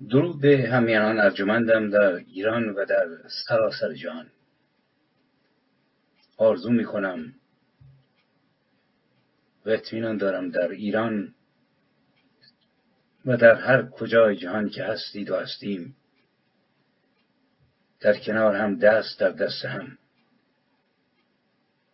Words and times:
درود 0.00 0.40
به 0.40 0.68
همیانان 0.72 1.20
ارجمندم 1.20 1.90
در 1.90 2.12
ایران 2.12 2.68
و 2.68 2.84
در 2.84 3.06
سراسر 3.48 3.92
جهان. 3.92 4.30
آرزو 6.36 6.70
می 6.70 6.84
کنم 6.84 7.34
و 9.66 9.70
اطمینان 9.70 10.16
دارم 10.16 10.50
در 10.50 10.68
ایران 10.68 11.34
و 13.26 13.36
در 13.36 13.54
هر 13.54 13.86
کجای 13.90 14.36
جهان 14.36 14.68
که 14.68 14.84
هستید 14.84 15.30
و 15.30 15.36
هستیم 15.36 15.96
در 18.00 18.18
کنار 18.18 18.56
هم 18.56 18.78
دست 18.78 19.20
در 19.20 19.30
دست 19.30 19.64
هم. 19.64 19.98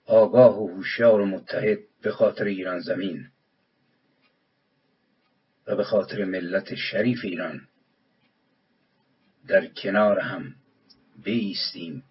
آگاه 0.07 0.63
و 0.63 0.69
هوشیار 0.69 1.21
و 1.21 1.27
متحد 1.27 1.79
به 2.03 2.11
خاطر 2.11 2.45
ایران 2.45 2.81
زمین 2.81 3.29
و 5.67 5.77
به 5.77 5.85
خاطر 5.85 6.25
ملت 6.25 6.75
شریف 6.75 7.19
ایران. 7.25 7.69
در 9.47 9.67
کنار 9.67 10.19
هم 10.19 10.55
بیستیم 11.25 12.05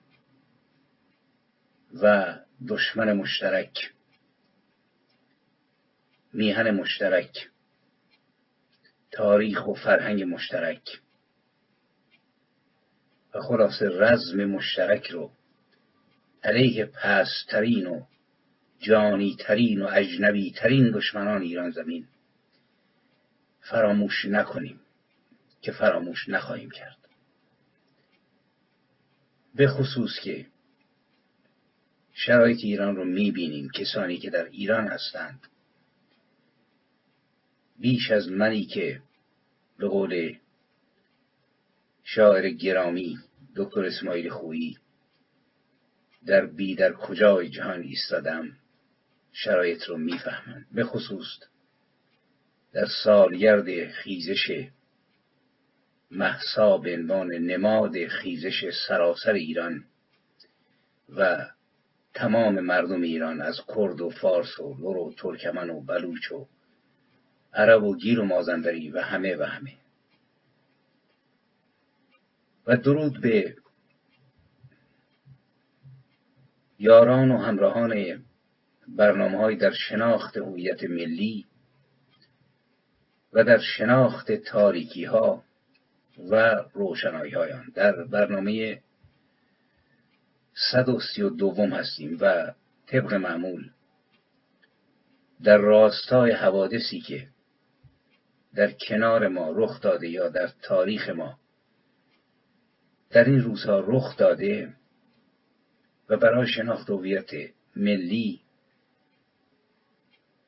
و 2.01 2.35
دشمن 2.67 3.13
مشترک 3.13 3.93
میهن 6.33 6.71
مشترک 6.71 7.49
تاریخ 9.11 9.67
و 9.67 9.73
فرهنگ 9.73 10.23
مشترک 10.23 11.02
و 13.33 13.39
خلاص 13.41 13.81
رزم 13.81 14.45
مشترک 14.45 15.07
رو 15.07 15.31
علیه 16.43 16.85
پسترین 16.85 17.87
و 17.87 18.05
جانی 18.79 19.37
ترین 19.39 19.81
و 19.81 19.89
اجنبی 19.93 20.52
ترین 20.52 20.91
دشمنان 20.91 21.41
ایران 21.41 21.71
زمین 21.71 22.07
فراموش 23.61 24.25
نکنیم 24.25 24.79
که 25.61 25.71
فراموش 25.71 26.29
نخواهیم 26.29 26.71
کرد. 26.71 27.00
به 29.55 29.67
خصوص 29.67 30.19
که 30.23 30.45
شرایط 32.13 32.59
ایران 32.63 32.95
رو 32.95 33.05
می‌بینیم 33.05 33.69
کسانی 33.69 34.17
که 34.17 34.30
در 34.30 34.45
ایران 34.45 34.88
هستند. 34.88 35.47
بیش 37.80 38.11
از 38.11 38.31
منی 38.31 38.66
که 38.66 39.02
به 39.77 39.88
قول 39.88 40.35
شاعر 42.03 42.49
گرامی 42.49 43.17
دکتر 43.55 43.85
اسماعیل 43.85 44.30
خویی 44.30 44.77
در 46.25 46.45
بی 46.45 46.75
در 46.75 46.93
کجای 46.93 47.49
جهان 47.49 47.81
ایستادم 47.81 48.58
شرایط 49.33 49.83
رو 49.83 49.97
می‌فهمند 49.97 50.67
به 50.71 50.83
خصوص 50.83 51.27
در 52.73 52.86
سالگرد 53.03 53.91
خیزش 53.91 54.69
محسا 56.12 56.77
به 56.77 56.94
عنوان 56.94 57.32
نماد 57.32 58.08
خیزش 58.08 58.70
سراسر 58.88 59.33
ایران 59.33 59.83
و 61.10 61.48
تمام 62.14 62.60
مردم 62.60 63.02
ایران 63.02 63.42
از 63.42 63.55
کرد 63.76 64.02
و 64.02 64.10
فارس 64.10 64.60
و 64.60 64.76
لور 64.80 64.98
و 64.98 65.14
ترکمن 65.17 65.70
و 65.70 65.82
بلوچ 65.82 66.32
و 66.32 66.48
عرب 67.54 67.83
و 67.83 67.95
گیر 67.95 68.20
و 68.20 68.26
مازندری 68.26 68.89
و 68.89 69.02
همه 69.02 69.36
و 69.36 69.44
همه. 69.44 69.73
و 72.67 72.77
درود 72.77 73.21
به 73.21 73.55
یاران 76.80 77.32
و 77.32 77.38
همراهان 77.38 78.26
برنامه 78.88 79.38
های 79.38 79.55
در 79.55 79.71
شناخت 79.71 80.38
هویت 80.38 80.83
ملی 80.83 81.45
و 83.33 83.44
در 83.44 83.60
شناخت 83.60 84.32
تاریکی 84.32 85.05
ها 85.05 85.44
و 86.17 86.64
روشنایی 86.73 87.32
هایان 87.32 87.72
در 87.76 88.04
برنامه 88.04 88.82
صد 90.72 90.89
و 90.89 90.99
سی 90.99 91.22
و 91.22 91.30
دوم 91.30 91.73
هستیم 91.73 92.17
و 92.22 92.54
طبق 92.88 93.14
معمول 93.14 93.72
در 95.44 95.58
راستای 95.58 96.32
حوادثی 96.32 97.00
که 97.02 97.27
در 98.55 98.71
کنار 98.71 99.27
ما 99.27 99.52
رخ 99.52 99.82
داده 99.82 100.10
یا 100.10 100.30
در 100.30 100.48
تاریخ 100.61 101.10
ما 101.10 101.39
در 103.10 103.23
این 103.23 103.39
روزها 103.42 103.80
رخ 103.80 104.17
داده 104.17 104.73
و 106.10 106.17
برای 106.17 106.48
شناخت 106.48 106.89
هویت 106.89 107.30
ملی 107.76 108.42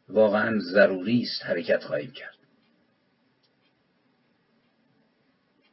واقعا 0.09 0.59
ضروری 0.59 1.21
است 1.21 1.45
حرکت 1.45 1.83
خواهیم 1.83 2.11
کرد. 2.11 2.42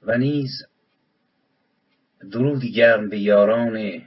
و 0.02 0.18
نیز 0.18 0.50
درودی 2.32 2.72
گرم 2.72 3.08
به 3.08 3.18
یاران 3.18 4.02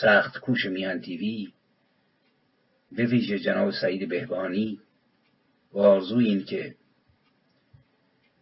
سخت 0.00 0.38
کوش 0.38 0.66
میهن 0.66 1.00
تیوی 1.00 1.52
به 2.92 3.06
ویژه 3.06 3.38
جناب 3.38 3.70
سعید 3.70 4.08
بهبانی 4.08 4.80
و 5.72 5.78
آرزوی 5.78 6.24
این 6.24 6.44
که 6.44 6.74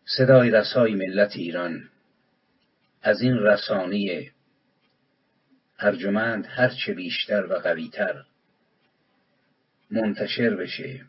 صدای 0.04 0.50
رسای 0.50 0.94
ملت 0.94 1.36
ایران 1.36 1.88
از 3.02 3.22
این 3.22 3.34
رسانی 3.34 4.30
ارجمند 5.78 6.46
هرچه 6.48 6.94
بیشتر 6.94 7.46
و 7.46 7.54
قویتر 7.54 8.24
منتشر 9.90 10.56
بشه 10.56 11.06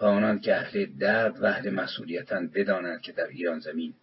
و 0.00 0.04
آنان 0.04 0.38
که 0.38 0.56
اهل 0.56 0.86
درد 0.98 1.40
و 1.40 1.44
اهل 1.44 1.70
مسئولیتن 1.70 2.48
بدانند 2.48 3.00
که 3.00 3.12
در 3.12 3.26
ایران 3.26 3.58
زمین 3.58 3.94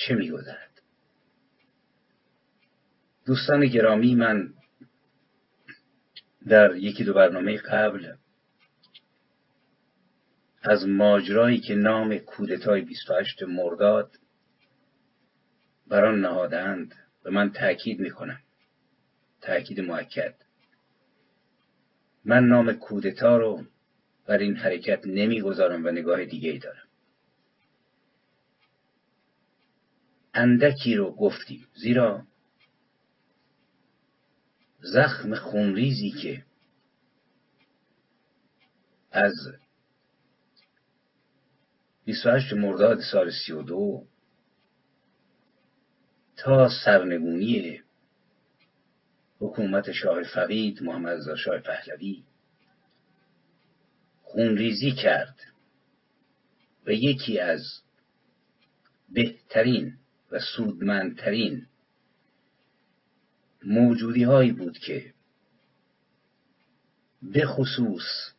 چه 0.00 0.14
میگذرد؟ 0.14 0.82
دوستان 3.26 3.66
گرامی 3.66 4.14
من 4.14 4.54
در 6.48 6.76
یکی 6.76 7.04
دو 7.04 7.14
برنامه 7.14 7.56
قبل 7.56 8.12
از 10.62 10.88
ماجرایی 10.88 11.60
که 11.60 11.74
نام 11.74 12.18
کودتای 12.18 12.80
28 12.80 13.42
مرداد 13.42 14.16
بر 15.88 16.04
آن 16.04 16.20
نهادند 16.20 16.94
به 17.24 17.30
من 17.30 17.52
تأکید 17.52 18.00
می‌کنم. 18.00 18.40
تأکید 19.40 19.80
موکد. 19.80 20.34
من 22.24 22.46
نام 22.46 22.72
کودتا 22.72 23.36
رو 23.36 23.64
بر 24.26 24.38
این 24.38 24.56
حرکت 24.56 25.06
نمی‌گذارم 25.06 25.86
و 25.86 25.90
نگاه 25.90 26.24
دیگه 26.24 26.50
ای 26.50 26.58
دارم. 26.58 26.89
اندکی 30.34 30.94
رو 30.94 31.12
گفتیم. 31.12 31.66
زیرا 31.74 32.26
زخم 34.82 35.34
خونریزی 35.34 36.10
که 36.10 36.44
از 39.12 39.34
28 42.04 42.52
مرداد 42.52 43.00
سال 43.12 43.30
32 43.30 44.06
تا 46.36 46.68
سرنگونی 46.84 47.80
حکومت 49.38 49.92
شاه 49.92 50.22
فقید 50.22 50.82
محمد 50.82 51.16
رضا 51.16 51.36
شاه 51.36 51.58
پهلوی 51.58 52.24
خونریزی 54.22 54.92
کرد 54.92 55.40
و 56.86 56.90
یکی 56.90 57.38
از 57.38 57.62
بهترین 59.08 59.99
و 60.30 60.38
سودمندترین 60.56 61.66
موجودی 63.64 64.22
هایی 64.22 64.52
بود 64.52 64.78
که 64.78 65.14
به 67.22 67.46
خصوص 67.46 68.32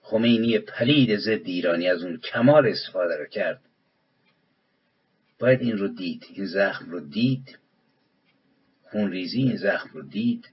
خمینی 0.00 0.58
پلید 0.58 1.18
ضد 1.18 1.46
ایرانی 1.46 1.88
از 1.88 2.02
اون 2.02 2.16
کمال 2.16 2.66
استفاده 2.66 3.16
رو 3.16 3.26
کرد. 3.26 3.60
باید 5.38 5.60
این 5.60 5.78
رو 5.78 5.88
دید 5.88 6.26
این 6.30 6.46
زخم 6.46 6.90
رو 6.90 7.00
دید 7.00 7.58
خونریزی 8.82 9.38
این 9.38 9.56
زخم 9.56 9.88
رو 9.92 10.02
دید 10.02 10.48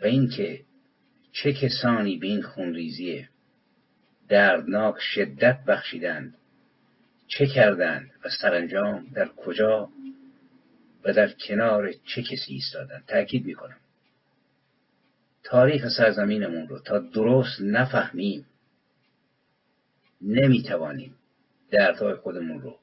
و 0.00 0.04
اینکه 0.04 0.60
چه 1.32 1.52
کسانی 1.52 2.16
به 2.16 2.26
این 2.26 2.42
خونریزی 2.42 3.28
دردناک 4.28 4.94
شدت 5.00 5.64
بخشیدند. 5.64 6.36
چه 7.26 7.46
کردند 7.46 8.10
و 8.24 8.28
سرانجام 8.40 9.06
در 9.14 9.28
کجا 9.28 9.88
و 11.04 11.12
در 11.12 11.32
کنار 11.32 11.92
چه 11.92 12.22
کسی 12.22 12.52
ایستادند؟ 12.52 13.04
تأکید 13.06 13.46
می‌کنم. 13.46 13.76
تاریخ 15.42 15.88
سرزمینمون 15.88 16.68
رو 16.68 16.78
تا 16.78 16.98
درست 16.98 17.60
نفهمیم 17.60 18.46
نمی‌توانیم 20.22 21.14
دردهای 21.70 22.14
خودمون 22.14 22.60
رو 22.60 22.78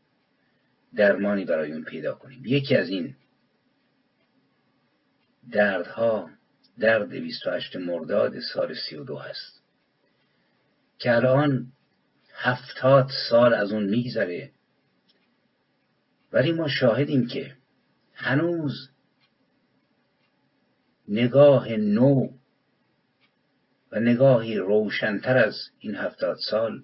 درمانی 0.96 1.46
برای 1.46 1.72
اون 1.72 1.84
پیدا 1.84 2.14
کنیم. 2.14 2.42
یکی 2.46 2.76
از 2.76 2.90
این 2.90 3.16
دردها 5.52 6.30
درد 6.80 7.10
28 7.10 7.76
مرداد 7.76 8.40
سال 8.40 8.74
32 8.74 9.16
هست 9.16 9.62
که 11.00 11.16
الان 11.16 11.72
هفتاد 12.34 13.10
سال 13.30 13.54
از 13.54 13.72
اون 13.72 13.84
میگذره. 13.84 14.52
ولی 16.34 16.52
ما 16.52 16.68
شاهدیم 16.68 17.28
که 17.28 17.56
هنوز 18.14 18.90
نگاه 21.08 21.70
نو 21.70 22.30
و 23.92 24.00
نگاهی 24.00 24.58
روشنتر 24.58 25.38
از 25.38 25.56
این 25.80 25.96
هفتاد 25.96 26.38
سال 26.50 26.84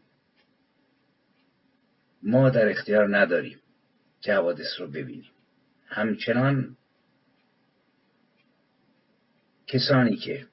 ما 2.24 2.50
در 2.50 2.70
اختیار 2.70 3.18
نداریم 3.18 3.60
که 4.22 4.34
حوادث 4.34 4.80
رو 4.80 4.88
ببینیم. 4.88 5.32
همچنان 5.86 6.78
کسانی 9.68 10.16
که 10.16 10.48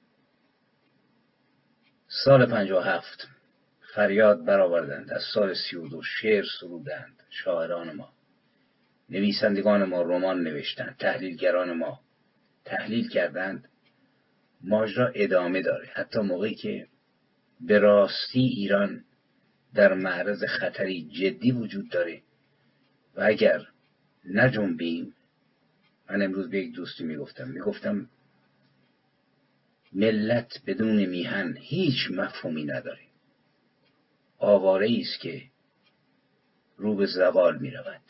سال 2.08 2.46
پنجاه 2.46 2.86
هفت 2.86 3.33
فریاد 3.94 4.44
برآوردند. 4.44 5.12
از 5.12 5.22
سال 5.34 5.54
سی 5.54 5.76
و 5.76 5.88
دو 5.88 6.02
شعر 6.02 6.44
سرودند. 6.60 7.22
شاعران 7.30 7.92
ما. 7.92 8.12
نویسندگان 9.10 9.84
ما 9.84 10.02
رمان 10.02 10.42
نوشتند. 10.42 10.96
تحلیلگران 10.98 11.72
ما 11.72 12.00
تحلیل 12.64 13.08
کردند. 13.08 13.68
ماجرا 14.60 15.12
ادامه 15.14 15.62
داره. 15.62 15.88
حتی 15.92 16.20
موقعی 16.20 16.54
که 16.54 16.86
به 17.60 17.78
راستی 17.78 18.40
ایران 18.40 19.04
در 19.74 19.94
معرض 19.94 20.44
خطری 20.44 21.08
جدی 21.08 21.52
وجود 21.52 21.88
داره 21.88 22.22
و 23.16 23.22
اگر 23.22 23.60
نجنبیم 24.24 25.14
من 26.10 26.22
امروز 26.22 26.50
به 26.50 26.58
یک 26.58 26.74
دوستی 26.74 27.04
می‌گفتم. 27.04 27.48
می‌گفتم 27.48 28.08
ملت 29.92 30.62
بدون 30.66 31.06
میهن 31.06 31.56
هیچ 31.60 32.10
مفهومی 32.10 32.64
نداره. 32.64 33.03
آواره 34.44 34.98
است 35.00 35.20
که 35.20 35.42
رو 36.76 36.94
به 36.94 37.06
زوال 37.06 37.58
می 37.58 37.70
رود. 37.70 38.02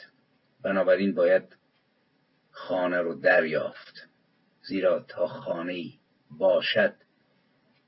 بنابراین 0.63 1.15
باید 1.15 1.57
خانه 2.51 3.01
رو 3.01 3.15
دریافت. 3.15 4.09
زیرا 4.63 5.05
تا 5.09 5.27
خانه 5.27 5.85
باشد 6.31 6.95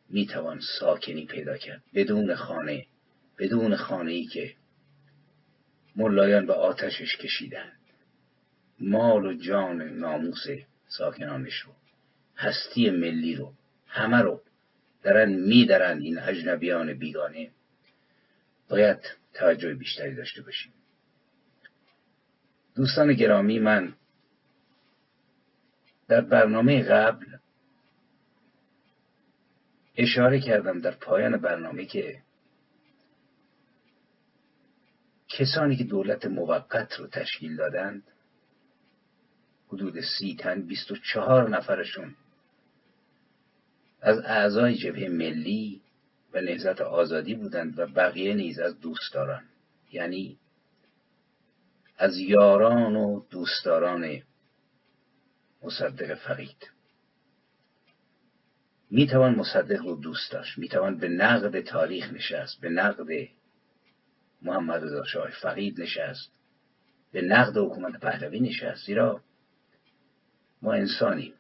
می‌توان 0.09 0.61
ساکنی 0.81 1.27
پیدا 1.27 1.57
کرد. 1.57 1.83
بدون 1.95 2.35
خانه 2.35 2.87
بدون 3.39 3.77
خانه 3.77 4.13
ای 4.13 4.25
که 4.25 4.55
ملایان 5.97 6.47
به 6.47 6.53
آتشش 6.53 7.17
کشیدند. 7.17 7.81
مال 8.81 9.27
و 9.27 9.35
جان 9.35 9.83
ناموس 9.83 10.45
ساکنانش 10.89 11.59
رو 11.59 11.73
هستی 12.37 12.91
ملی 12.91 13.35
رو 13.35 13.53
همه 13.87 14.17
رو 14.17 14.43
دارن 15.03 15.33
میدرند 15.33 16.03
این 16.03 16.19
اجنبیان 16.19 16.95
بیگانه. 16.95 17.51
باید 18.69 18.99
توجه 19.35 19.75
بیشتری 19.75 20.15
داشته 20.15 20.43
باشیم. 20.43 20.73
دوستان 22.75 23.13
گرامی 23.13 23.59
من 23.59 23.95
در 26.09 26.21
برنامه 26.21 26.83
قبل 26.83 27.27
اشاره 29.97 30.41
کردم 30.41 30.81
در 30.81 30.91
پایان 30.91 31.37
برنامه 31.37 31.85
که 31.85 32.23
کسانی 35.29 35.77
که 35.77 35.85
دولت 35.85 36.27
موقت 36.27 36.93
رو 36.93 37.07
تشکیل 37.07 37.57
دادند 37.57 38.03
حدود 39.69 40.01
سی 40.01 40.37
تن 40.41 40.63
بیست 40.63 40.91
و 40.91 40.97
چهار 40.97 41.49
نفرشون 41.51 42.15
از 44.01 44.19
اعضای 44.19 44.75
جبهه 44.75 45.09
ملی 45.09 45.83
و 46.37 46.41
نهزت 46.41 46.81
آزادی 46.81 47.35
بودند 47.35 47.79
و 47.79 47.87
بقیه 47.87 48.35
نیز 48.35 48.59
از 48.59 48.81
دوستداران. 48.81 49.45
یعنی 49.93 50.39
از 51.99 52.19
یاران 52.19 52.97
و 52.97 53.23
دوستداران 53.31 54.23
مصدق 55.63 56.15
فقید 56.15 56.71
می‌توان 58.91 59.35
مصدق 59.35 59.83
رو 59.83 59.97
دوست 59.97 60.33
داشت. 60.33 60.59
می‌توان 60.59 60.99
به 60.99 61.09
نقد 61.09 61.61
تاریخ 61.61 62.13
نشست 62.13 62.61
به 62.61 62.69
نقد 62.69 63.07
محمد 64.43 64.85
رضا 64.85 65.05
شاه 65.05 65.31
فقید 65.31 65.81
نشست 65.81 66.33
به 67.13 67.23
نقد 67.23 67.57
حکومت 67.57 68.01
پهلوی 68.01 68.41
نشست. 68.41 68.87
زیرا 68.87 69.21
ما 70.63 70.73
انسانیم. 70.73 71.33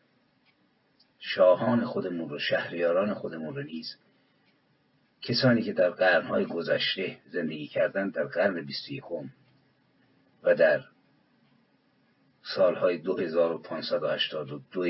شاهان 1.19 1.85
خودمون 1.85 2.29
رو 2.29 2.39
شهریاران 2.39 3.15
خودمون 3.15 3.57
رو 3.57 3.63
نیز 3.63 3.97
کسانی 5.27 5.63
که 5.63 5.73
در 5.73 5.91
قرنهای 5.91 6.47
گذشته 6.47 7.19
زندگی 7.31 7.67
کردند 7.67 8.15
در 8.15 8.25
قرن 8.25 8.65
بیست 8.65 8.91
یکم 8.91 9.31
و 10.43 10.55
در 10.55 10.85
سالهای 12.55 12.99
2582 12.99 14.87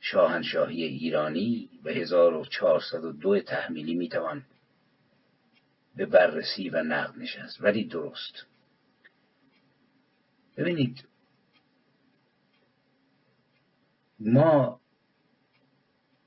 شاهنشاهی 0.00 0.82
ایرانی 0.82 1.70
و 1.84 1.88
1402 1.88 3.40
تحمیلی 3.40 3.94
می‌توان 3.94 4.44
به 5.96 6.06
بررسی 6.06 6.68
و 6.68 6.82
نقد 6.82 7.18
نشست. 7.18 7.60
ولی 7.60 7.84
درست. 7.84 8.46
ببینید 10.56 11.08
ما 14.20 14.80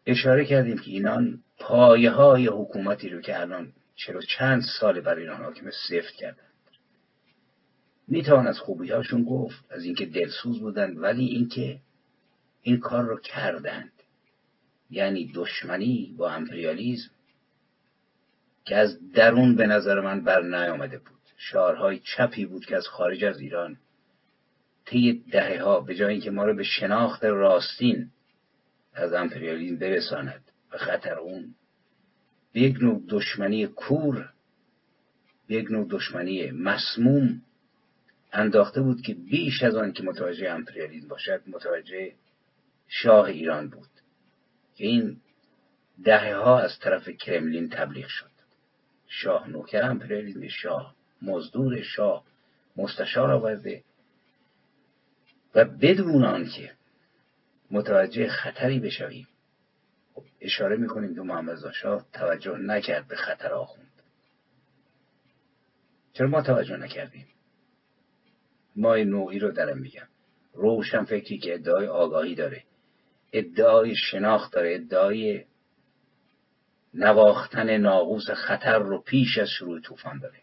اشاره 0.05 0.45
کردیم 0.45 0.77
که 0.77 0.91
اینان 0.91 1.43
پایه 1.59 2.11
های 2.11 2.47
حکومتی 2.47 3.09
رو 3.09 3.21
که 3.21 3.39
الان 3.39 3.73
چرا 3.95 4.21
چند 4.21 4.61
سال 4.79 5.01
برای 5.01 5.21
ایران 5.21 5.43
حاکمه 5.43 5.71
سفت 5.89 6.13
کردند 6.13 6.47
می‌توان 8.07 8.47
از 8.47 8.59
خوبی 8.59 8.91
هاشون 8.91 9.23
گفت 9.23 9.65
از 9.69 9.83
اینکه 9.83 10.05
دلسوز 10.05 10.59
بودند 10.59 11.03
ولی 11.03 11.25
اینکه 11.25 11.79
این 12.61 12.79
کار 12.79 13.03
رو 13.03 13.19
کردند. 13.19 13.91
یعنی 14.89 15.31
دشمنی 15.35 16.15
با 16.17 16.31
امپریالیزم 16.31 17.09
که 18.65 18.75
از 18.75 19.11
درون 19.11 19.55
به 19.55 19.67
نظر 19.67 20.01
من 20.01 20.21
بر 20.21 20.41
نیامده 20.41 20.97
بود. 20.97 21.17
شعارهای 21.37 21.99
چپی 21.99 22.45
بود 22.45 22.65
که 22.65 22.77
از 22.77 22.87
خارج 22.87 23.23
از 23.23 23.39
ایران 23.39 23.77
طی 24.85 25.23
دهه 25.31 25.63
ها 25.63 25.79
به 25.79 25.95
جای 25.95 26.11
اینکه 26.11 26.31
ما 26.31 26.45
رو 26.45 26.55
به 26.55 26.63
شناخت 26.63 27.25
راستین 27.25 28.11
از 28.93 29.13
امپریالیزم 29.13 29.77
برساند. 29.77 30.46
به 30.77 30.83
خطر 30.83 31.19
اون 31.19 31.55
به 32.53 32.61
یک 32.61 32.77
نوع 32.81 33.03
دشمنی 33.09 33.67
کور 33.67 34.29
به 35.47 35.55
یک 35.55 35.71
نوع 35.71 35.87
دشمنی 35.89 36.51
مسموم 36.51 37.41
انداخته 38.33 38.81
بود 38.81 39.01
که 39.01 39.13
بیش 39.13 39.63
از 39.63 39.75
آن 39.75 39.93
که 39.93 40.03
متوجه 40.03 40.49
امپریالیزم 40.49 41.07
باشد 41.07 41.41
متوجه 41.47 42.13
شاه 42.87 43.25
ایران 43.25 43.69
بود. 43.69 43.89
که 44.75 44.85
این 44.85 45.17
دهه 46.03 46.35
ها 46.35 46.59
از 46.59 46.79
طرف 46.79 47.09
کرملین 47.09 47.69
تبلیغ 47.69 48.07
شد. 48.07 48.31
شاه 49.07 49.49
نوکر 49.49 49.83
امپریالیزم 49.83 50.47
شاه 50.47 50.95
مزدور 51.21 51.81
شاه 51.81 52.23
مستشار 52.75 53.31
آورده 53.31 53.83
و 55.55 55.65
بدون 55.65 56.23
آنکه 56.23 56.71
متوجه 57.71 58.27
خطری 58.27 58.79
بشویم 58.79 59.27
اشاره 60.41 60.77
می‌کنیم 60.77 61.15
که 61.15 61.21
محمد 61.21 61.71
شاه 61.71 62.05
توجه 62.13 62.57
نکرد 62.57 63.07
به 63.07 63.15
خطر 63.15 63.53
آخوند. 63.53 63.87
چرا 66.13 66.27
ما 66.27 66.41
توجه 66.41 66.77
نکردیم؟ 66.77 67.27
ما 68.75 68.95
نوعی 68.95 69.39
رو 69.39 69.51
درم 69.51 69.77
میگم. 69.77 70.07
روشن 70.53 71.03
فکری 71.03 71.37
که 71.37 71.53
ادعای 71.53 71.87
آگاهی 71.87 72.35
داره. 72.35 72.63
ادعای 73.33 73.95
شناخت 73.95 74.53
داره. 74.53 74.75
ادعای 74.75 75.45
نواختن 76.93 77.77
ناقوس 77.77 78.29
خطر 78.29 78.79
رو 78.79 79.01
پیش 79.01 79.37
از 79.37 79.49
شروع 79.49 79.81
طوفان 79.81 80.19
داره. 80.19 80.41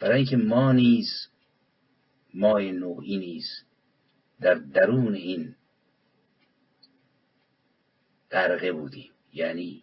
برای 0.00 0.16
اینکه 0.16 0.36
ما 0.36 0.72
نیز 0.72 1.28
مای 2.34 2.72
نوعی 2.72 3.18
نیز 3.18 3.46
در 4.40 4.54
درون 4.54 5.14
این 5.14 5.54
غرقه 8.30 8.72
بودیم 8.72 9.10
یعنی 9.32 9.82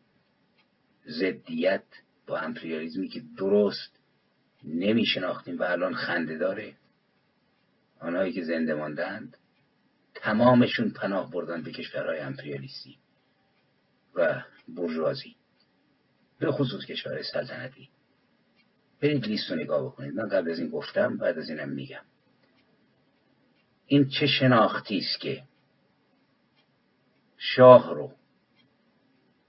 زدیت 1.05 1.83
با 2.27 2.37
امپریالیزمی 2.37 3.07
که 3.07 3.21
درست 3.37 3.99
نمی 4.63 5.05
شناختیم 5.05 5.57
و 5.57 5.63
الان 5.63 5.95
خنده 5.95 6.37
داره 6.37 6.75
آنهایی 7.99 8.33
که 8.33 8.43
زنده 8.43 8.73
ماندند 8.73 9.37
تمامشون 10.15 10.89
پناه 10.89 11.31
بردن 11.31 11.63
به 11.63 11.71
کشورهای 11.71 12.19
امپریالیستی 12.19 12.97
و 14.15 14.43
برجوازی 14.67 15.35
به 16.39 16.51
خصوص 16.51 16.85
کشورهای 16.85 17.23
سلطنتی. 17.23 17.89
برید 19.01 19.25
لیست 19.25 19.51
رو 19.51 19.55
نگاه 19.55 19.85
بکنید. 19.85 20.13
من 20.13 20.29
قبل 20.29 20.51
از 20.51 20.59
این 20.59 20.69
گفتم 20.69 21.17
بعد 21.17 21.37
از 21.37 21.49
اینم 21.49 21.69
میگم. 21.69 22.03
این 23.87 24.09
چه 24.09 24.27
شناختی 24.27 24.97
است 24.97 25.19
که 25.19 25.43
شاه 27.37 27.93
رو 27.93 28.11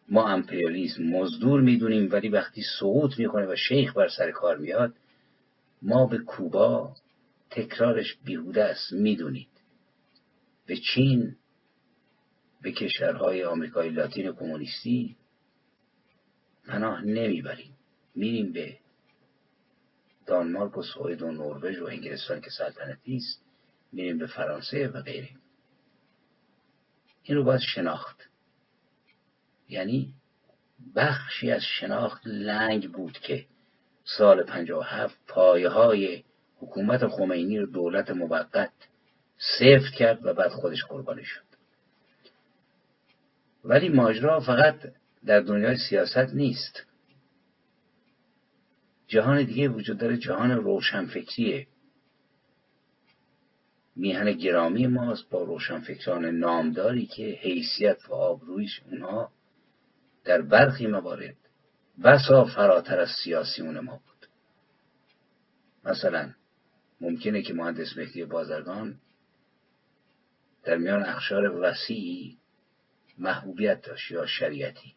ما 0.08 0.28
امپریالیسم 0.28 1.02
مزدور 1.02 1.60
می‌دونیم 1.60 2.08
ولی 2.12 2.28
وقتی 2.28 2.62
سقوط 2.80 3.18
می‌کنه 3.18 3.46
و 3.46 3.56
شیخ 3.56 3.96
بر 3.96 4.08
سر 4.08 4.30
کار 4.30 4.56
میاد 4.56 4.94
ما 5.82 6.06
به 6.06 6.18
کوبا 6.18 6.94
تکرارش 7.50 8.16
بیهوده 8.24 8.64
است 8.64 8.92
می‌دونید. 8.92 9.48
به 10.66 10.76
چین 10.76 11.36
به 12.62 12.72
کشورهای 12.72 13.44
آمریکای 13.44 13.90
لاتین 13.90 14.32
کمونیستی 14.32 15.16
پناه 16.66 17.04
نمی‌بریم. 17.04 17.74
میریم 18.14 18.52
به 18.52 18.78
دانمارک 20.26 20.78
و 20.78 20.82
سوئد 20.82 21.22
و 21.22 21.30
نروژ 21.32 21.78
و 21.78 21.86
انگلستان 21.86 22.40
که 22.40 22.50
سلطنتی 22.50 23.16
است 23.16 23.44
میریم 23.92 24.18
به 24.18 24.26
فرانسه 24.26 24.88
و 24.88 25.02
غیره. 25.02 25.28
این 27.22 27.36
رو 27.36 27.44
باید 27.44 27.60
شناخت. 27.60 28.28
یعنی 29.68 30.14
بخشی 30.96 31.50
از 31.50 31.62
شناخت 31.62 32.26
لنگ 32.26 32.92
بود 32.92 33.12
که 33.12 33.44
سال 34.04 34.42
57 34.42 35.18
پایه 35.26 35.68
های 35.68 36.24
حکومت 36.60 37.06
خمینی 37.06 37.58
رو 37.58 37.66
دولت 37.66 38.10
موقت 38.10 38.72
سفت 39.58 39.92
کرد 39.98 40.26
و 40.26 40.34
بعد 40.34 40.50
خودش 40.50 40.84
قربانی 40.84 41.24
شد. 41.24 41.42
ولی 43.64 43.88
ماجرا 43.88 44.40
فقط 44.40 44.74
در 45.26 45.40
دنیای 45.40 45.76
سیاست 45.76 46.34
نیست. 46.34 46.86
جهان 49.06 49.42
دیگه 49.42 49.68
وجود 49.68 49.98
داره 49.98 50.16
جهان 50.16 50.50
روشنفکریه 50.50 51.66
میهن 53.96 54.32
گرامی 54.32 54.86
ماست 54.86 55.30
با 55.30 55.42
روشنفکران 55.42 56.24
نامداری 56.24 57.06
که 57.06 57.22
حیثیت 57.22 58.08
و 58.08 58.14
آبرویش 58.14 58.82
اونها 58.90 59.32
در 60.28 60.42
برخی 60.42 60.86
موارد 60.86 61.36
بسا 62.04 62.44
فراتر 62.44 63.00
از 63.00 63.08
سیاسیون 63.24 63.80
ما 63.80 63.96
بود. 63.96 64.26
مثلا 65.84 66.34
ممکنه 67.00 67.42
که 67.42 67.54
مهندس 67.54 67.96
مهدی 67.96 68.24
بازرگان 68.24 69.00
در 70.64 70.76
میان 70.76 71.02
اخشار 71.02 71.60
وسیعی 71.60 72.38
محبوبیت 73.18 73.82
داشت 73.82 74.10
یا 74.10 74.26
شریعتی. 74.26 74.94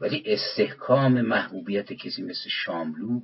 ولی 0.00 0.22
استحکام 0.26 1.20
محبوبیت 1.20 1.92
کسی 1.92 2.22
مثل 2.22 2.48
شاملو 2.50 3.20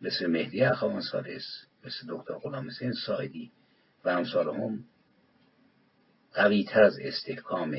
مثل 0.00 0.26
مهدی 0.26 0.62
اخوان 0.62 1.00
سالس 1.00 1.66
مثل 1.84 2.06
دکتر 2.08 2.34
غلام 2.34 2.66
حسین 2.66 2.92
سایدی 2.92 3.52
و 4.04 4.08
امثال 4.08 4.48
هم 4.48 4.84
قوی 6.32 6.64
تر 6.64 6.82
از 6.82 6.98
استحکام 7.00 7.76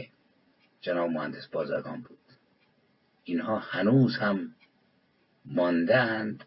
جناب 0.82 1.10
مهندس 1.10 1.48
بازرگان 1.48 2.02
بود. 2.02 2.18
اینها 3.24 3.60
هنوز 3.60 4.18
هم 4.18 4.56
ماندند 5.46 6.46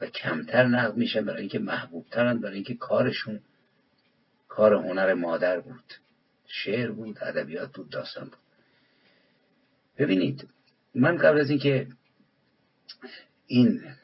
و 0.00 0.06
کمتر 0.06 0.66
نقد 0.66 0.96
میشن 0.96 1.24
برای 1.24 1.40
اینکه 1.40 1.58
محبوبترند 1.58 2.40
برای 2.40 2.54
اینکه 2.54 2.74
کارشون 2.74 3.40
کار 4.48 4.74
هنر 4.74 5.14
مادر 5.14 5.60
بود. 5.60 5.94
شعر 6.46 6.90
بود 6.90 7.18
ادبیات 7.22 7.72
بود 7.72 7.90
داستان 7.90 8.24
بود. 8.24 8.38
ببینید 9.98 10.48
من 10.94 11.16
قبل 11.16 11.40
از 11.40 11.50
اینکه 11.50 11.88
این 13.46 13.94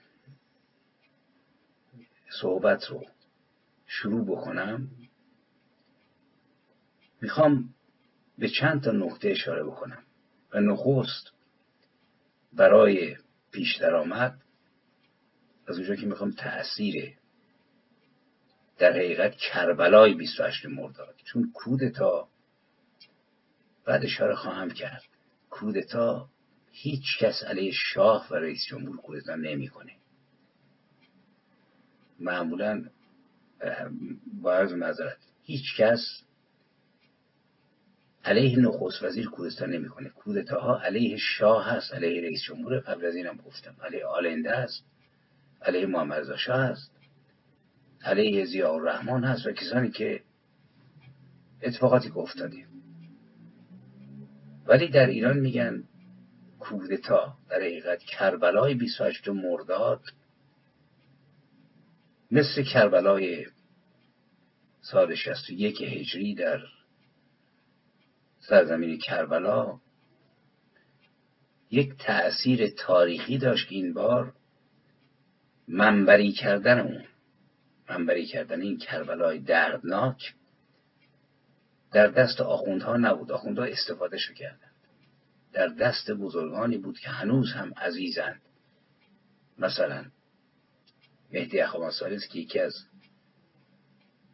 صحبت 2.41 2.85
رو 2.85 3.07
شروع 3.87 4.26
بکنم 4.26 4.88
می‌خوام 7.21 7.75
به 8.39 8.49
چند 8.49 8.83
تا 8.83 8.91
نقطه 8.91 9.29
اشاره 9.29 9.65
بکنم 9.65 10.03
و 10.53 10.61
نخست 10.61 11.33
برای 12.53 13.17
پیش 13.51 13.77
درآمد 13.77 14.43
از 15.67 15.79
اونجا 15.79 15.97
که 15.97 16.07
می‌خوام 16.07 16.31
تأثیر 16.31 17.15
در 18.79 18.93
حقیقت 18.93 19.37
کربلای 19.37 20.15
28 20.15 20.67
مرداد 20.67 21.15
چون 21.25 21.51
کودتا 21.55 22.29
بعد 23.85 24.05
اشاره 24.05 24.35
خواهم 24.35 24.71
کرد. 24.71 25.03
کودتا 25.51 26.29
هیچ 26.73 27.19
کس 27.21 27.43
علیه 27.43 27.73
شاه 27.73 28.29
و 28.31 28.35
رئیس 28.35 28.67
جمهور 28.69 28.97
کودتا 28.97 29.35
نمی‌کنه. 29.35 29.93
معمولا 32.19 32.85
با 34.43 34.55
عرض 34.55 34.73
معذرت 34.73 35.19
هیچ 35.43 35.77
کس 35.77 36.23
علیه 38.25 38.59
نخست 38.59 39.02
وزیر 39.02 39.29
کودتا 39.29 39.67
نمی‌کنه. 39.67 40.09
کودتاها 40.09 40.81
علیه 40.81 41.17
شاه 41.17 41.67
هست 41.67 41.95
علیه 41.95 42.23
رئیس 42.23 42.43
جمهور 42.43 42.79
قبل 42.79 43.05
از 43.05 43.14
اینم 43.14 43.37
گفتم. 43.37 43.75
علیه 43.85 44.07
آلنده 44.07 44.50
است 44.50 44.85
علیه 45.62 45.87
محمد 45.87 46.37
شاه 46.37 46.61
هست 46.61 46.93
علیه 48.05 48.47
ضیاء 48.47 48.75
الرحمن 48.75 49.25
هست 49.25 49.47
و 49.47 49.52
کسانی 49.52 49.91
که 49.91 50.23
اتفاقاتی 51.62 52.09
که 52.09 52.19
افتادیم 52.19 52.67
ولی 54.67 54.88
در 54.88 55.07
ایران 55.07 55.38
میگن 55.38 55.85
کودتا 56.59 57.37
در 57.50 57.57
حقیقت 57.57 57.99
کربلای 58.02 58.75
28 58.75 59.29
مرداد 59.29 60.00
مثل 62.31 62.62
کربلای 62.73 63.47
سال 64.81 65.14
61 65.14 65.83
هجری 65.83 66.35
در 66.35 66.59
سرزمین 68.49 68.99
کربلا 68.99 69.78
یک 71.70 71.94
تأثیر 71.99 72.70
تاریخی 72.70 73.38
داشت 73.38 73.68
که 73.68 73.75
این 73.75 73.92
بار 73.94 74.34
منبری 75.68 76.32
کردن 76.32 76.80
اون. 76.80 77.04
منبری 77.90 78.26
کردن 78.26 78.61
این 78.61 78.78
کربلای 78.78 79.38
دردناک 79.38 80.34
در 81.92 82.06
دست 82.06 82.40
آخوندها 82.40 82.96
نبود. 82.96 83.32
آخوندها 83.32 83.64
استفاده 83.64 84.18
شو 84.18 84.34
کردند. 84.34 84.72
در 85.52 85.68
دست 85.68 86.11
بزرگانی 86.11 86.78
بود 86.78 86.99
که 86.99 87.11
هنوز 87.11 87.52
هم 87.52 87.72
عزیزند. 87.76 88.42
مثلا 89.58 90.04
مهدی 91.32 91.61
اخوان 91.61 91.92
که 92.32 92.38
یکی 92.38 92.58
از 92.58 92.75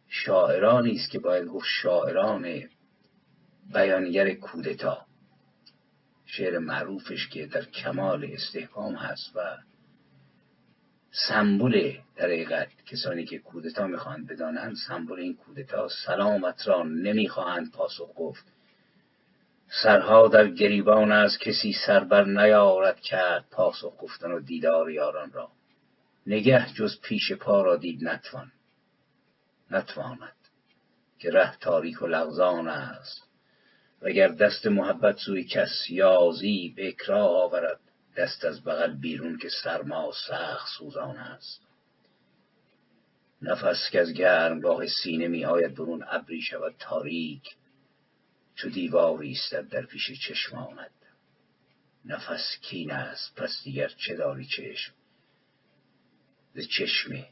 شاعرانی 0.07 0.95
است 0.95 1.11
که 1.11 1.19
باید 1.19 1.47
گفت 1.47 1.65
شاعران 1.81 2.69
بیانگر 3.73 4.33
کودتا. 4.33 5.05
شعر 6.25 6.57
معروفش 6.57 7.27
که 7.27 7.45
در 7.45 7.65
کمال 7.65 8.29
استحکام 8.31 8.95
هست 8.95 9.35
و 9.35 9.57
سمبل 11.11 11.93
در 12.15 12.25
حقیقت 12.25 12.67
کسانی 12.85 13.25
که 13.25 13.39
کودتا 13.39 13.87
می‌خواهند 13.87 14.27
بدانند 14.27 14.75
سمبل 14.87 15.19
این 15.19 15.35
کودتا 15.35 15.87
سلامت 16.05 16.67
را 16.67 16.83
نمی‌خواهند 16.83 17.71
پاسخ 17.71 18.09
گفت. 18.15 18.45
سرها 19.83 20.27
در 20.27 20.47
گریبان 20.47 21.11
از 21.11 21.37
کسی 21.37 21.73
سربر 21.87 22.25
نیارد 22.25 22.99
کرد 22.99 23.45
پاسخ 23.51 23.93
گفتن 23.99 24.31
و 24.31 24.39
دیدار 24.39 24.91
یاران 24.91 25.31
را. 25.31 25.51
نگه 26.27 26.73
جز 26.73 27.01
پیش 27.01 27.31
پا 27.31 27.61
را 27.61 27.75
دید 27.75 28.07
نتوان. 28.07 28.51
نتواند 29.71 30.35
که 31.19 31.31
ره 31.31 31.57
تاریک 31.57 32.01
و 32.01 32.07
لغزان 32.07 32.67
است. 32.67 33.28
وگر 34.01 34.27
دست 34.27 34.67
محبت 34.67 35.17
سوی 35.17 35.43
کس 35.43 35.89
یازی 35.89 36.73
به 36.75 36.87
اکراه 36.87 37.29
آورد 37.29 37.79
دست 38.17 38.45
از 38.45 38.63
بغل 38.63 38.93
بیرون 38.93 39.37
که 39.37 39.49
سرما 39.63 40.11
سخت 40.27 40.67
سوزان 40.77 41.17
است. 41.17 41.61
نفس 43.41 43.89
که 43.91 43.99
از 44.01 44.13
گرمگاه 44.13 44.87
سینه 44.87 45.27
می 45.27 45.45
آید 45.45 45.75
برون 45.75 46.05
ابری 46.07 46.41
شود 46.41 46.75
تاریک 46.79 47.55
چو 48.55 48.69
دیواری 48.69 49.27
ایستد 49.27 49.69
در 49.69 49.85
پیش 49.85 50.11
چشمانت 50.27 50.91
نفس 52.05 52.57
کین 52.61 52.91
است 52.91 53.35
پس 53.35 53.61
دیگر 53.63 53.87
چه 53.87 54.15
داری 54.15 54.45
چشم؟ 54.45 54.93
ز 56.55 56.67
چشم 56.67 57.25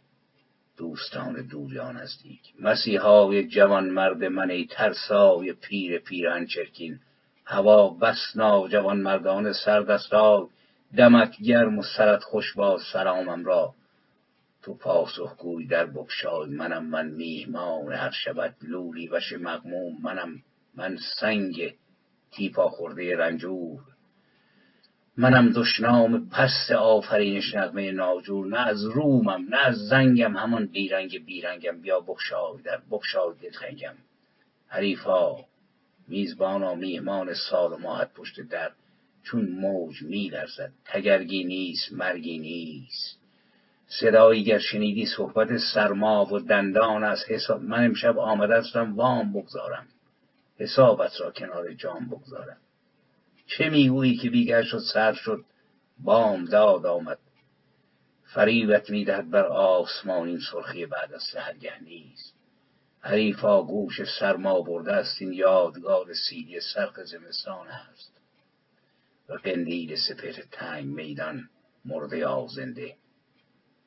دوستان 0.77 1.47
دور 1.47 1.73
یا 1.73 1.91
نزدیک 1.91 2.41
مسیحای 2.59 3.47
جوان 3.47 3.89
مرد 3.89 4.23
من 4.23 4.49
ای 4.49 4.65
ترسای 4.65 5.53
پیر 5.53 5.99
پیرهن 5.99 6.45
چرکین. 6.45 6.99
هوا 7.45 7.89
بس 7.89 8.17
جوان 8.69 9.01
مردان 9.01 9.53
سردستای 9.53 10.47
دمت 10.97 11.37
گرم 11.41 11.79
و 11.79 11.83
سرت 11.97 12.23
خوش 12.23 12.53
با 12.53 12.79
سلامم 12.93 13.45
را. 13.45 13.73
تو 14.63 14.73
پاسخ 14.73 15.37
گوی 15.37 15.67
در 15.67 15.85
بگشای 15.85 16.49
منم. 16.49 16.85
من 16.85 17.07
میهمان 17.07 17.93
هر 17.93 18.11
شبت. 18.11 18.55
لولی 18.61 19.07
وش 19.07 19.33
مغموم 19.33 19.97
منم. 20.03 20.43
من 20.75 20.97
سنگ 21.19 21.73
تیپا 22.31 22.69
خورده 22.69 23.17
رنجور. 23.17 23.79
منم 25.19 25.49
دشنام 25.49 26.29
پست 26.29 26.71
آفرینش 26.71 27.55
نغمه 27.55 27.91
ناجور 27.91 28.47
نه 28.47 28.67
از 28.67 28.85
رومم 28.85 29.45
نه 29.49 29.57
از 29.57 29.75
زنگم 29.75 30.37
همان 30.37 30.65
بیرنگ 30.65 31.25
بیرنگم. 31.25 31.81
بیا 31.81 31.99
بگشای 31.99 32.61
در 32.63 32.77
بگشای 32.91 33.33
دلتنگم 33.41 33.93
حریفا 34.67 35.35
میزبانا 36.07 36.75
میهمان 36.75 37.33
سال 37.33 37.73
و 37.73 37.77
ماهت 37.77 38.13
پشت 38.13 38.41
در 38.41 38.71
چون 39.23 39.45
موج 39.49 40.01
میلرزد. 40.01 40.71
تگرگی 40.85 41.43
نیست 41.43 41.93
مرگی 41.93 42.39
نیست. 42.39 43.19
صدایی 43.87 44.43
گر 44.43 44.59
شنیدی 44.59 45.05
صحبت 45.05 45.57
سرما 45.73 46.25
و 46.25 46.39
دندان 46.39 47.03
از 47.03 47.23
حساب 47.27 47.61
من 47.61 47.85
امشب 47.85 48.19
آمده 48.19 48.55
استم 48.55 48.95
وام 48.95 49.33
بگذارم. 49.33 49.87
حسابت 50.57 51.21
را 51.21 51.31
کنار 51.31 51.73
جام 51.73 52.05
بگذارم. 52.05 52.57
چه 53.47 53.69
می‌گویی 53.69 54.17
که 54.17 54.29
بیگر 54.29 54.63
شد 54.63 54.81
سر 54.93 55.13
شد؟ 55.13 55.45
بام 55.99 56.45
داد 56.45 56.85
آمد. 56.85 57.19
فریبت 58.23 58.89
می‌دهد 58.89 59.29
بر 59.29 59.45
آسمان 59.45 60.27
این 60.27 60.39
سرخی 60.51 60.85
بعد 60.85 61.13
از 61.13 61.23
سحرگه 61.33 61.83
نیست. 61.83 62.33
حریفا 62.99 63.63
گوش 63.63 64.19
سرما 64.19 64.61
برده 64.61 64.93
است 64.93 65.21
این 65.21 65.33
یادگار 65.33 66.13
سیلی 66.29 66.59
سرخ 66.73 67.03
زمستان 67.03 67.67
است. 67.67 68.11
و 69.29 69.33
قندیل 69.33 69.95
سپهر 69.95 70.43
تنگ 70.51 70.85
میدان 70.85 71.49
مرده 71.85 72.17
یا 72.17 72.47
زنده 72.55 72.95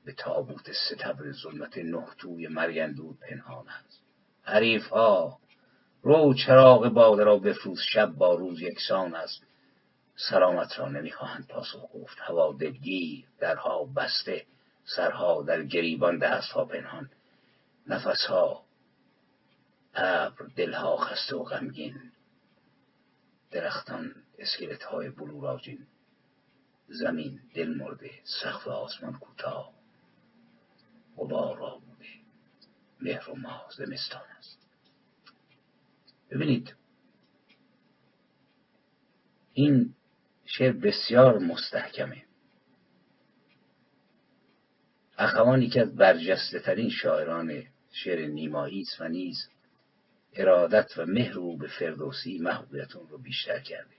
به 0.05 0.13
تابوت 0.13 0.73
ستبر 0.73 1.33
ظلمت 1.33 1.79
نه 1.79 2.07
توی 2.19 2.49
مرگندود 2.49 3.19
پنهان 3.19 3.69
است. 3.69 4.03
حریفها 4.43 5.39
رو 6.03 6.35
چراغ 6.35 6.89
باده 6.89 7.25
را 7.25 7.39
بفروز 7.39 7.81
شب 7.93 8.07
با 8.07 8.35
روز 8.35 8.63
یکسان 8.63 9.15
است. 9.15 9.50
سلامت 10.29 10.79
را 10.79 10.89
نمی‌خواهند 10.89 11.47
پاسخ 11.47 11.93
گفت. 11.95 12.17
هوا 12.21 12.53
دلگیر 12.53 13.27
درها 13.39 13.85
بسته 13.85 14.47
سرها 14.85 15.43
در 15.43 15.63
گریبان 15.63 16.19
دستها 16.19 16.65
پنهان. 16.65 17.11
نفسها 17.87 18.65
ابر 19.95 20.47
دلها 20.57 20.97
خسته 20.97 21.37
و 21.37 21.45
غمگین. 21.45 22.13
درختان 23.51 24.15
اسکلت 24.39 24.83
های 24.83 25.11
بلوراجین. 25.11 25.87
زمین 26.89 27.41
دل 27.55 27.69
مرده 27.69 28.11
سقف 28.43 28.69
آسمان 28.69 29.19
کوتاه. 29.19 29.73
غبار 31.17 31.59
را 31.59 31.79
بوده. 31.79 32.09
مهر 33.01 33.31
و 33.31 33.35
ماه 33.35 33.69
زمستان 33.77 34.23
است. 34.39 34.69
ببینید 36.31 36.75
این 39.53 39.95
شعر 40.53 40.73
بسیار 40.73 41.39
مستحکمه. 41.39 42.23
اخوان 45.19 45.63
یکی 45.63 45.81
از 45.81 45.97
برجسته 45.97 46.61
ترین 46.61 46.91
شاعران 46.91 47.63
شعر 47.93 48.27
نیمایی 48.27 48.83
است 48.83 49.01
و 49.01 49.09
نیز 49.09 49.49
ارادت 50.35 50.99
و 50.99 51.07
مهر 51.07 51.39
او 51.39 51.57
به 51.57 51.69
فردوسی 51.69 52.39
محبوبیت 52.39 52.93
رو 52.93 53.19
بیشتر 53.19 53.61
کرده. 53.61 53.95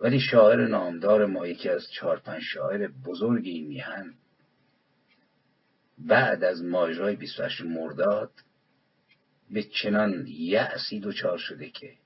ولی 0.00 0.20
شاعر 0.20 0.66
نامدار 0.66 1.26
ما 1.26 1.46
یکی 1.46 1.68
از 1.68 1.90
چهار 1.92 2.20
پنج 2.20 2.42
شاعر 2.42 2.88
بزرگ 2.88 3.46
این 3.46 3.66
میهن 3.66 4.14
بعد 5.98 6.44
از 6.44 6.64
ماجرای 6.64 7.16
28 7.16 7.60
مرداد 7.60 8.32
به 9.50 9.62
چنان 9.62 10.26
یأسی 10.26 11.00
دچار 11.00 11.38
شده 11.38 11.70
که 11.70 11.99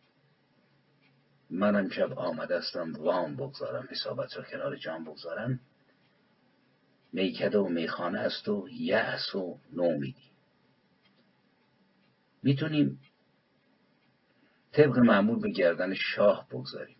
من 1.50 1.76
امشب 1.76 2.12
آمده 2.12 2.56
استم 2.56 2.92
وام 2.92 3.36
بگذارم 3.36 3.88
حسابت 3.90 4.36
را 4.36 4.42
کنار 4.44 4.76
جام 4.76 5.04
بگذارم. 5.04 5.60
میکده 7.12 7.58
و 7.58 7.68
میخانه 7.68 8.18
است 8.18 8.48
و 8.48 8.68
یأس 8.72 9.34
و 9.34 9.58
نومیدی 9.72 10.30
می‌تونیم 12.42 13.00
طبق 14.72 14.98
معمول 14.98 15.40
به 15.40 15.50
گردن 15.50 15.94
شاه 15.94 16.48
بگذاریم. 16.50 16.96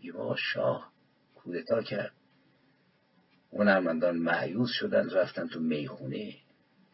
یه 0.00 0.12
شاه 0.36 0.92
کودتا 1.34 1.82
کرد. 1.82 2.12
هنرمندان 3.52 4.18
معیوز 4.18 4.70
شدن 4.70 5.10
رفتن 5.10 5.48
تو 5.48 5.60
می‌خونه. 5.60 6.34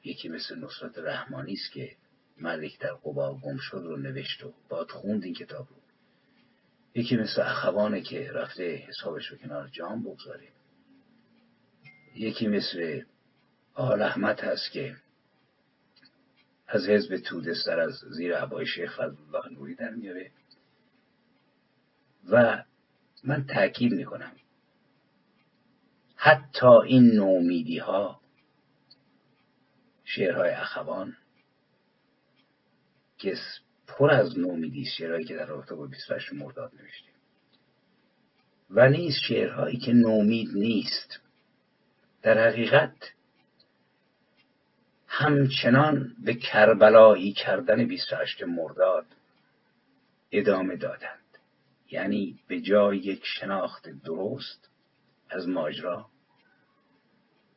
یکی 0.04 0.28
مثل 0.28 0.58
نصرت 0.58 0.98
رحمانی 0.98 1.52
است 1.52 1.72
که 1.72 1.96
ملک 2.36 2.78
در 2.78 2.94
قبا 2.94 3.34
گم 3.34 3.56
شد 3.56 3.82
رو 3.84 3.96
نوشت 3.96 4.44
و 4.44 4.54
باد 4.68 4.90
خوند 4.90 5.24
این 5.24 5.34
کتاب 5.34 5.68
رو. 5.70 5.77
یکی 6.98 7.16
مثل 7.16 7.42
اخوانه 7.42 8.00
که 8.00 8.32
رفته 8.32 8.76
حسابش 8.76 9.26
رو 9.26 9.36
کنار 9.36 9.68
جام 9.68 10.02
بگذاره 10.02 10.48
یکی 12.14 12.46
مثل 12.46 13.02
آل 13.74 14.02
احمد 14.02 14.40
هست 14.40 14.72
که 14.72 14.96
از 16.68 16.88
حزب 16.88 17.16
تودستر 17.16 17.80
از 17.80 17.92
زیر 18.10 18.36
عبای 18.36 18.66
شیخ 18.66 18.94
فضلالله 18.94 19.52
نوری 19.52 19.74
در 19.74 19.90
میاره. 19.90 20.30
و 22.30 22.64
من 23.24 23.46
تأکید 23.46 23.92
می‌کنم 23.92 24.32
حتی 26.16 26.66
این 26.66 27.10
نومیدی 27.14 27.78
ها 27.78 28.20
شعرهای 30.04 30.50
اخوان 30.50 31.16
که 33.18 33.36
پر 33.88 34.10
از 34.10 34.38
نومیدی 34.38 34.84
شعرهایی 34.84 35.24
که 35.24 35.36
در 35.36 35.46
رابطه 35.46 35.74
با 35.74 35.86
28 35.86 36.32
مرداد 36.32 36.72
نوشته 36.80 37.08
و 38.70 38.88
نیز 38.88 39.14
شعرهایی 39.28 39.78
که 39.78 39.92
نومید 39.92 40.48
نیست. 40.54 41.20
در 42.22 42.48
حقیقت 42.48 43.12
همچنان 45.06 46.16
به 46.24 46.34
کربلایی 46.34 47.32
کردن 47.32 47.86
28 47.86 48.42
مرداد 48.42 49.06
ادامه 50.32 50.76
دادند. 50.76 51.18
یعنی 51.90 52.38
به 52.48 52.60
جای 52.60 52.98
یک 52.98 53.22
شناخت 53.24 53.88
درست 54.04 54.70
از 55.30 55.48
ماجرا 55.48 56.06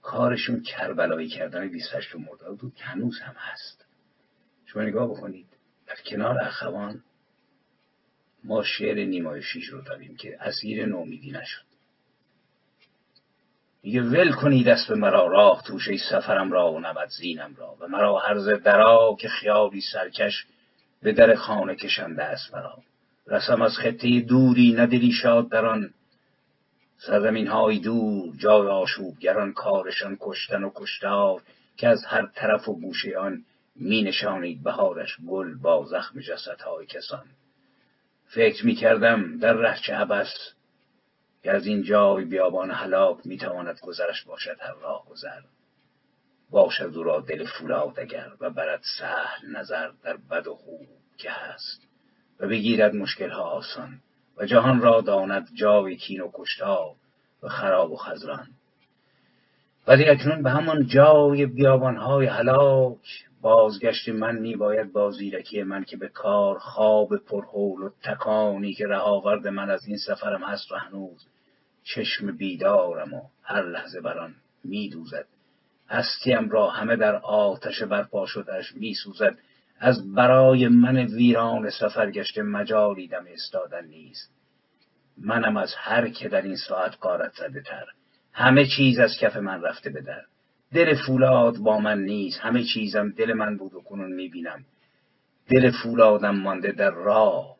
کارشون 0.02 0.62
کربلایی 0.62 1.30
کردن 1.30 1.70
28 1.70 2.15
مرداد 2.15 2.58
بود 2.58 2.76
که 2.76 2.84
هنوز 2.84 3.20
هم 3.20 3.34
هست. 3.38 3.86
شما 4.65 4.84
نگاه 4.84 5.10
بکنید 5.10 5.50
در 5.91 6.01
کنار 6.06 6.39
اخوان 6.39 7.04
ما 8.43 8.63
شعر 8.63 9.06
نیمای 9.06 9.43
شیش 9.43 9.65
رو 9.65 9.82
داریم 9.82 10.15
که 10.15 10.38
اسیر 10.39 10.86
نومیدی 10.86 11.32
نشد. 11.32 11.62
میگه 13.84 14.01
ول 14.01 14.32
کنید 14.32 14.67
دست 14.67 14.88
به 14.88 14.95
مرا 14.95 15.27
راه 15.27 15.63
توشه 15.63 15.97
سفرم 15.97 16.51
را 16.51 16.71
و 16.71 16.80
نمد 16.80 17.10
زینم 17.10 17.56
را. 17.58 17.77
و 17.80 17.88
مرا 17.88 18.19
هرز 18.19 18.49
درا 18.49 19.15
که 19.19 19.30
خیالی 19.30 19.82
سرکش 19.93 20.45
به 21.01 21.12
در 21.13 21.36
خانه 21.36 21.75
کشنده 21.75 22.23
است 22.23 22.54
مرا. 22.54 22.77
رسم 23.27 23.62
از 23.62 23.77
خطه 23.77 24.19
دوری 24.19 24.73
ندلی 24.73 25.12
شاد 25.12 25.49
در 25.49 25.65
آن. 25.65 25.93
سرزمین 26.97 27.47
های 27.47 27.80
دور 27.80 28.36
جای 28.38 28.67
آشوبگران 28.67 29.54
کارشان 29.54 30.17
کشتن 30.19 30.63
و 30.63 30.71
کشتار 30.75 31.41
که 31.77 31.88
از 31.88 32.06
هر 32.06 32.25
طرف 32.36 32.69
و 32.69 32.80
گوشه 32.80 33.17
آن 33.17 33.45
می 33.75 34.03
نشانید 34.03 34.63
بهارش 34.63 35.17
گل 35.27 35.55
با 35.55 35.86
زخم 35.86 36.19
جسدهای 36.19 36.86
کسان. 36.86 37.25
فکر 38.25 38.65
می 38.65 38.75
کردم 38.75 39.38
در 39.38 39.53
ره 39.53 39.79
چه 39.79 39.95
عبس 39.95 40.53
که 41.43 41.51
از 41.51 41.65
این 41.65 41.84
جای 41.84 42.25
بیابان 42.25 42.71
هلاک 42.71 43.17
می 43.25 43.38
تواند 43.38 43.79
گذرش 43.79 44.23
باشد 44.23 44.57
هر 44.60 44.73
راه 44.73 45.05
گذر. 45.10 45.41
باشد 46.49 46.91
او 46.95 47.03
را 47.03 47.19
دل 47.19 47.45
فولاد 47.45 47.99
اگر 47.99 48.31
و 48.39 48.49
برد 48.49 48.81
سهل 48.99 49.57
نظر 49.57 49.91
در 50.03 50.17
بد 50.17 50.47
و 50.47 50.55
خوب 50.55 50.88
که 51.17 51.31
هست. 51.31 51.81
و 52.39 52.47
بگیرد 52.47 52.95
مشکلها 52.95 53.43
آسان 53.43 53.99
و 54.38 54.45
جهان 54.45 54.81
را 54.81 55.01
داند 55.01 55.49
جای 55.53 55.95
کین 55.95 56.21
و 56.21 56.31
کشتار 56.34 56.95
و 57.43 57.47
خراب 57.47 57.91
و 57.91 57.97
خزران. 57.97 58.47
ولی 59.88 60.10
اکنون 60.10 60.43
به 60.43 60.49
همان 60.51 60.88
جای 60.88 61.45
بیابانهای 61.45 62.25
هلاک 62.25 63.25
بازگشت 63.41 64.10
من 64.10 64.36
می 64.36 64.56
باید 64.56 64.91
با 64.91 65.12
زیرکی 65.12 65.63
من 65.63 65.84
که 65.84 65.97
به 65.97 66.08
کار 66.08 66.60
خواب 66.60 67.17
پرهول 67.17 67.82
و 67.82 67.89
تکانی 68.04 68.73
که 68.73 68.88
رهاورد 68.88 69.47
من 69.47 69.69
از 69.69 69.86
این 69.88 69.97
سفرم 69.97 70.43
هست 70.43 70.71
و 70.71 70.75
هنوز 70.75 71.27
چشم 71.84 72.38
بیدارم 72.38 73.13
و 73.13 73.21
هر 73.43 73.63
لحظه 73.63 74.01
بران 74.01 74.36
می 74.63 74.89
دوزد 74.89 75.25
هستیم 75.89 76.49
را 76.49 76.69
همه 76.69 76.95
در 76.95 77.15
آتش 77.15 77.84
برپا 77.84 78.25
شدهش 78.25 78.75
می 78.75 78.93
سوزد 78.93 79.38
از 79.80 80.13
برای 80.13 80.67
من 80.67 80.97
ویران 80.97 81.69
سفر 81.69 82.12
گشته 82.12 82.41
مجالی 82.41 83.08
دم 83.08 83.25
استادن 83.34 83.86
نیست. 83.86 84.32
منم 85.17 85.58
از 85.58 85.73
هر 85.77 86.10
که 86.10 86.30
در 86.30 86.41
این 86.41 86.56
ساعت 86.56 86.97
قارت 87.01 87.34
زده 87.34 87.62
تر. 87.62 87.86
همه 88.34 88.65
چیز 88.77 88.99
از 88.99 89.17
کف 89.21 89.36
من 89.36 89.62
رفته 89.62 89.89
به 89.89 90.01
در. 90.01 90.21
دل 90.73 90.95
فولاد 91.05 91.57
با 91.57 91.79
من 91.79 91.99
نیست. 91.99 92.39
همه 92.39 92.63
چیزم 92.63 93.10
دل 93.10 93.34
من 93.34 93.57
بود 93.57 93.73
و 93.73 93.81
کنون 93.81 94.13
می‌بینم. 94.13 94.65
دل 95.49 95.71
فولادم 95.84 96.36
مانده 96.36 96.71
در 96.71 96.91
راه. 96.91 97.55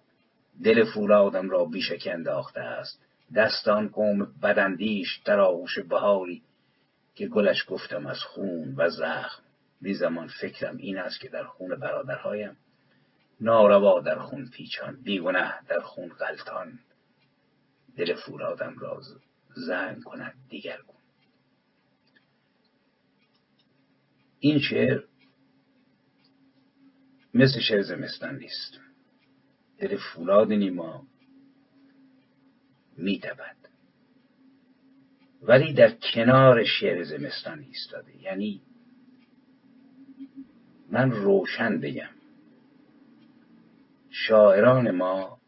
دل 0.64 0.84
فولادم 0.94 1.50
را 1.50 1.66
بیشک 1.66 2.08
انداخته 2.12 2.62
است. 2.62 3.02
دستان 3.36 3.88
قوم 3.88 4.28
بدندیش 4.44 5.18
در 5.26 5.40
آغوش 5.40 5.80
بهاری 5.80 6.42
که 7.16 7.28
گلش 7.28 7.66
گفتم 7.68 8.06
از 8.06 8.20
خون 8.20 8.76
و 8.78 8.90
زخم. 8.90 9.44
بی 9.82 9.94
زمان 9.94 10.28
فکرم 10.28 10.78
این 10.78 10.98
است 10.98 11.20
که 11.20 11.30
در 11.30 11.44
خون 11.44 11.76
برادرهایم. 11.76 12.58
ناروا 13.42 14.00
در 14.00 14.20
خون 14.20 14.50
پیچان 14.50 15.02
بیگنه 15.04 15.54
در 15.68 15.80
خون 15.80 16.10
غلطان. 16.10 16.80
دل 17.98 18.14
فولادم 18.14 18.76
را 18.80 19.02
زنگ 19.56 20.04
کند 20.04 20.34
دیگرگون 20.50 21.01
این 24.44 24.60
شعر 24.60 25.04
مثل 27.34 27.60
شعر 27.60 27.82
زمستان 27.82 28.38
نیست. 28.38 28.80
دل 29.78 29.98
فولاد 29.98 30.54
نیما 30.54 31.08
میتبد 32.98 33.56
ولی 35.42 35.74
در 35.74 35.92
کنار 36.14 36.64
شعر 36.64 37.04
زمستان 37.04 37.60
ایستاده. 37.60 38.24
یعنی 38.24 38.62
من 40.90 41.12
روشن 41.12 41.80
بگم. 41.80 42.10
شاعران 44.10 44.92
ما 44.92 45.40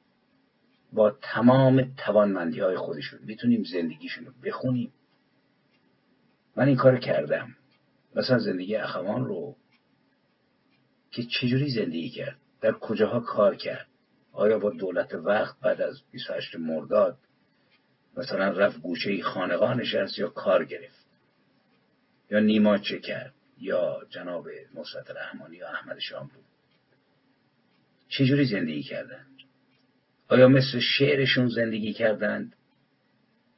با 0.94 1.12
تمام 1.22 1.94
توانمندی 1.98 2.60
های 2.60 2.78
خودشون 2.78 3.20
می‌تونیم 3.24 3.64
زندگیشون 3.64 4.26
رو 4.26 4.32
بخونیم. 4.44 4.94
من 6.56 6.68
این 6.68 6.76
کار 6.76 6.98
کردم. 6.98 7.56
مثلا 8.16 8.40
زندگی 8.40 8.76
اخوان 8.76 9.26
رو 9.26 9.56
که 11.12 11.24
چجوری 11.24 11.70
زندگی 11.70 12.10
کرد؟ 12.10 12.38
در 12.62 12.72
کجاها 12.72 13.20
کار 13.20 13.56
کرد؟ 13.56 13.88
آیا 14.32 14.60
با 14.60 14.70
دولت 14.70 15.14
وقت 15.14 15.60
بعد 15.60 15.82
از 15.82 16.02
28 16.12 16.56
مرداد 16.56 17.18
مثلا 18.18 18.50
رفت 18.50 18.80
گوشه 18.80 19.24
خانقاه 19.24 19.78
نشست 19.78 20.20
یا 20.20 20.30
کار 20.30 20.66
گرفت؟ 20.66 21.06
یا 22.32 22.40
نیما 22.40 22.78
چه 22.78 23.00
کرد؟ 23.00 23.34
یا 23.58 24.02
جناب 24.10 24.48
نصرت 24.76 25.12
رحمانی 25.12 25.58
یا 25.58 25.70
احمد 25.70 26.00
شاملو 26.00 26.42
چجوری 28.10 28.46
زندگی 28.46 28.84
کردند؟ 28.84 29.28
آیا 30.28 30.48
مثل 30.48 30.80
شعرشون 30.80 31.48
زندگی 31.48 31.94
کردند؟ 31.94 32.56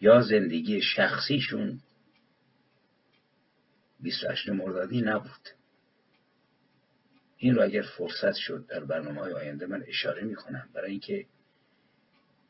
یا 0.01 0.21
زندگی 0.21 0.81
شخصیشون 0.81 1.79
28 3.99 4.49
مردادی 4.49 5.01
نبود. 5.01 5.49
این 7.37 7.55
رو 7.55 7.63
اگر 7.63 7.81
فرصت 7.81 8.35
شد 8.35 8.65
در 8.67 8.83
برنامه 8.83 9.21
های 9.21 9.33
آینده 9.33 9.65
من 9.65 9.83
اشاره 9.87 10.23
می‌کنم 10.23 10.69
برای 10.73 10.91
اینکه 10.91 11.25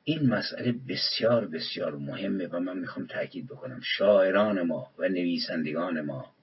این 0.04 0.30
مسئله 0.30 0.76
بسیار 0.90 1.48
بسیار 1.48 1.96
مهمه 1.96 2.48
و 2.48 2.60
من 2.60 2.78
می‌خوام 2.78 3.08
تاکید 3.08 3.48
بکنم. 3.48 3.82
شاعران 3.84 4.62
ما 4.62 4.92
و 4.98 5.10
نویسندگان 5.10 6.02
ما 6.02 6.36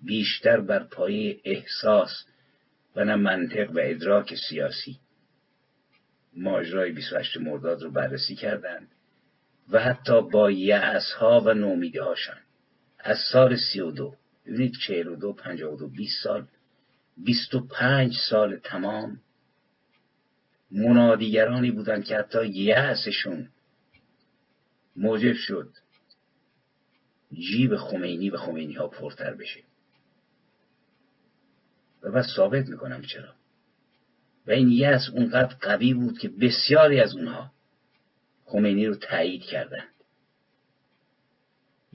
بیشتر 0.00 0.60
بر 0.60 0.82
پایه 0.82 1.40
احساس 1.44 2.24
و 2.96 3.04
نه 3.04 3.16
منطق 3.16 3.70
و 3.70 3.80
ادراک 3.82 4.34
سیاسی 4.48 4.98
ماجرای 6.36 6.92
28 6.92 7.36
مرداد 7.36 7.82
رو 7.82 7.90
بررسی 7.90 8.34
کردند 8.34 8.88
و 9.70 9.80
حتی 9.80 10.22
با 10.22 10.50
یعص 10.50 11.12
ها 11.12 11.40
و 11.40 11.54
نومیده 11.54 12.02
هاشن 12.02 12.38
از 13.04 13.18
سال 13.32 13.56
32 13.56 14.16
ببینید 14.46 14.74
42 14.86 15.32
52 15.32 15.88
20 15.88 16.22
سال 16.22 16.46
25 17.16 18.16
سال 18.30 18.56
تمام 18.56 19.20
منادیگرانی 20.70 21.70
بودند 21.70 22.04
که 22.04 22.16
حتی 22.16 22.46
یأسشون 22.46 23.48
موجب 24.96 25.32
شد 25.32 25.70
جیب 27.32 27.76
خمینی 27.76 28.30
و 28.30 28.36
خمینی 28.36 28.72
ها 28.72 28.88
پرتر 28.88 29.34
بشه. 29.34 29.60
و 32.02 32.10
بس 32.10 32.26
ثابت 32.36 32.68
می‌کنم 32.68 33.02
چرا. 33.02 33.34
و 34.46 34.50
این 34.50 34.68
یأس 34.68 35.10
اونقدر 35.12 35.54
قوی 35.54 35.94
بود 35.94 36.18
که 36.18 36.28
بسیاری 36.28 37.00
از 37.00 37.14
اونها 37.14 37.52
خمینی 38.44 38.86
رو 38.86 38.94
تایید 38.94 39.42
کردند 39.42 39.93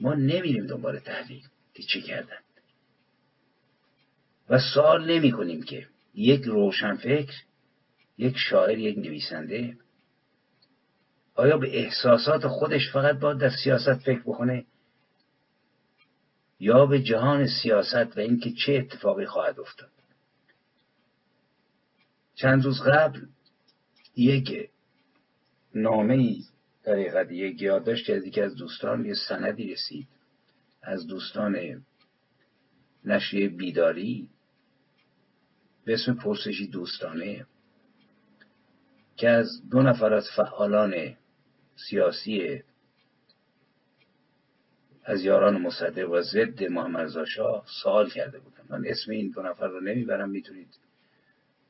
ما 0.00 0.14
نمیریم 0.14 0.66
دنبال 0.66 0.98
تحلیل 0.98 1.42
که 1.74 1.82
چه 1.82 2.00
کردند 2.00 2.44
و 4.48 4.58
سوال 4.74 5.10
نمی 5.10 5.32
کنیم 5.32 5.62
که 5.62 5.86
یک 6.14 6.42
روشنفکر 6.42 7.34
یک 8.18 8.36
شاعر 8.36 8.78
یک 8.78 8.98
نویسنده 8.98 9.76
آیا 11.34 11.58
به 11.58 11.78
احساسات 11.78 12.46
خودش 12.46 12.92
فقط 12.92 13.18
باید 13.18 13.38
در 13.38 13.50
سیاست 13.64 13.94
فکر 13.94 14.20
بکنه 14.20 14.64
یا 16.60 16.86
به 16.86 17.02
جهان 17.02 17.46
سیاست 17.62 18.16
و 18.16 18.20
اینکه 18.20 18.52
چه 18.52 18.72
اتفاقی 18.72 19.26
خواهد 19.26 19.60
افتاد؟ 19.60 19.90
چند 22.34 22.64
روز 22.64 22.82
قبل 22.82 23.20
یک 24.16 24.70
نامه 25.74 26.14
ای 26.14 26.44
در 26.84 26.92
حقیقت 26.92 27.32
یک 27.32 27.62
یادداشتی 27.62 28.12
از 28.12 28.24
یکی 28.24 28.40
از 28.40 28.54
دوستان 28.54 29.04
یه 29.04 29.14
سندی 29.28 29.72
رسید. 29.72 30.08
از 30.82 31.06
دوستان 31.06 31.84
نشریه 33.04 33.48
بیداری. 33.48 34.28
به 35.84 35.94
اسم 35.94 36.14
پرسشی 36.14 36.66
دوستانه. 36.66 37.46
که 39.16 39.28
از 39.28 39.68
دو 39.70 39.82
نفر 39.82 40.12
از 40.12 40.28
فعالان 40.36 41.16
سیاسی 41.88 42.62
از 45.04 45.24
یاران 45.24 45.60
مصدق 45.60 46.10
و 46.10 46.22
ضد 46.22 46.64
محمد 46.64 47.24
شاه 47.24 47.66
سوال 47.82 48.10
کرده 48.10 48.38
بودم 48.38 48.64
من 48.68 48.86
اسم 48.86 49.10
این 49.12 49.30
دو 49.30 49.42
نفر 49.42 49.66
رو 49.66 49.80
نمی‌برم 49.80 50.30
می‌تونید 50.30 50.68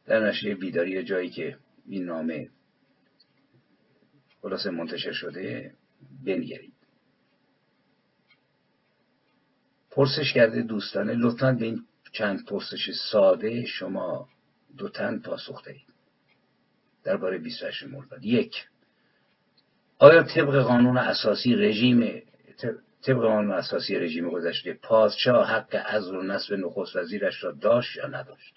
در 0.07 0.29
نشریه 0.29 0.55
بیداری 0.55 1.03
جایی 1.03 1.31
که 1.31 1.59
این 1.87 2.05
نامه 2.05 2.49
خلاصه 4.43 4.71
منتشر 4.71 5.13
شده 5.13 5.75
بنگرید 6.25 6.75
پرسش 9.91 10.33
کرده 10.33 10.63
دوستانه 10.63 11.15
لطفا 11.15 11.53
به 11.53 11.65
این 11.65 11.87
چند 12.13 12.47
پرسش 12.47 12.91
ساده 13.13 13.67
شما 13.67 14.29
دو 14.77 14.89
تن 14.89 15.19
پاسخ 15.19 15.65
دهید. 15.65 15.91
درباره 17.05 17.39
28 17.39 17.83
مرداد. 17.83 18.25
یک 18.25 18.55
آیا 19.99 20.23
طبق 20.23 20.63
قانون 20.63 20.99
اساسی 20.99 21.55
رژیم 21.55 22.23
طبق 23.03 23.23
قانون 23.23 23.53
اساسی 23.53 23.95
رژیم 23.95 24.31
گذشته 24.31 24.73
پادشاه 24.73 25.49
حق 25.49 25.75
عزل 25.75 26.17
و 26.17 26.23
نصب 26.23 26.55
نخست 26.55 26.97
وزیرش 26.97 27.45
را 27.45 27.53
داشت 27.53 27.97
یا 27.97 28.07
نداشت؟ 28.07 28.55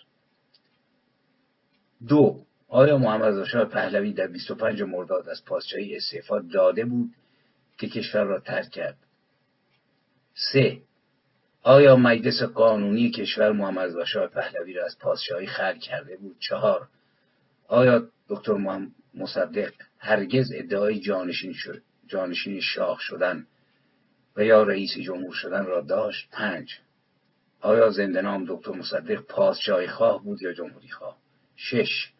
دو 2.08 2.46
آیا 2.74 2.98
محمد 2.98 3.34
رضا 3.34 3.66
پهلوی 3.66 4.14
در 4.14 4.28
25 4.28 4.82
مرداد 4.82 5.30
از 5.30 5.46
پادشاهی 5.46 5.96
استعفا 5.96 6.40
داده 6.40 6.86
بود 6.86 7.12
که 7.78 7.88
کشور 7.88 8.24
را 8.24 8.40
ترک 8.40 8.70
کرد؟ 8.70 8.98
سه 10.34 10.82
آیا 11.64 11.96
مجلس 11.96 12.44
قانونی 12.44 13.12
کشور 13.12 13.52
محمد 13.52 13.98
رضا 13.98 14.28
پهلوی 14.28 14.74
را 14.74 14.86
از 14.86 15.00
پادشاهی 15.00 15.48
خلع 15.48 15.78
کرده 15.78 16.18
بود؟ 16.18 16.36
چهار 16.40 16.88
آیا 17.68 18.08
دکتر 18.30 18.88
مصدق 19.14 19.74
هرگز 20.00 20.52
ادعای 20.56 21.00
جانشین 21.00 21.54
شد 21.54 21.82
جانشین 22.08 22.62
شاه 22.62 22.98
شدن 23.00 23.48
و 24.36 24.44
یا 24.44 24.64
رئیس 24.64 24.98
جمهور 24.98 25.34
شدن 25.34 25.66
را 25.66 25.82
داشت؟ 25.82 26.30
پنج 26.32 26.80
آیا 27.62 27.90
زنده 27.90 28.22
نام 28.22 28.46
دکتر 28.50 28.72
مصدق 28.72 29.22
پادشاهی 29.22 29.88
خواه 29.88 30.24
بود 30.24 30.42
یا 30.42 30.54
جمهوری 30.54 30.90
خواه؟ 30.90 31.18
شش 31.56 32.13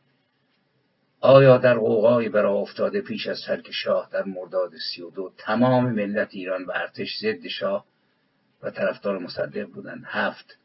آیا 1.26 1.58
در 1.58 1.78
قوقای 1.78 2.30
برا 2.30 2.54
افتاده 2.54 3.02
پیش 3.02 3.28
از 3.28 3.42
ترک 3.48 3.72
شاه 3.72 4.10
در 4.12 4.24
مرداد 4.24 4.72
سی 4.78 5.02
و 5.02 5.10
دو 5.10 5.32
تمام 5.38 5.94
ملت 5.94 6.28
ایران 6.32 6.64
و 6.66 6.72
ارتش 6.76 7.18
ضد 7.22 7.48
شاه 7.48 7.86
و 8.64 8.72
طرفدار 8.72 9.18
مصدق 9.18 9.66
بودند؟ 9.66 10.04
هفت. 10.06 10.58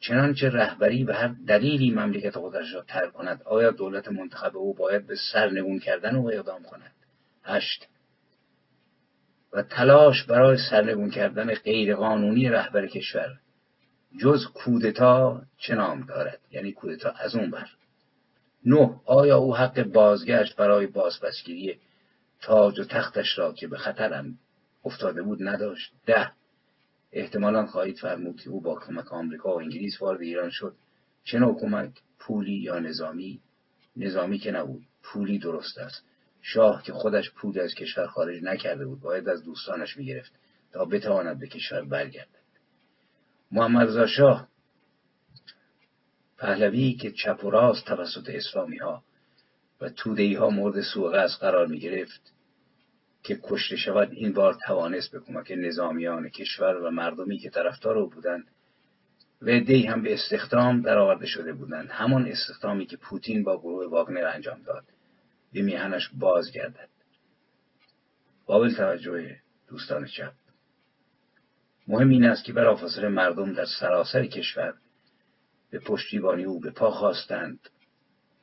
چنانچه 0.00 0.48
رهبری 0.48 1.04
به 1.04 1.14
هر 1.14 1.34
دلیلی 1.46 1.90
مملکت 1.90 2.38
خودش 2.38 2.74
را 2.74 2.82
ترک 2.82 3.12
کند 3.12 3.42
آیا 3.44 3.70
دولت 3.70 4.08
منتخب 4.08 4.56
او 4.56 4.74
باید 4.74 5.06
به 5.06 5.16
سرنگون 5.32 5.78
کردن 5.78 6.16
او 6.16 6.32
اقدام 6.32 6.62
کند؟ 6.62 6.92
هشت. 7.44 7.88
و 9.52 9.62
تلاش 9.62 10.24
برای 10.24 10.58
سرنگون 10.70 11.10
کردن 11.10 11.54
غیرقانونی 11.54 12.48
رهبر 12.48 12.86
کشور 12.86 13.38
جز 14.20 14.46
کودتا 14.54 15.42
چه 15.58 15.74
نام 15.74 16.06
دارد؟ 16.06 16.40
یعنی 16.50 16.72
کودتا 16.72 17.10
از 17.10 17.36
اون 17.36 17.50
بر. 17.50 17.66
نه 18.64 19.00
آیا 19.04 19.38
او 19.38 19.56
حق 19.56 19.82
بازگشت 19.82 20.56
برای 20.56 20.86
بازپسگیری 20.86 21.78
تاج 22.40 22.80
و 22.80 22.84
تختش 22.84 23.38
را 23.38 23.52
که 23.52 23.68
به 23.68 23.78
خطرم 23.78 24.38
افتاده 24.84 25.22
بود 25.22 25.38
نداشت؟ 25.40 25.92
ده 26.06 26.32
احتمالا 27.12 27.66
خواهید 27.66 27.98
فرمود 27.98 28.40
که 28.40 28.50
او 28.50 28.60
با 28.60 28.80
کمک 28.80 29.12
آمریکا 29.12 29.54
و 29.54 29.60
انگلیس 29.60 30.02
وارد 30.02 30.20
ایران 30.20 30.50
شد. 30.50 30.74
چه 31.24 31.38
نوع 31.38 31.60
کمک؟ 31.60 31.90
پولی 32.18 32.54
یا 32.54 32.78
نظامی؟ 32.78 33.40
نظامی 33.96 34.38
که 34.38 34.50
نبود 34.50 34.82
پولی 35.02 35.38
درست 35.38 35.78
است. 35.78 36.04
شاه 36.42 36.82
که 36.82 36.92
خودش 36.92 37.30
پول 37.30 37.60
از 37.60 37.74
کشور 37.74 38.06
خارج 38.06 38.42
نکرده 38.42 38.86
بود 38.86 39.00
باید 39.00 39.28
از 39.28 39.44
دوستانش 39.44 39.96
می‌گرفت 39.96 40.32
تا 40.72 40.84
بتواند 40.84 41.40
به 41.40 41.46
کشور 41.46 41.84
برگردد. 41.84 42.42
محمد 43.52 43.88
رضا 43.88 44.06
شاه 44.06 44.48
پهلوی 46.42 46.92
که 46.92 47.10
چپ 47.12 47.44
و 47.44 47.50
راست 47.50 47.84
توسط 47.84 48.28
اسلامی 48.28 48.78
ها 48.78 49.02
و 49.80 49.88
توده 49.88 50.38
ها 50.38 50.50
مورد 50.50 50.80
سوء 50.80 51.10
از 51.10 51.38
قرار 51.38 51.66
می 51.66 51.78
گرفت 51.78 52.32
که 53.22 53.40
کشته 53.42 53.76
شود 53.76 54.12
این 54.12 54.32
بار 54.32 54.56
توانست 54.66 55.12
به 55.12 55.20
کمک 55.20 55.52
نظامیان 55.56 56.28
کشور 56.28 56.76
و 56.76 56.90
مردمی 56.90 57.38
که 57.38 57.50
طرفدار 57.50 57.98
او 57.98 58.10
بودند 58.10 58.44
و 59.42 59.60
دی 59.60 59.86
هم 59.86 60.02
به 60.02 60.14
استخدام 60.14 60.80
درآورده 60.80 61.26
شده 61.26 61.52
بودند. 61.52 61.88
همان 61.90 62.26
استخدامی 62.26 62.86
که 62.86 62.96
پوتین 62.96 63.44
با 63.44 63.58
گروه 63.58 63.86
واگنر 63.86 64.24
انجام 64.24 64.62
داد. 64.62 64.84
به 65.52 65.62
میهنش 65.62 66.10
بازگردد. 66.14 66.88
قابل 68.46 68.74
توجه 68.74 69.36
دوستان 69.68 70.06
چپ. 70.06 70.32
مهم 71.88 72.08
این 72.08 72.24
است 72.24 72.44
که 72.44 72.52
بلافاصله 72.52 73.08
مردم 73.08 73.52
در 73.52 73.66
سراسر 73.80 74.26
کشور 74.26 74.74
به 75.72 75.78
پشتیبانی 75.78 76.44
او 76.44 76.60
به 76.60 76.70
پا 76.70 76.90
خواستند. 76.90 77.58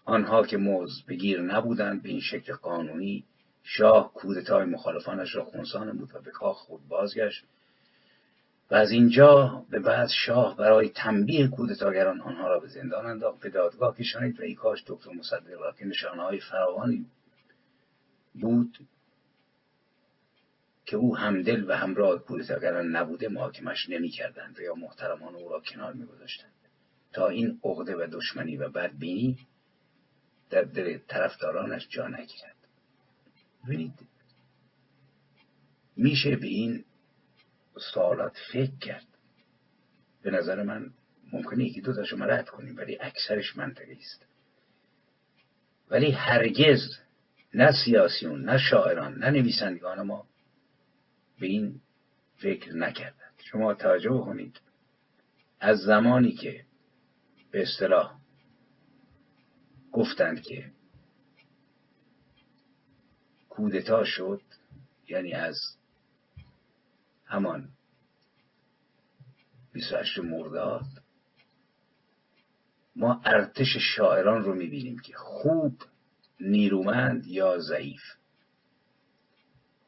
آنها 0.05 0.45
که 0.45 0.57
موز 0.57 1.03
بگیر 1.07 1.41
نبودند 1.41 2.03
به 2.03 2.09
این 2.09 2.21
شکل 2.21 2.53
قانونی 2.53 3.23
شاه 3.63 4.13
کودتای 4.13 4.65
مخالفانش 4.65 5.35
را 5.35 5.45
خونسا 5.45 5.79
بود 5.79 6.15
و 6.15 6.21
به 6.21 6.31
کاخ 6.31 6.57
خود 6.57 6.87
بازگشت. 6.87 7.43
و 8.71 8.75
از 8.75 8.91
اینجا 8.91 9.65
به 9.69 9.79
بعد 9.79 10.09
شاه 10.25 10.57
برای 10.57 10.89
تنبیه 10.89 11.47
کودتاگران 11.47 12.21
آنها 12.21 12.47
را 12.47 12.59
به 12.59 12.67
زندان 12.67 13.05
انداخت. 13.05 13.39
به 13.39 13.49
دادگاه 13.49 13.95
کشانید 13.97 14.39
و 14.39 14.43
ای 14.43 14.55
کاش 14.55 14.83
دکتر 14.87 15.11
مصدق 15.11 15.61
را 15.61 15.71
که 15.71 15.85
نشانهای 15.85 16.39
فراوانی 16.39 17.05
بود 18.35 18.77
که 20.85 20.97
او 20.97 21.17
همدل 21.17 21.69
و 21.69 21.77
همراه 21.77 22.19
کودتاگران 22.19 22.95
نبوده 22.95 23.27
محاکمش 23.27 23.89
نمی‌کردند 23.89 24.59
و 24.59 24.61
یا 24.61 24.75
محترمان 24.75 25.35
او 25.35 25.49
را 25.49 25.59
کنار 25.59 25.93
میگذاشتند. 25.93 26.58
تا 27.13 27.27
این 27.27 27.59
عقده 27.63 27.95
و 27.95 28.07
دشمنی 28.11 28.57
و 28.57 28.69
بدبینی 28.69 29.47
در 30.49 30.61
دل 30.61 30.97
طرفدارانش 31.07 31.87
جا 31.89 32.07
نگیرد. 32.07 32.55
ببینید 33.65 33.93
میشه 35.97 36.35
به 36.35 36.47
این 36.47 36.83
سوالات 37.93 38.37
فکر 38.53 38.77
کرد. 38.81 39.05
به 40.21 40.31
نظر 40.31 40.63
من 40.63 40.93
ممکنه 41.33 41.63
یکی 41.63 41.81
دو 41.81 41.93
تاشو 41.93 42.23
رد 42.23 42.49
کنیم 42.49 42.77
ولی 42.77 42.97
اکثرش 43.01 43.57
منطقی 43.57 43.97
است. 43.99 44.25
ولی 45.89 46.11
هرگز 46.11 46.79
نه 47.53 47.71
سیاسیون 47.85 48.41
نه 48.41 48.57
شاعران 48.57 49.17
نه 49.17 49.29
نویسندگان 49.29 50.01
ما 50.01 50.27
به 51.39 51.47
این 51.47 51.81
فکر 52.37 52.73
نکردند. 52.73 53.33
شما 53.37 53.73
توجه 53.73 54.21
کنید 54.25 54.61
از 55.59 55.79
زمانی 55.79 56.31
که 56.31 56.65
به 57.51 57.61
اصطلاح 57.61 58.19
گفتند 59.91 60.41
که 60.41 60.71
کودتا 63.49 64.03
شد 64.03 64.41
یعنی 65.09 65.33
از 65.33 65.57
همان 67.25 67.69
28 69.73 70.19
مرداد 70.19 70.85
ما 72.95 73.21
ارتش 73.25 73.77
شاعران 73.95 74.43
رو 74.43 74.53
می‌بینیم 74.53 74.99
که 74.99 75.13
خوب 75.15 75.81
نیرومند 76.39 77.27
یا 77.27 77.59
ضعیف 77.59 78.01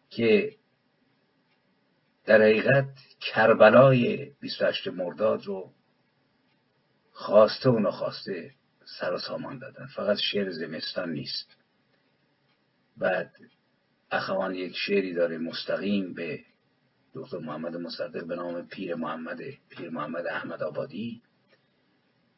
که 0.10 0.56
در 2.26 2.42
حقیقت 2.42 2.90
کربلای 3.22 4.32
28 4.40 4.88
مرداد 4.88 5.46
رو 5.46 5.74
خواسته 7.22 7.70
و 7.70 7.80
نخواسته 7.80 8.52
سر 9.00 9.14
و 9.14 9.18
سامان 9.18 9.60
دادن. 9.60 9.86
فقط 9.86 10.18
شعر 10.18 10.50
زمستان 10.50 11.12
نیست. 11.12 11.58
بعد 12.98 13.36
اخوان 14.12 14.56
یک 14.56 14.76
شعری 14.76 15.14
داره 15.14 15.38
مستقیم 15.38 16.14
به 16.14 16.40
دکتر 17.14 17.38
محمد 17.38 17.76
مصدق 17.76 18.26
به 18.26 18.36
نام 18.36 18.68
پیر 18.68 18.96
محمد 18.96 19.40
پیر 19.70 19.90
محمد 19.90 20.28
احمد 20.28 20.64
آبادی 20.64 21.22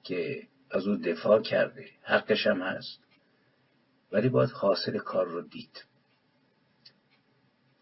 که 0.04 0.48
از 0.72 0.88
او 0.88 0.96
دفاع 0.96 1.42
کرده. 1.42 1.90
حقش 2.02 2.48
هم 2.48 2.62
هست. 2.62 3.00
ولی 4.12 4.30
باید 4.30 4.52
حاصل 4.52 4.98
کار 4.98 5.26
رو 5.26 5.42
دید. 5.42 5.86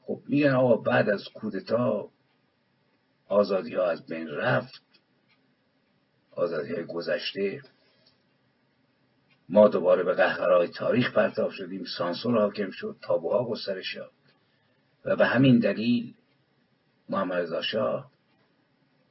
خب 0.01 0.21
میگن 0.27 0.51
آقا 0.51 0.75
بعد 0.77 1.09
از 1.09 1.23
کودتا 1.33 2.09
آزادی 3.27 3.75
ها 3.75 3.89
از 3.89 4.05
بین 4.05 4.27
رفت. 4.27 4.90
آزادی 6.31 6.73
های 6.73 6.83
گذشته 6.83 7.61
ما 9.49 9.67
دوباره 9.67 10.03
به 10.03 10.13
قهقرهای 10.13 10.67
تاریخ 10.67 11.13
پرتاب 11.13 11.51
شدیم 11.51 11.83
سانسور 11.97 12.37
حاکم 12.37 12.71
شد 12.71 12.97
تابوها 13.01 13.45
گسترش 13.45 13.95
یافت. 13.95 14.21
و 15.05 15.15
به 15.15 15.25
همین 15.25 15.59
دلیل 15.59 16.13
محمد 17.09 17.33
رضا 17.33 17.61
شاه 17.61 18.11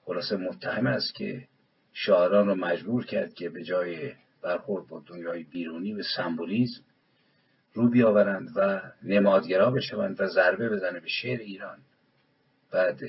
خلاصه 0.05 0.37
متهم 0.37 0.87
است 0.87 1.15
که 1.15 1.49
شاعران 1.93 2.47
رو 2.47 2.55
مجبور 2.55 3.07
کرد 3.07 3.35
که 3.35 3.49
به 3.49 3.65
جای 3.65 4.13
برخورد 4.43 4.89
با 4.89 5.03
دنیای 5.07 5.43
بیرونی 5.43 5.95
به 5.95 6.03
سمبولیزم 6.17 6.83
رو 7.75 7.91
بیاورند 7.91 8.49
و 8.57 8.81
نمادگرا 9.03 9.71
بشوند 9.71 10.21
و 10.21 10.27
ضربه 10.27 10.69
بزنه 10.69 11.01
به 11.01 11.09
شعر 11.09 11.39
ایران. 11.39 11.79
بعد 12.71 13.01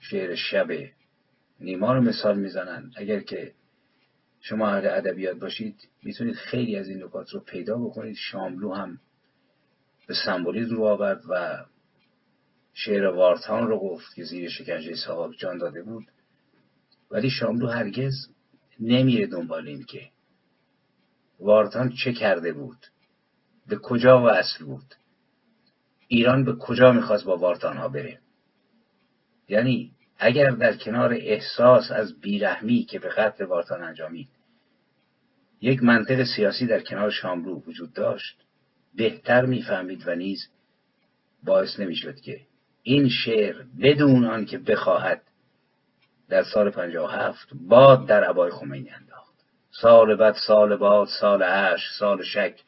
شعر 0.00 0.34
شب 0.34 0.66
نیما 1.62 1.92
رو 1.92 2.00
مثال 2.00 2.38
می‌زنند 2.38 2.92
اگر 2.96 3.20
که 3.20 3.54
شما 4.40 4.68
اهل 4.68 4.86
ادبیات 4.86 5.36
باشید 5.36 5.88
می‌تونید 6.02 6.34
خیلی 6.34 6.76
از 6.76 6.88
این 6.88 7.04
نکات 7.04 7.30
رو 7.30 7.40
پیدا 7.40 7.78
بکنید. 7.78 8.16
شاملو 8.16 8.74
هم 8.74 9.00
به 10.06 10.14
سمبولیزم 10.26 10.76
رو 10.76 10.84
آورد 10.84 11.22
و 11.28 11.64
شعر 12.74 13.06
وارتان 13.06 13.66
رو 13.66 13.78
گفت 13.78 14.14
که 14.14 14.24
زیر 14.24 14.50
شکنجه 14.50 14.94
صاحب 14.94 15.32
جان 15.32 15.58
داده 15.58 15.82
بود. 15.82 16.04
ولی 17.10 17.30
شاملو 17.30 17.66
هرگز 17.66 18.12
نمیره 18.80 19.26
دنبال 19.26 19.68
این 19.68 19.84
که 19.84 20.10
وارتان 21.40 21.92
چه 22.04 22.12
کرده 22.12 22.52
بود 22.52 22.78
به 23.66 23.76
کجا 23.76 24.22
وصل 24.26 24.64
بود 24.64 24.94
ایران 26.08 26.44
به 26.44 26.52
کجا 26.52 26.92
می‌خواست 26.92 27.24
با 27.24 27.36
وارتان 27.36 27.76
ها 27.76 27.88
بره. 27.88 28.20
یعنی 29.48 29.92
اگر 30.24 30.50
در 30.50 30.76
کنار 30.76 31.12
احساس 31.12 31.90
از 31.90 32.20
بیرحمی 32.20 32.84
که 32.84 32.98
به 32.98 33.08
قتل 33.08 33.44
وارتان 33.44 33.82
انجامید 33.82 34.28
یک 35.60 35.82
منطق 35.82 36.24
سیاسی 36.36 36.66
در 36.66 36.80
کنار 36.80 37.10
شاملو 37.10 37.60
وجود 37.66 37.92
داشت 37.92 38.36
بهتر 38.94 39.44
می‌فهمید 39.44 40.08
و 40.08 40.14
نیز 40.14 40.48
باعث 41.44 41.80
نمی‌شد 41.80 42.20
که 42.20 42.40
این 42.82 43.08
شعر 43.08 43.56
بدون 43.82 44.24
آن 44.24 44.44
که 44.44 44.58
بخواهد 44.58 45.22
در 46.28 46.42
سال 46.42 46.70
57 46.70 47.48
باد 47.68 48.06
در 48.06 48.24
عبای 48.24 48.50
خمینی 48.50 48.90
انداخت. 48.90 49.34
سال 49.70 50.16
بعد 50.16 50.34
سال 50.46 50.76
باد 50.76 51.08
سال 51.20 51.42
عشق 51.42 51.90
سال 51.98 52.22
شک 52.22 52.60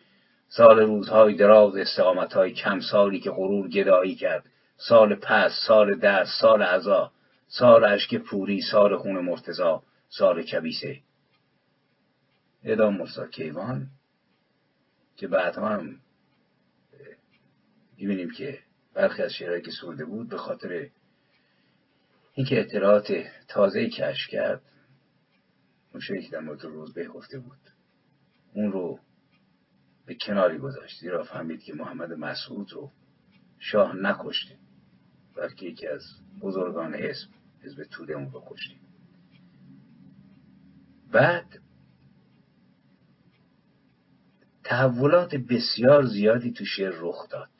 سال 0.49 0.79
روزهای 0.79 1.35
دراز 1.35 1.77
استقامتهای 1.77 2.53
کم 2.53 2.81
سالی 2.81 3.21
که 3.21 3.31
غرور 3.31 3.69
گدایی 3.69 4.15
کرد 4.15 4.45
سال 4.77 5.15
پس 5.15 5.53
سال 5.67 5.95
دست 5.95 6.41
سال 6.41 6.63
عذا 6.63 7.14
سال 7.47 7.85
اشک 7.85 8.15
پوری 8.15 8.61
سال 8.61 8.97
خون 8.97 9.25
مرتزا 9.25 9.83
سال 10.09 10.43
کبیسه. 10.43 11.01
ادام 12.65 12.97
مرسا 12.97 13.27
کیوان 13.27 13.91
که 15.17 15.29
بعد 15.29 15.59
هم 15.59 16.01
می‌بینیم 17.99 18.31
که 18.31 18.59
برخی 18.95 19.23
از 19.23 19.33
شعرهایی 19.33 19.63
که 19.63 19.71
سرده 19.81 20.05
بود 20.05 20.29
به 20.29 20.37
خاطر 20.37 20.89
اینکه 22.35 22.61
اطلاعات 22.61 23.13
تازه 23.49 23.89
کشف 23.89 24.29
کرد 24.31 24.63
اون 25.93 26.01
شعری 26.01 26.23
که 26.23 26.31
در 26.31 26.41
مورد 26.41 26.65
روزبه 26.65 27.09
گفته 27.09 27.39
بود 27.39 27.59
اون 28.55 28.73
رو 28.73 29.01
به 30.07 30.15
کناری 30.15 30.59
گذاشت 30.59 31.01
زیرا 31.01 31.25
فهمید 31.25 31.63
که 31.63 31.75
محمد 31.75 32.13
مسعود 32.13 32.73
رو 32.73 32.91
شاه 33.59 33.97
نکشته. 33.97 34.59
بلکه 35.37 35.67
یکی 35.67 35.87
از 35.87 36.03
بزرگان 36.41 36.95
حزب 36.95 37.29
حزب 37.63 37.83
توده 37.83 38.15
اون 38.15 38.31
رو 38.31 38.43
کشته 38.47 38.75
بعد 41.13 41.61
تحولات 44.65 45.35
بسیار 45.35 46.07
زیادی 46.07 46.53
تو 46.53 46.65
شعر 46.65 46.93
رخ 46.97 47.29
داد. 47.29 47.51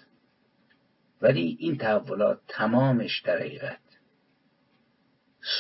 ولی 1.23 1.57
این 1.61 1.79
تحولات 1.79 2.41
تمامش 2.49 3.21
در 3.21 3.39
حقیقت 3.39 3.81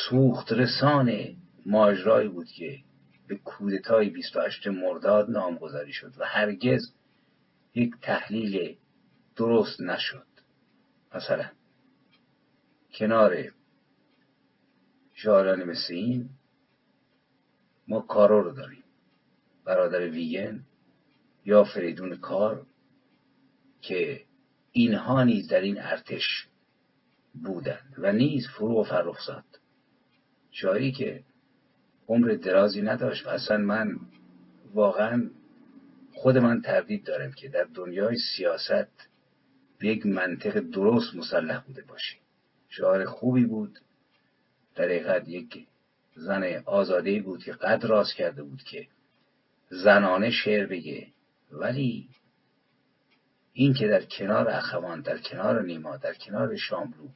سوخت 0.09 0.53
رسان 0.53 1.37
ماجرایی 1.67 2.29
بود 2.29 2.47
که 2.47 2.79
به 3.29 3.37
کودتای 3.37 4.11
28 4.11 4.67
مرداد 4.67 5.31
نامگذاری 5.31 5.93
شد 5.93 6.15
و 6.19 6.25
هرگز 6.25 6.93
یک 7.75 7.95
تحلیل 8.03 8.77
درست 9.37 9.81
نشد. 9.81 10.27
مثلا 11.15 11.45
کنار 12.95 13.45
شاعران 15.15 15.65
مثل 15.65 15.95
این 15.95 16.29
ما 17.89 18.01
کارو 18.01 18.43
رو 18.43 18.53
داریم. 18.53 18.85
برادر 19.65 20.01
ویگن 20.01 20.65
یا 21.45 21.65
فریدون 21.65 22.17
کار 22.17 22.67
که 23.81 24.25
اینها 24.73 25.25
نیز 25.25 25.49
در 25.49 25.61
این 25.61 25.81
ارتش 25.81 26.49
بودند 27.35 27.95
و 27.99 28.13
نیز 28.13 28.49
فروغ 28.49 28.89
فرخزاد 28.89 29.45
شاعری 30.51 30.93
که 30.93 31.25
عمر 32.09 32.29
درازی 32.29 32.83
نداشت 32.83 33.27
و 33.27 33.29
اصلا 33.31 33.57
من 33.57 34.01
واقعا 34.75 35.31
خود 36.13 36.39
من 36.39 36.61
تردید 36.61 37.05
دارم 37.05 37.33
که 37.33 37.49
در 37.49 37.65
دنیای 37.75 38.17
سیاست 38.37 39.09
به 39.79 39.89
یک 39.89 40.07
منطق 40.07 40.61
درست 40.61 41.15
مسلح 41.15 41.61
بوده 41.61 41.83
باشی 41.83 42.24
شعار 42.77 43.05
خوبی 43.05 43.45
بود. 43.45 43.79
در 44.75 44.85
حقیقت 44.85 45.29
یک 45.29 45.67
زن 46.15 46.63
آزاده 46.67 47.23
بود 47.23 47.43
که 47.43 47.53
قد 47.53 47.85
راست 47.85 48.15
کرده 48.15 48.43
بود 48.43 48.63
که 48.63 48.87
زنانه 49.69 50.31
شعر 50.31 50.67
بگه. 50.67 51.07
ولی 51.53 52.09
این 53.53 53.75
که 53.75 53.89
در 53.89 54.05
کنار 54.05 54.49
اخوان 54.49 55.01
در 55.01 55.19
کنار 55.19 55.63
نیما 55.63 55.97
در 55.97 56.15
کنار 56.15 56.57
شاملو 56.57 57.09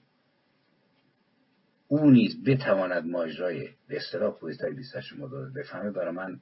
او 1.88 2.10
نیز 2.10 2.44
بتواند 2.44 3.06
ماجرای 3.06 3.68
به 3.88 3.96
اصطلاح 3.96 4.32
کودتای 4.32 4.72
28 4.72 5.12
مرداد 5.12 5.52
بفهمه 5.52 5.90
برای 5.90 6.14
من 6.14 6.40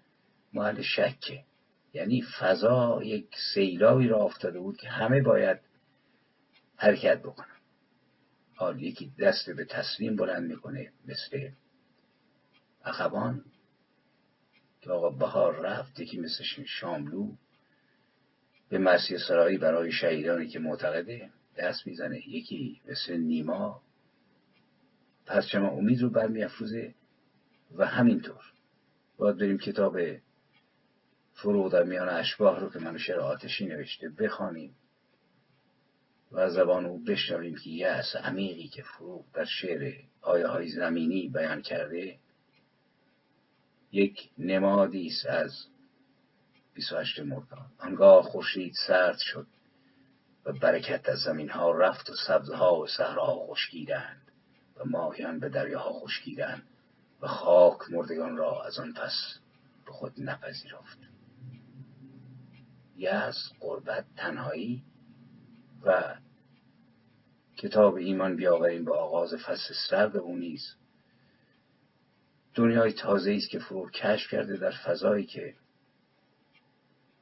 محل 0.53 0.83
شکه. 0.83 1.45
یعنی 1.93 2.23
فضا 2.41 3.01
یک 3.03 3.27
سیلاوی 3.55 4.09
را 4.09 4.19
افتاده 4.19 4.59
بود 4.59 4.77
که 4.77 4.89
همه 4.89 5.23
باید 5.23 5.59
حرکت 6.77 7.19
بکنن. 7.23 7.56
حال 8.57 8.83
یکی 8.83 9.13
دست 9.19 9.51
به 9.51 9.65
تسلیم 9.65 10.17
بلند 10.17 10.51
می‌کنه 10.51 10.93
مثل 11.07 11.49
اخوان 12.85 13.45
که 14.81 14.91
آقا 14.91 15.11
بهار 15.11 15.61
رفت 15.61 16.01
یکی 16.01 16.21
مثل 16.21 16.45
شاملو 16.67 17.33
به 18.69 18.79
مرسی 18.79 19.19
سرایی 19.19 19.59
برای 19.59 19.93
شهیدانی 19.93 20.49
که 20.49 20.59
معتقده 20.59 21.31
دست 21.57 21.87
می‌زنه. 21.87 22.29
یکی 22.29 22.81
مثل 22.89 23.17
نیما 23.17 23.83
پرچم 25.27 25.65
امید 25.65 26.03
رو 26.03 26.11
برمیافروزه 26.11 26.95
و 27.77 27.87
همینطور. 27.87 28.53
باید 29.17 29.37
بریم 29.37 29.59
کتاب 29.59 29.99
فروغ 31.35 31.73
در 31.73 31.83
میان 31.83 32.09
اشباه 32.09 32.61
رو 32.61 32.71
که 32.71 32.79
منو 32.79 32.99
شعر 32.99 33.21
آتشی 33.21 33.67
نوشته 33.67 34.09
بخوانیم. 34.09 34.75
و 36.33 36.51
زبان 36.51 36.87
او 36.87 37.05
بشنویم 37.05 37.57
که 37.57 37.89
از 37.89 38.17
عمیقی 38.17 38.69
که 38.69 38.83
فروغ 38.83 39.25
در 39.35 39.45
شعر 39.45 39.95
آیه 40.23 40.47
های 40.47 40.69
زمینی 40.69 41.29
بیان 41.29 41.63
کرده 41.63 42.19
یک 43.93 44.31
نمادی 44.39 45.07
است 45.07 45.27
از 45.27 45.67
28 46.75 47.21
مرداد. 47.21 47.71
آنگاه 47.79 48.23
خورشید 48.23 48.75
سرد 48.87 49.19
شد 49.19 49.47
و 50.45 50.53
برکت 50.53 51.09
از 51.09 51.19
زمین 51.19 51.51
ها 51.51 51.73
رفت 51.73 52.11
و 52.11 52.15
سبزها 52.27 52.81
و 52.81 52.87
صحراها 52.87 53.47
خشکیدند 53.47 54.33
و 54.77 54.85
ماهیان 54.85 55.41
به 55.41 55.49
دریاها 55.49 55.93
خشکیدند 55.93 56.63
و 57.21 57.27
خاک 57.27 57.79
مردگان 57.91 58.37
را 58.37 58.65
از 58.65 58.79
آن 58.79 58.93
پس 58.93 59.39
به 59.87 59.93
خود 59.93 60.13
نپذیرفت. 60.19 60.99
یأس 62.97 63.37
قربت 63.61 64.05
تنهایی 64.17 64.83
و 65.85 66.15
کتاب 67.57 67.95
ایمان 67.95 68.37
بیاوریم 68.37 68.85
به 68.85 68.95
آغاز 68.95 69.35
فصل 69.35 69.75
سرد 69.91 70.17
او 70.17 70.37
نیز. 70.37 70.75
دنیای 72.55 72.93
تازه 72.93 73.33
است 73.33 73.51
که 73.51 73.59
فرو 73.59 73.91
کشف 73.91 74.31
کرده 74.31 74.57
در 74.57 74.71
فضایی 74.71 75.27
که 75.27 75.55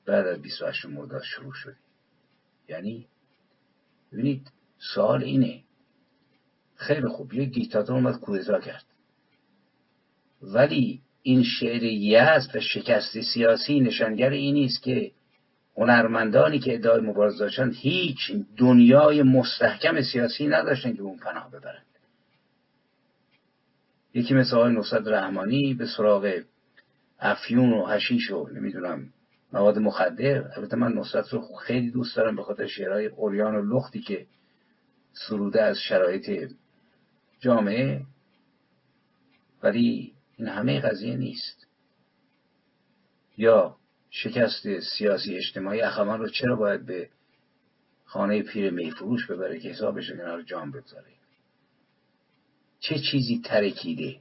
بعد 0.06 0.26
از 0.26 0.42
28 0.42 0.86
مرداد 0.86 1.22
شروع 1.22 1.52
شده. 1.52 1.76
یعنی 2.68 3.06
ببینید 4.12 4.50
سوال 4.94 5.24
اینه. 5.24 5.62
خیلی 6.76 7.08
خوب 7.08 7.34
یک 7.34 7.54
دیکتاتور 7.54 7.96
اومد 7.96 8.20
کودتا 8.20 8.60
کرد. 8.60 8.84
ولی 10.42 11.00
این 11.22 11.42
شعر 11.42 11.82
یزد 11.82 12.56
و 12.56 12.60
شکست 12.60 13.20
سیاسی 13.20 13.80
نشانگر 13.80 14.30
این 14.30 14.54
نیست 14.54 14.82
که 14.82 15.12
هنرمندانی 15.76 16.58
که 16.58 16.74
ادعای 16.74 17.00
مبارزه 17.00 17.38
داشتن 17.38 17.72
هیچ 17.74 18.32
دنیای 18.56 19.22
مستحکم 19.22 20.02
سیاسی 20.02 20.46
نداشتن 20.46 20.94
که 20.94 21.02
اون 21.02 21.18
پناه 21.18 21.50
ببرند. 21.50 21.86
یکی 24.14 24.34
مثل 24.34 24.56
آقای 24.56 24.72
نصرت 24.72 25.06
رحمانی 25.06 25.74
به 25.74 25.86
سراغ 25.86 26.40
افیون 27.18 27.72
و 27.72 27.86
هشیش 27.86 28.30
و 28.30 28.48
نمی‌دونم 28.48 29.12
مواد 29.52 29.78
مخدر 29.78 30.52
البته 30.56 30.76
من 30.76 30.92
نصرت 30.92 31.28
رو 31.28 31.40
خیلی 31.40 31.90
دوست 31.90 32.16
دارم 32.16 32.36
به 32.36 32.42
خاطر 32.42 32.66
شعرهای 32.66 33.06
اوریان 33.06 33.54
و 33.54 33.76
لختی 33.76 34.00
که 34.00 34.26
سروده 35.12 35.62
از 35.62 35.78
شرایط 35.78 36.50
جامعه 37.40 38.02
ولی 39.62 40.12
این 40.36 40.48
همه 40.48 40.80
قضیه 40.80 41.16
نیست. 41.16 41.66
یا 43.36 43.76
شکست 44.16 44.80
سیاسی 44.80 45.36
اجتماعی 45.36 45.80
اخوان 45.80 46.20
رو 46.20 46.28
چرا 46.28 46.56
باید 46.56 46.86
به 46.86 47.08
خانه 48.04 48.42
پیر 48.42 48.70
میفروش 48.70 49.26
ببره 49.26 49.60
که 49.60 49.68
حسابش 49.68 50.10
کنار 50.10 50.42
جام 50.42 50.70
بگذاره؟ 50.70 51.10
چه 52.80 52.98
چیزی 52.98 53.40
ترکیده؟ 53.44 54.20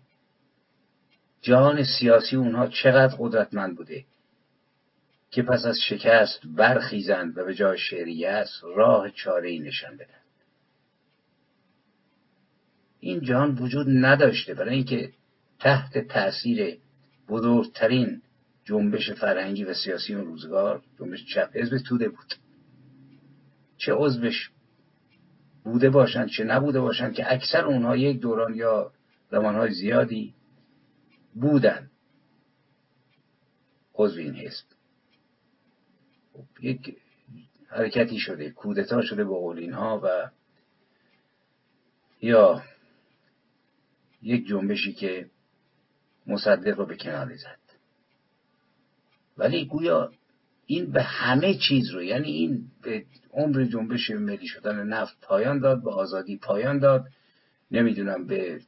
جهان 1.41 1.83
سیاسی 1.83 2.35
اونها 2.35 2.67
چقدر 2.67 3.15
قدرتمند 3.19 3.77
بوده 3.77 4.05
که 5.31 5.43
پس 5.43 5.65
از 5.65 5.77
شکست 5.89 6.39
برخیزند 6.45 7.37
و 7.37 7.45
به 7.45 7.53
جای 7.53 7.77
شعریت 7.77 8.49
راه 8.75 9.09
چاره 9.09 9.49
ای 9.49 9.59
نشان 9.59 9.97
بدن. 9.97 10.23
این 12.99 13.21
جهان 13.21 13.55
وجود 13.55 13.87
نداشته 13.89 14.53
برای 14.53 14.75
اینکه 14.75 15.11
تحت 15.59 15.97
تاثیر 15.97 16.77
بزرگترین 17.29 18.22
جنبش 18.65 19.11
فرهنگی 19.11 19.63
و 19.63 19.73
سیاسی 19.73 20.15
اون 20.15 20.25
روزگار 20.25 20.83
جنبش 20.99 21.25
چپ 21.33 21.49
حزب 21.53 21.77
توده 21.77 22.09
بود. 22.09 22.33
چه 23.77 23.93
عضوش 23.93 24.51
بوده 25.63 25.89
باشند 25.89 26.29
چه 26.29 26.43
نبوده 26.43 26.79
باشند 26.79 27.13
که 27.13 27.33
اکثر 27.33 27.65
اونها 27.65 27.97
یک 27.97 28.19
دوران 28.19 28.55
یا 28.55 28.91
زمانهای 29.31 29.73
زیادی 29.73 30.33
بودند. 31.35 31.91
عضو 33.95 34.19
این 34.19 34.35
حزب. 34.35 34.65
خب، 36.33 36.45
یک 36.61 36.97
حرکتی 37.67 38.19
شده 38.19 38.49
کودتا 38.49 39.01
شده 39.01 39.23
به 39.23 39.29
قول 39.29 39.59
اینها 39.59 40.01
و 40.03 40.29
یا 42.21 42.63
یک 44.21 44.47
جنبشی 44.47 44.93
که 44.93 45.29
مصدق 46.27 46.79
رو 46.79 46.85
به 46.85 46.95
کناری 46.95 47.37
زد 47.37 47.62
ولی 49.37 49.65
گویا 49.65 50.11
این 50.65 50.91
به 50.91 51.03
همه 51.03 51.53
چیز 51.53 51.89
رو 51.89 52.03
یعنی 52.03 52.27
این 52.27 52.65
به 52.83 53.05
عمر 53.33 53.63
جنبش 53.63 54.11
ملی 54.11 54.47
شدن 54.47 54.87
نفت 54.87 55.17
پایان 55.21 55.59
داد 55.59 55.83
به 55.83 55.91
آزادی 55.91 56.37
پایان 56.37 56.79
داد 56.79 57.05
نمی‌دونم 57.71 58.27
به 58.27 58.59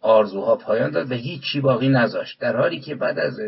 آرزوها 0.00 0.56
پایان 0.56 0.90
داد 0.90 1.10
و 1.10 1.14
هیچی 1.14 1.60
باقی 1.60 1.88
نذاشت. 1.88 2.40
در 2.40 2.56
حالی 2.56 2.80
که 2.80 2.94
بعد 2.94 3.18
از 3.18 3.40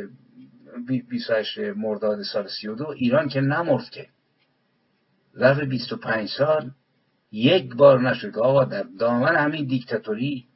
28 1.09 1.59
مرداد 1.59 2.23
سال 2.23 2.49
32 2.49 2.87
ایران 2.89 3.29
که 3.29 3.41
نمرد 3.41 3.91
که. 3.91 4.07
ظرف 5.39 5.61
25 5.61 6.29
سال 6.29 6.71
یک 7.33 7.75
بار 7.75 8.11
نشد 8.11 8.39
آقا 8.39 8.65
در 8.65 8.85
دامن 8.99 9.37
همین 9.37 9.67
دیکتاتوری 9.67 10.47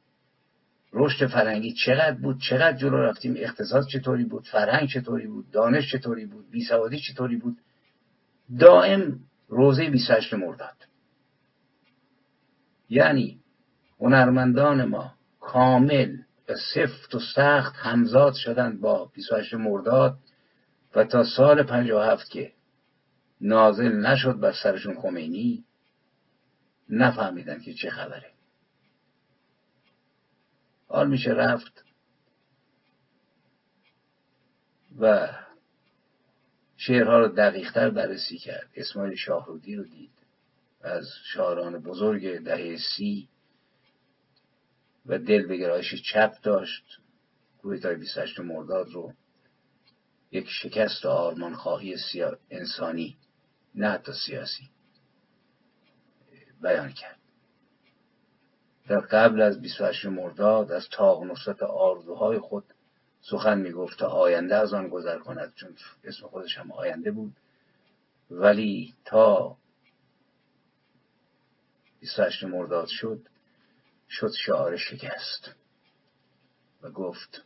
رشد 0.93 1.27
فرهنگی 1.27 1.73
چقدر 1.73 2.17
بود 2.17 2.41
چقدر 2.49 2.77
جلو 2.77 2.97
رفتیم 2.97 3.33
اقتصاد 3.37 3.87
چطوری 3.87 4.23
بود 4.23 4.47
فرهنگ 4.47 4.89
چطوری 4.89 5.27
بود 5.27 5.51
دانش 5.51 5.91
چطوری 5.91 6.25
بود 6.25 6.49
بیسوادی 6.51 6.99
چطوری 6.99 7.35
بود؟ 7.35 7.57
دائم 8.59 9.19
روزه 9.47 9.89
28 9.89 10.33
مرداد. 10.33 10.75
یعنی 12.89 13.39
هنرمندان 13.99 14.85
ما 14.85 15.13
کامل 15.39 16.17
و 16.49 16.53
سفت 16.73 17.15
و 17.15 17.19
سخت 17.35 17.75
همزاد 17.75 18.33
شدند 18.33 18.81
با 18.81 19.05
28 19.05 19.53
مرداد 19.53 20.17
و 20.95 21.03
تا 21.03 21.23
سال 21.23 21.63
57 21.63 22.29
که 22.29 22.51
نازل 23.41 23.91
نشد 23.91 24.39
بر 24.39 24.53
سرشون 24.63 25.01
خمینی 25.01 25.63
نفهمیدن 26.89 27.59
که 27.59 27.73
چه 27.73 27.89
خبره. 27.89 28.36
حال 30.87 31.09
میشه 31.09 31.31
رفت. 31.31 31.83
و 34.99 35.29
شعرها 36.77 37.19
رو 37.19 37.27
دقیقتر 37.27 37.89
بررسی 37.89 38.37
کرد. 38.37 38.69
اسماعیل 38.75 39.15
شاهرودی 39.15 39.75
رو 39.75 39.83
دید 39.83 40.11
از 40.81 41.07
شاعران 41.33 41.79
بزرگ 41.79 42.43
دهه 42.43 42.77
سی 42.77 43.29
و 45.05 45.19
دل 45.19 45.47
به 45.47 45.57
گرایش 45.57 45.95
چپ 46.13 46.41
داشت. 46.41 46.99
کودتای 47.57 47.95
28 47.95 48.39
مرداد 48.39 48.89
رو 48.89 49.13
یک 50.31 50.49
شکست 50.49 51.05
آرمان 51.05 51.55
خواهی 51.55 51.95
انسانی 52.49 53.17
نه 53.75 53.89
حتی 53.89 54.11
سیاسی 54.25 54.69
بیان 56.61 56.91
کرد. 56.91 57.16
در 58.87 58.99
قبل 58.99 59.41
از 59.41 59.61
28 59.61 60.05
مرداد 60.05 60.71
از 60.71 60.89
تاق 60.91 61.23
نصرت 61.23 61.63
آرزوهای 61.63 62.39
خود 62.39 62.63
سخن 63.21 63.57
می‌گفت 63.57 63.99
تا 63.99 64.07
آینده 64.07 64.55
از 64.55 64.73
آن 64.73 64.87
گذر 64.87 65.19
کند 65.19 65.53
چون 65.55 65.75
اسم 66.03 66.27
خودش 66.27 66.57
هم 66.57 66.71
آینده 66.71 67.11
بود. 67.11 67.33
ولی 68.31 68.93
تا 69.05 69.57
28 71.99 72.43
مرداد 72.43 72.87
شد 72.87 73.19
شد 74.09 74.31
شعار 74.45 74.77
شکست 74.77 75.55
و 76.81 76.89
گفت 76.89 77.43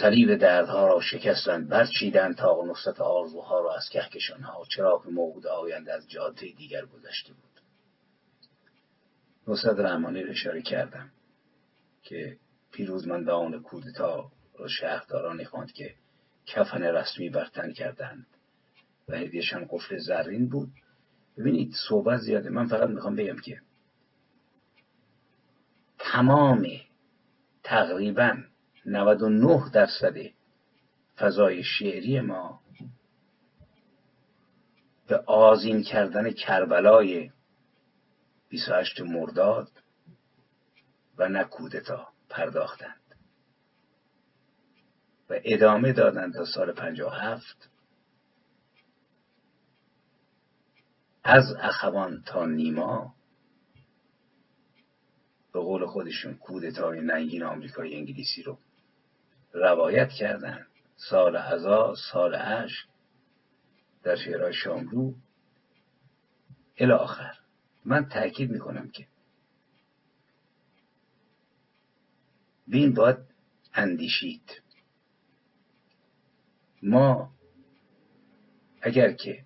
صلیب 0.00 0.34
دردها 0.34 0.86
را 0.86 1.00
شکستند 1.00 1.68
برچیدند 1.68 2.36
تا 2.36 2.64
نصرت 2.64 3.00
آرزوها 3.00 3.60
را 3.60 3.76
از 3.76 3.88
کهکشانها. 3.88 4.64
چرا 4.64 5.02
که 5.04 5.10
موعود 5.10 5.46
آینده 5.46 5.92
از 5.92 6.10
جاده 6.10 6.46
دیگر 6.46 6.84
گذشته 6.86 7.32
بود. 7.32 7.47
نصرت 9.48 9.78
رحمانی 9.78 10.22
رو 10.22 10.30
اشاره 10.30 10.62
کردم 10.62 11.10
که 12.02 12.36
پیروزمندان 12.72 13.62
کودتا 13.62 14.30
را 14.58 14.68
شهردارانی 14.68 15.44
خواند 15.44 15.72
که 15.72 15.94
کفن 16.46 16.82
رسمی 16.82 17.30
برتن 17.30 17.72
کردند. 17.72 18.26
و 19.08 19.16
هدیهشان 19.16 19.66
قفل 19.70 19.98
زرین 19.98 20.48
بود. 20.48 20.70
ببینید 21.38 21.74
صحبت 21.88 22.20
زیاده 22.20 22.50
من 22.50 22.66
فقط 22.66 22.88
می‌خوام 22.88 23.16
بگم 23.16 23.36
که 23.36 23.60
تمام 25.98 26.66
تقریبا 27.62 28.36
99 28.86 29.70
درصد 29.72 30.14
فضای 31.16 31.62
شعری 31.62 32.20
ما 32.20 32.60
به 35.08 35.16
آزین 35.16 35.82
کردن 35.82 36.30
کربلای 36.30 37.30
28 38.48 39.00
مرداد 39.00 39.68
و 41.16 41.28
نه 41.28 41.44
کودتا 41.44 42.08
پرداختند 42.28 43.00
و 45.30 45.40
ادامه 45.44 45.92
دادند 45.92 46.34
تا 46.34 46.44
سال 46.44 46.72
57 46.72 47.70
از 51.24 51.44
اخوان 51.60 52.22
تا 52.26 52.46
نیما 52.46 53.14
به 55.52 55.60
قول 55.60 55.86
خودشون 55.86 56.34
کودتای 56.34 57.00
ننگین 57.00 57.42
آمریکای 57.42 57.94
انگلیسی 57.94 58.42
رو 58.42 58.58
روایت 59.52 60.08
کردند 60.08 60.66
سال 60.96 61.36
عزا 61.36 61.94
سال 62.12 62.34
عشق 62.34 62.88
در 64.02 64.16
شعرهای 64.16 64.52
شاملو 64.52 65.14
الی 66.78 66.92
آخر. 66.92 67.37
من 67.88 68.08
تاکید 68.08 68.50
می‌کنم 68.50 68.90
که 68.90 69.06
بین 72.66 72.94
باید 72.94 73.16
اندیشید. 73.74 74.62
ما 76.82 77.30
اگر 78.82 79.12
که 79.12 79.44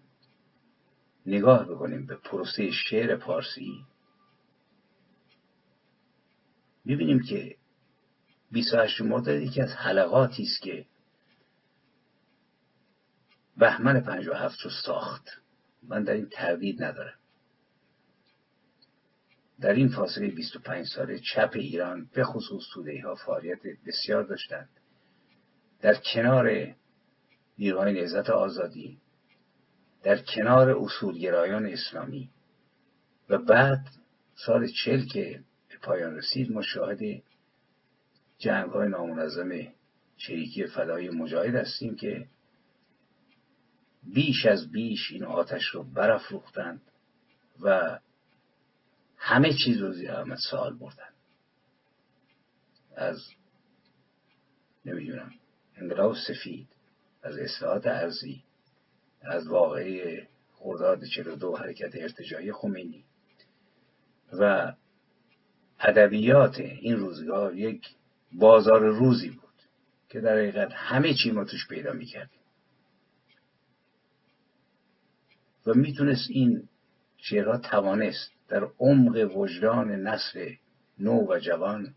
نگاه 1.26 1.64
بکنیم 1.64 2.06
به 2.06 2.16
پروسه 2.16 2.70
شعر 2.70 3.16
پارسی 3.16 3.86
می‌بینیم 6.84 7.22
که 7.22 7.56
28 8.50 9.00
مرداد 9.00 9.42
یکی 9.42 9.60
از 9.60 9.72
حلقاتی 9.72 10.42
است 10.42 10.62
که 10.62 10.86
بهمن 13.56 14.00
57 14.00 14.60
رو 14.60 14.70
ساخت. 14.86 15.28
من 15.82 16.04
در 16.04 16.12
این 16.12 16.28
تردید 16.28 16.82
ندارم. 16.82 17.21
در 19.62 19.72
این 19.72 19.88
فاصله 19.88 20.28
25 20.28 20.86
ساله 20.86 21.18
چپ 21.18 21.50
ایران 21.54 22.08
به 22.14 22.24
خصوص 22.24 22.62
توده 22.74 23.02
ها 23.04 23.14
فعالیت 23.14 23.58
بسیار 23.86 24.22
داشتند. 24.22 24.68
در 25.80 25.94
کنار 25.94 26.74
نیروهای 27.58 27.92
نهزت 27.92 28.30
آزادی 28.30 28.98
در 30.02 30.18
کنار 30.18 30.70
اصولگرایان 30.70 31.66
اسلامی 31.66 32.30
و 33.28 33.38
بعد 33.38 33.86
سال 34.34 34.68
چل 34.84 35.06
که 35.06 35.40
به 35.68 35.76
پایان 35.82 36.16
رسید 36.16 36.52
ما 36.52 36.62
شاهد 36.62 37.22
جنگ 38.38 38.70
های 38.70 38.88
نامنظم 38.88 39.50
چریکی 40.16 40.66
فدای 40.66 41.10
مجاهد 41.10 41.54
هستیم 41.54 41.96
که 41.96 42.26
بیش 44.02 44.46
از 44.46 44.72
بیش 44.72 45.10
این 45.10 45.24
آتش 45.24 45.64
رو 45.64 45.82
برافروختند 45.82 46.80
و 47.60 47.98
همه 49.24 49.52
چیز 49.64 49.78
رو 49.78 49.92
زیر 49.92 50.36
سال 50.50 50.78
بردن. 50.78 51.12
از 52.96 53.18
نمی‌دونم 54.84 55.34
انقلاب 55.76 56.16
سفید 56.28 56.68
از 57.22 57.38
اصلاحات 57.38 57.86
ارزی 57.86 58.44
از 59.20 59.48
واقعی 59.48 60.22
خرداد 60.54 61.04
42 61.04 61.56
حرکت 61.56 61.90
ارتجاعی 61.94 62.52
خمینی 62.52 63.04
و 64.32 64.72
ادبیات 65.80 66.60
این 66.60 66.96
روزگار 66.96 67.56
یک 67.56 67.86
بازار 68.32 68.80
روزی 68.80 69.30
بود 69.30 69.54
که 70.08 70.20
در 70.20 70.32
حقیقت 70.32 70.72
همه 70.72 71.14
چی 71.14 71.30
ما 71.30 71.44
توش 71.44 71.68
پیدا 71.68 71.92
می‌کردیم. 71.92 72.40
و 75.66 75.74
می‌تونست 75.74 76.30
این 76.30 76.68
شعرها 77.16 77.58
توانست 77.58 78.30
در 78.52 78.68
عمق 78.78 79.36
وجدان 79.36 79.90
نسل 79.90 80.54
نو 80.98 81.26
و 81.28 81.38
جوان 81.38 81.94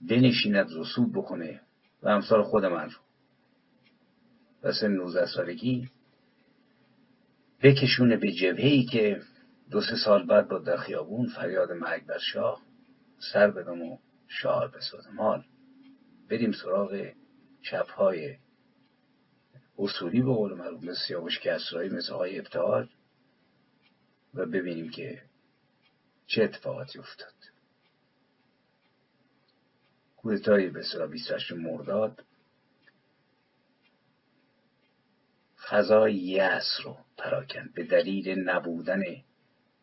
بنشیند 0.00 0.70
رسوب 0.76 1.12
بکنه 1.18 1.60
و 2.02 2.08
امثال 2.08 2.42
خود 2.42 2.64
من 2.64 2.90
رو. 2.90 2.98
و 4.62 4.72
سن 4.72 4.90
19 4.90 5.26
سالگی 5.26 5.88
بکشونه 7.62 8.16
به 8.16 8.32
جبهه 8.32 8.84
که 8.92 9.20
دو 9.70 9.80
سه 9.80 9.96
سال 10.04 10.26
بعد 10.26 10.48
با 10.48 10.58
در 10.58 10.76
خیابون 10.76 11.26
فریاد 11.26 11.72
مرگ 11.72 12.06
بر 12.06 12.18
شاه 12.18 12.62
سر 13.32 13.50
بدم 13.50 13.82
و 13.82 13.98
شعار 14.28 14.68
بسازم. 14.68 15.20
حال 15.20 15.44
بریم 16.30 16.52
سراغ 16.52 17.10
چپهای 17.62 18.36
اصولی 19.78 20.22
به 20.22 20.32
قول 20.32 20.54
مثل 20.54 20.94
سیاوش 21.08 21.40
کسرایی 21.40 21.90
مثل 21.90 22.12
های 22.12 22.38
ابتحال 22.38 22.88
و 24.36 24.46
ببینیم 24.46 24.90
که 24.90 25.22
چه 26.26 26.42
اتفاقاتی 26.42 26.98
افتاد. 26.98 27.34
کودتای 30.16 30.68
به 30.68 30.80
اصطلاح 30.80 31.10
28 31.10 31.52
مرداد 31.52 32.24
فضای 35.68 36.14
یأس 36.14 36.80
رو 36.84 36.96
پراکند 37.18 37.74
به 37.74 37.84
دلیل 37.84 38.48
نبودن 38.48 39.02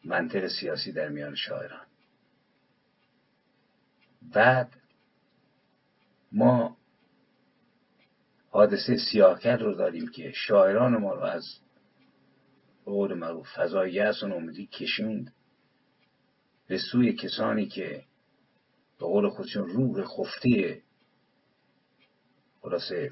منطق 0.04 0.47
سیاسی 0.47 0.91
در 0.91 1.10
میان 1.10 1.36
شاعران. 1.36 1.86
بعد 4.22 4.72
ما 6.32 6.78
حادثه 8.49 8.97
سیاهکل 8.97 9.60
رو 9.60 9.74
داریم 9.74 10.08
که 10.08 10.32
شاعران 10.32 10.97
ما 10.97 11.14
رو 11.14 11.22
از 11.22 11.43
قول 12.86 13.13
معروف. 13.13 13.47
فضای 13.55 13.93
یأس 13.93 14.23
و 14.23 14.27
نومیدی 14.27 14.67
کشوند. 14.67 15.34
به 16.67 16.77
سوی 16.91 17.13
کسانی 17.13 17.65
که 17.65 18.03
به 18.99 19.05
قول 19.05 19.29
خودشون 19.29 19.67
روح 19.67 20.03
خفته 20.03 20.81
خلاصه 22.61 23.11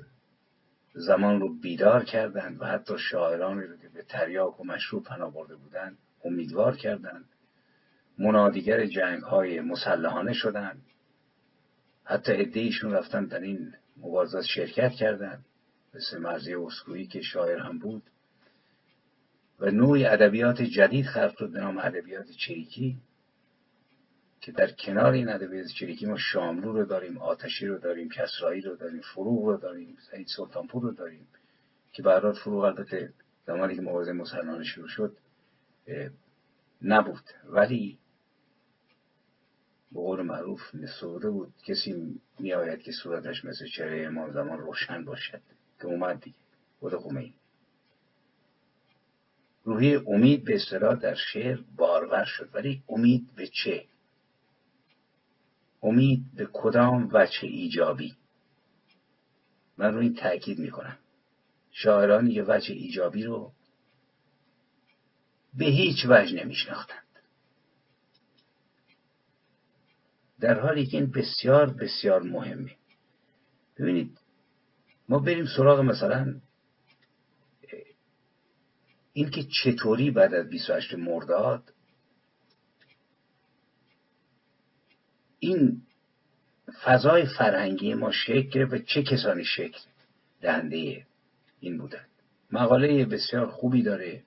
زمان 0.94 1.40
رو 1.40 1.60
بیدار 1.60 2.04
کردند 2.04 2.62
و 2.62 2.66
حتی 2.66 2.98
شاعرانی 2.98 3.68
رو 3.68 3.78
که 3.78 3.90
به 3.90 4.04
تریاک 4.04 4.60
و 4.60 4.64
مشروع 4.64 5.04
پناه 5.04 5.34
برده 5.34 5.56
بودند 5.56 5.98
امیدوار 6.26 6.78
کردند. 6.78 7.26
منادیگر 8.18 8.86
جنگ 8.86 9.24
های 9.24 9.62
مسلحانه 9.62 10.34
شدند. 10.34 10.82
حتی 12.04 12.32
ایشون 12.32 12.92
رفتن 12.92 13.26
در 13.26 13.40
این 13.40 13.74
مبارزات 13.98 14.46
شرکت 14.46 14.92
کردند. 14.92 15.46
مثل 15.94 16.18
مرزی 16.18 16.54
اسکویی 16.54 17.08
که 17.08 17.22
شاعر 17.22 17.60
هم 17.60 17.80
بود. 17.80 18.04
و 19.62 19.72
نوعی 19.72 20.06
ادبیات 20.06 20.62
جدید 20.62 21.06
خلق 21.06 21.38
شد 21.38 21.50
به 21.50 21.60
نام 21.60 21.78
ادبیات 21.78 22.32
چریکی 22.32 22.98
که 24.42 24.52
در 24.52 24.72
کنار 24.72 25.12
این 25.14 25.30
ادبیات 25.30 25.68
چریکی 25.68 26.06
ما 26.06 26.18
شاملو 26.18 26.74
رو 26.74 26.86
داریم 26.86 27.18
آتشی 27.18 27.68
رو 27.68 27.78
داریم 27.78 28.10
کسرایی 28.10 28.62
رو 28.62 28.76
داریم 28.76 29.02
فروغ 29.02 29.46
رو 29.46 29.58
داریم 29.58 29.98
سعید 30.12 30.28
سلطانپور 30.28 30.82
رو 30.82 30.92
داریم 30.92 31.28
که 31.94 32.04
برات 32.04 32.38
فروغ 32.38 32.64
البته 32.64 33.14
زمانی 33.48 33.76
که 33.76 33.82
مبارزه 33.82 34.12
مسلمان 34.12 34.64
شروع 34.64 34.88
شد 34.88 35.18
نبود. 36.82 37.24
ولی 37.46 37.98
به 39.92 40.00
قول 40.00 40.22
معروف 40.22 40.76
نسوده 40.76 41.30
بود. 41.30 41.54
کسی 41.66 42.20
میآید 42.40 42.82
که 42.82 42.92
صورتش 42.92 43.46
مثل 43.46 43.66
چهره 43.68 44.06
امام 44.08 44.32
زمان 44.32 44.60
روشن 44.60 45.06
باشد 45.06 45.42
که 45.80 45.86
اومد 45.86 46.22
دیگه 46.22 46.38
خود 46.80 46.96
خمینی. 46.96 47.41
روحی 49.64 49.96
امید 49.96 50.46
به 50.46 50.56
اصطلاح 50.56 50.96
در 50.96 51.16
شعر 51.16 51.60
بارور 51.76 52.26
شد. 52.26 52.50
ولی 52.54 52.84
امید 52.90 53.36
به 53.36 53.48
چه؟ 53.48 53.86
امید 55.84 56.26
به 56.36 56.50
کدام 56.54 57.10
وجه 57.14 57.40
ایجابی؟ 57.42 58.16
من 59.78 59.94
روی 59.94 60.06
این 60.06 60.16
تاکید 60.16 60.60
می‌کنم. 60.60 60.98
شاعرانی 61.72 62.34
که 62.34 62.44
وجه 62.44 62.74
ایجابی 62.74 63.24
رو 63.24 63.52
به 65.54 65.66
هیچ 65.66 66.06
وجه 66.10 66.44
نمیشناختند. 66.44 66.98
در 70.40 70.60
حالی 70.60 70.86
که 70.86 70.98
این 70.98 71.12
بسیار 71.12 71.70
بسیار 71.70 72.22
مهمه. 72.22 72.76
ببینید 73.78 74.18
ما 75.10 75.20
بریم 75.20 75.46
سراغ 75.58 75.80
مثلا 75.80 76.42
اینکه 79.14 79.44
چطوری 79.44 80.12
بعد 80.12 80.34
از 80.34 80.50
28 80.50 80.94
مرداد 80.94 81.74
این 85.40 85.82
فضای 86.84 87.26
فرهنگی 87.38 87.94
ما 87.94 88.12
شکل 88.12 88.68
و 88.72 88.78
چه 88.78 89.04
کسانی 89.04 89.44
شکل 89.44 89.80
دهنده 90.42 91.06
این 91.60 91.78
بودن. 91.78 92.06
مقاله 92.52 93.06
بسیار 93.06 93.48
خوبی 93.48 93.84
داره. 93.84 94.24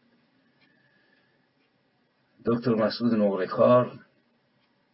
دکتر 2.44 2.74
مسعود 2.74 3.14
نقرکار 3.14 4.00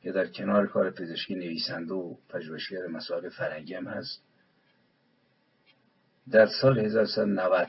که 0.02 0.12
در 0.12 0.26
کنار 0.26 0.66
کار 0.66 0.90
پزشکی 0.90 1.34
نویسنده 1.34 1.94
و 1.94 2.14
پژوهشگر 2.28 2.86
مسائل 2.86 3.28
فرهنگی 3.28 3.74
هم 3.74 3.88
هست 3.88 4.22
در 6.30 6.46
سال 6.46 6.78
1990 6.78 7.68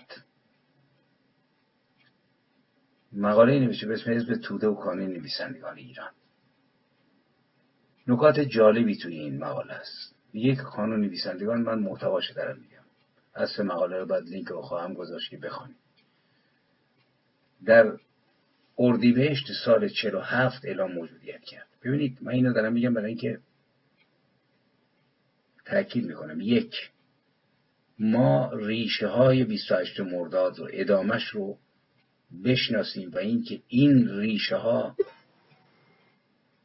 مقاله 3.13 3.59
نوشته 3.59 3.87
به 3.87 3.93
اسم 3.93 4.11
حزب 4.11 4.35
توده 4.35 4.67
و 4.67 4.75
کانون 4.75 5.07
نویسندگان 5.07 5.77
ایران. 5.77 6.11
نکات 8.07 8.39
جالبی 8.39 8.95
توی 8.95 9.19
این 9.19 9.37
مقاله 9.37 9.73
است. 9.73 10.15
یک 10.33 10.57
کانون 10.57 11.01
نویسندگان 11.01 11.61
من 11.61 11.79
محتواش 11.79 12.31
دارم 12.31 12.57
میگم. 12.57 12.83
اصل 13.35 13.63
مقاله 13.63 13.99
رو 13.99 14.05
بعد 14.05 14.23
لینک 14.23 14.47
رو 14.47 14.61
خواهم 14.61 14.93
گذاشت 14.93 15.29
که 15.29 15.37
بخوانید 15.37 15.75
در 17.65 17.97
اردیبهشت 18.79 19.51
سال 19.65 19.89
47 19.89 20.65
اعلام 20.65 20.91
موجودیت 20.91 21.41
کرد. 21.41 21.67
ببینید 21.83 22.17
من 22.21 22.31
اینو 22.31 22.53
دارم 22.53 22.73
میگم 22.73 22.93
برای 22.93 23.07
اینکه 23.07 23.39
تاکید 25.65 26.05
می‌کنم. 26.05 26.41
یک 26.41 26.91
ما 27.99 28.51
ریشه 28.53 29.07
های 29.07 29.43
28 29.43 29.99
مرداد 29.99 30.59
و 30.59 30.67
ادامش 30.71 31.27
رو 31.27 31.57
بشناسیم 32.43 33.11
و 33.11 33.17
اینکه 33.17 33.61
این 33.67 34.19
ریشه 34.19 34.55
ها 34.55 34.95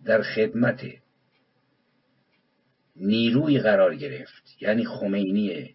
در 0.04 0.22
خدمت 0.22 0.86
نیروی 2.96 3.60
قرار 3.60 3.96
گرفت 3.96 4.56
یعنی 4.60 4.84
خمینی 4.84 5.74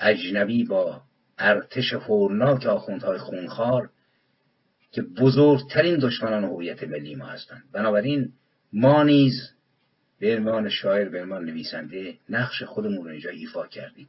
اجنبی 0.00 0.64
با 0.64 1.02
ارتش 1.38 1.92
هورناک 1.92 2.66
آخوندهای 2.66 3.18
خونخوار 3.18 3.90
که 4.92 5.02
بزرگترین 5.02 5.98
دشمنان 5.98 6.44
هویت 6.44 6.84
ملی 6.84 7.14
ما 7.14 7.26
هستند. 7.26 7.64
بنابراین 7.72 8.32
ما 8.72 9.02
نیز 9.02 9.50
به 10.18 10.36
عنوان 10.36 10.68
شاعر 10.68 11.08
به 11.08 11.22
عنوان 11.22 11.44
نویسنده 11.44 12.18
نقش 12.28 12.62
خودمون 12.62 13.04
رو 13.04 13.10
اینجا 13.10 13.30
ایفا 13.30 13.66
کردیم. 13.66 14.08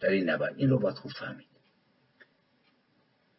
در 0.00 0.08
این 0.08 0.30
نبرد. 0.30 0.54
این 0.56 0.70
رو 0.70 0.78
باید 0.78 0.96
خوب 0.96 1.12
فهمید 1.12 1.47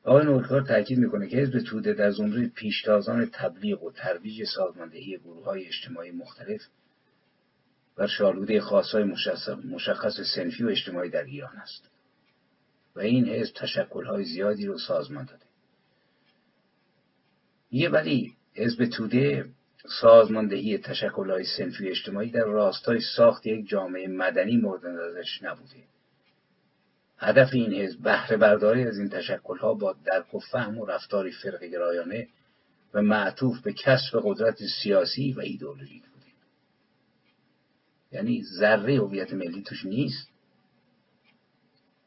آقای 0.10 0.26
نورکار 0.26 0.62
تاکید 0.62 0.98
می‌کنه 0.98 1.28
که 1.28 1.38
حزب 1.38 1.60
توده 1.60 1.94
در 1.94 2.12
زمره 2.12 2.48
پیشتازان 2.48 3.30
تبلیغ 3.34 3.84
و 3.84 3.92
ترویج 3.92 4.44
سازماندهی 4.44 5.18
گروه 5.18 5.46
های 5.46 5.68
اجتماعی 5.68 6.12
مختلف 6.12 6.62
و 7.98 8.08
شالوده 8.08 8.62
خاصهای 8.62 9.04
مشخص 9.66 10.20
سنفی 10.36 10.64
و 10.64 10.70
اجتماعی 10.70 11.10
در 11.10 11.24
ایران 11.24 11.58
است 11.58 11.90
و 12.96 13.00
این 13.00 13.28
حزب 13.30 13.54
تشکلهای 13.56 14.26
زیادی 14.26 14.66
رو 14.66 14.78
سازمان 14.78 15.26
داده. 15.26 15.46
یه 17.72 17.90
ولی 17.90 18.34
حزب 18.54 18.86
توده 18.86 19.46
سازماندهی 20.02 20.78
تشکلهای 20.78 21.44
سنفی 21.58 21.88
و 21.88 21.90
اجتماعی 21.90 22.32
در 22.32 22.44
راستای 22.44 23.00
ساخت 23.16 23.48
یک 23.48 23.68
جامعه 23.68 24.08
مدنی 24.08 24.58
مورد 24.58 24.86
نظرش 24.86 25.44
نبوده. 25.44 25.84
هدف 27.20 27.50
این 27.54 27.74
حزب 27.74 28.00
بهره 28.00 28.38
برداری 28.38 28.88
از 28.88 28.98
این 28.98 29.10
تشکلها 29.10 29.74
با 29.74 29.96
درک 30.06 30.36
و 30.36 30.40
فهم 30.40 30.78
و 30.78 30.86
رفتاری 30.86 31.32
فرق 31.32 31.64
گرایانه 31.64 32.28
و 32.94 33.02
معطوف 33.02 33.62
به 33.62 33.74
کسب 33.74 34.22
قدرت 34.24 34.58
سیاسی 34.84 35.34
و 35.34 35.40
ایدئولوژیک 35.40 36.04
بوده 36.04 36.26
یعنی 38.12 38.44
ذره 38.44 38.96
هویت 38.96 39.34
ملی 39.34 39.64
توش 39.64 39.86
نیست. 39.86 40.30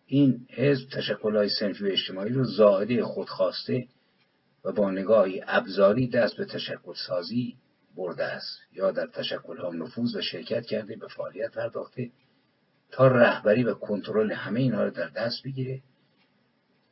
این 0.06 0.46
حزب 0.50 0.88
تشکلهای 0.88 1.48
سنفی 1.48 1.84
و 1.84 1.92
اجتماعی 1.92 2.32
رو 2.32 2.44
زائده 2.44 3.04
خودخواسته 3.04 3.86
و 4.64 4.72
با 4.72 4.90
نگاهی 4.90 5.42
ابزاری 5.46 6.08
دست 6.08 6.36
به 6.36 6.44
تشکل 6.44 6.94
سازی 7.06 7.56
برده 7.96 8.24
است 8.24 8.58
یا 8.72 8.90
در 8.90 9.06
تشکل 9.06 9.66
هم 9.66 9.82
نفوذ 9.82 10.16
و 10.16 10.20
شرکت 10.20 10.66
کرده 10.66 10.96
به 10.96 11.08
فعالیت 11.08 11.50
پرداخته 11.50 12.10
تا 12.92 13.06
رهبری 13.06 13.64
و 13.64 13.74
کنترل 13.74 14.32
همه 14.32 14.60
اینها 14.60 14.84
رو 14.84 14.90
در 14.90 15.08
دست 15.08 15.42
بگیره 15.44 15.82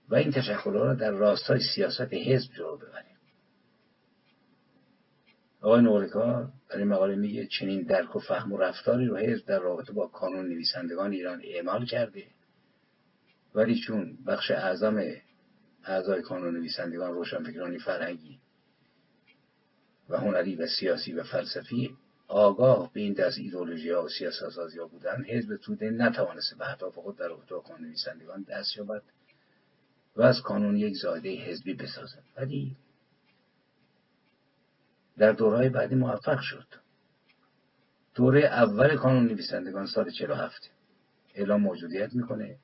و 0.09 0.15
این 0.15 0.31
تشکل 0.31 0.73
را 0.73 0.95
در 0.95 1.11
راستای 1.11 1.61
سیاست 1.75 2.13
حزب 2.13 2.53
جلو 2.53 2.77
ببره. 2.77 3.05
آقای 5.61 5.83
نورکار 5.83 6.49
در 6.69 6.77
این 6.77 6.89
مقاله 6.89 7.17
میگه 7.17 7.47
چنین 7.47 7.83
درک 7.83 8.17
و 8.17 8.19
فهم 8.19 8.53
و 8.53 8.57
رفتاری 8.57 9.07
رو 9.07 9.17
حزب 9.17 9.47
در 9.47 9.59
رابطه 9.59 9.93
با 9.93 10.07
کانون 10.07 10.49
نویسندگان 10.49 11.13
ایران 11.13 11.43
اعمال 11.45 11.87
کرده 11.87 12.25
ولی 13.55 13.81
چون 13.81 14.19
بخش 14.27 14.51
اعظم 14.51 15.03
اعضای 15.85 16.23
کانون 16.23 16.57
نویسندگان 16.57 17.13
روشنفکرانی 17.13 17.79
فرهنگی 17.79 18.41
و 20.09 20.17
هنری 20.17 20.57
و 20.57 20.67
سیاسی 20.67 21.13
و 21.13 21.23
فلسفی 21.23 21.97
آگاه 22.31 22.93
به 22.93 23.01
این 23.01 23.13
دست 23.13 23.39
ایدولوژی 23.39 23.91
ها 23.91 24.05
و 24.05 24.09
سیاست 24.09 24.51
سازی 24.51 24.79
ها 24.79 24.87
بودن 24.87 25.25
حزب 25.25 25.57
توده 25.57 25.91
نتوانسته 25.91 26.57
به 26.57 26.71
اهداف 26.71 26.95
خود 26.95 27.17
در 27.17 27.29
کانون 27.65 27.87
نویسندگان 27.87 28.43
دست 28.43 28.77
یابد 28.77 29.03
و 30.17 30.23
از 30.23 30.43
کانون 30.43 30.77
یک 30.77 30.95
زاده 30.95 31.37
حزبی 31.37 31.75
بسازد. 31.75 32.23
ولی 32.37 32.77
در 35.19 35.33
دورهای 35.33 35.69
بعدی 35.69 35.95
موفق 35.95 36.41
شد. 36.41 36.67
دوره 38.15 38.41
اول 38.41 38.97
کانون 38.97 39.27
نویسندگان 39.27 39.87
سال 39.87 40.11
47 40.11 40.71
اعلام 41.35 41.61
موجودیت 41.61 42.15
می‌کنه. 42.15 42.57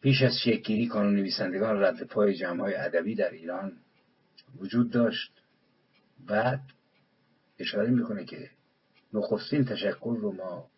پیش 0.00 0.22
از 0.22 0.32
شکلگیری 0.44 0.86
کانون 0.86 1.14
نویسندگان 1.16 1.82
رد 1.82 2.02
پای 2.02 2.34
جمعهای 2.34 2.74
ادبی 2.74 3.14
در 3.14 3.30
ایران 3.30 3.72
وجود 4.60 4.90
داشت. 4.90 5.32
بعد 6.26 6.60
اشاره 7.58 7.90
می‌کنه 7.90 8.24
که 8.24 8.50
نخستین 9.12 9.64
تشکل 9.64 10.16
رو 10.16 10.32
ما 10.32 10.70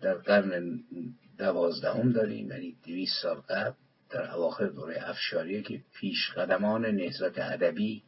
در 0.00 0.14
قرن 0.14 0.80
دوازدهم 1.38 2.12
داریم 2.12 2.50
یعنی 2.50 2.76
دویست 2.86 3.22
سال 3.22 3.36
قبل 3.36 3.74
در 4.10 4.34
اواخر 4.34 4.66
دوره 4.66 5.08
افشاریه 5.08 5.62
که 5.62 5.82
پیش 5.94 6.30
قدمان 6.30 6.86
نهضت 6.86 7.38
ادبی 7.38 8.02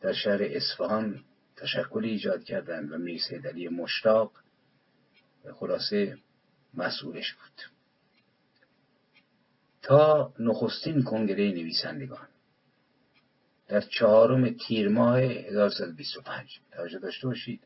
در 0.00 0.12
شهر 0.12 0.38
اصفهان 0.42 1.24
تشکلی 1.56 2.08
ایجاد 2.08 2.44
کردند 2.44 2.92
و 2.92 2.98
می‌رسه 2.98 3.38
دلی 3.38 3.68
مشتاق. 3.68 4.32
خلاصه 5.54 6.18
مسئولش 6.74 7.34
بود. 7.34 7.62
تا 9.82 10.32
نخستین 10.38 11.02
کنگره 11.02 11.50
نویسندگان. 11.52 12.28
در 13.68 13.80
چهارم 13.80 14.50
تیر 14.50 14.88
ماه 14.88 15.20
1325 15.20 16.60
توجه 16.72 16.98
داشته 16.98 17.26
باشید. 17.26 17.60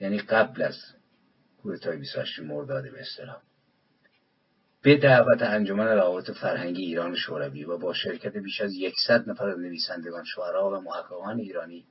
یعنی 0.00 0.18
قبل 0.18 0.62
از 0.62 0.76
کودتای 1.62 1.96
28 1.96 2.40
مرداد 2.40 2.92
به 2.92 3.00
اصطلاح. 3.00 3.42
به 4.82 4.96
دعوت 4.96 5.42
انجمن 5.42 5.86
روابط 5.86 6.30
فرهنگی 6.30 6.82
ایران 6.82 7.16
شوروی 7.16 7.64
و 7.64 7.78
با 7.78 7.94
شرکت 7.94 8.36
بیش 8.36 8.60
از 8.60 8.72
یکصد 8.74 9.30
نفر 9.30 9.48
از 9.48 9.58
نویسندگان 9.58 10.24
شعرا 10.24 10.70
و 10.70 10.80
محققان 10.80 11.40
ایرانی 11.40 11.86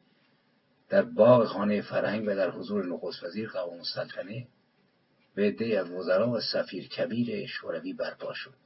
در 0.90 1.02
باغ 1.02 1.46
خانه 1.46 1.82
فرهنگ 1.82 2.28
و 2.28 2.36
در 2.36 2.50
حضور 2.50 2.86
نخست 2.86 3.24
وزیر 3.24 3.50
قوام 3.50 3.78
السلطنه 3.78 4.48
به 5.36 5.44
عده 5.48 5.80
از 5.80 5.90
وزرا 5.90 6.30
و 6.30 6.40
سفیر 6.40 6.88
کبیر 6.88 7.48
شوروی 7.48 7.94
برپا 7.94 8.34
شد. 8.34 8.65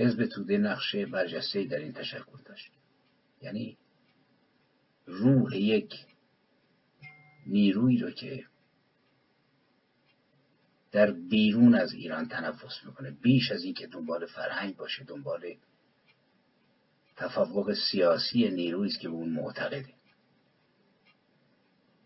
حزب 0.00 0.26
توده 0.26 0.58
نقش 0.58 0.96
برجسته 0.96 1.64
در 1.64 1.78
این 1.78 1.92
تشکل 1.92 2.38
داشت. 2.44 2.70
یعنی 3.42 3.76
روح 5.06 5.56
یک 5.56 5.94
نیروی 7.46 7.98
رو 7.98 8.10
که 8.10 8.44
در 10.92 11.10
بیرون 11.10 11.74
از 11.74 11.92
ایران 11.92 12.28
تنفس 12.28 12.84
می‌کنه 12.84 13.10
بیش 13.10 13.52
از 13.52 13.64
اینکه 13.64 13.86
دنبال 13.86 14.26
فرهنگ 14.26 14.76
باشه 14.76 15.04
دنبال 15.04 15.54
تفوق 17.16 17.74
سیاسی 17.90 18.50
نیرویی 18.50 18.90
است 18.90 19.00
که 19.00 19.08
به 19.08 19.14
اون 19.14 19.28
معتقده. 19.28 19.94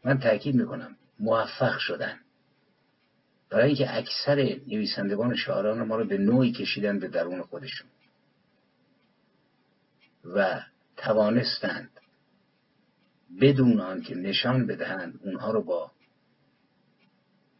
من 0.05 0.19
تاکید 0.19 0.55
می‌کنم 0.55 0.97
موفق 1.21 1.79
شدن. 1.79 2.21
برای 3.55 3.67
اینکه 3.67 3.97
اکثر 3.97 4.61
نویسندگان 4.67 5.37
شاعران 5.37 5.83
ما 5.83 5.97
رو 5.97 6.05
به 6.05 6.19
نوعی 6.19 6.53
کشیدن 6.53 6.99
به 6.99 7.09
درون 7.09 7.43
خودشون. 7.43 7.87
و 10.25 10.61
توانستند 10.97 11.91
بدون 13.41 13.81
آنکه 13.81 14.15
نشان 14.15 14.67
بدهند 14.67 15.21
اونها 15.23 15.51
رو 15.51 15.63
با 15.63 15.91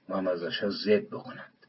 محمد 0.09 0.51
شاه 0.51 0.71
زد 0.71 1.07
بکنند. 1.07 1.67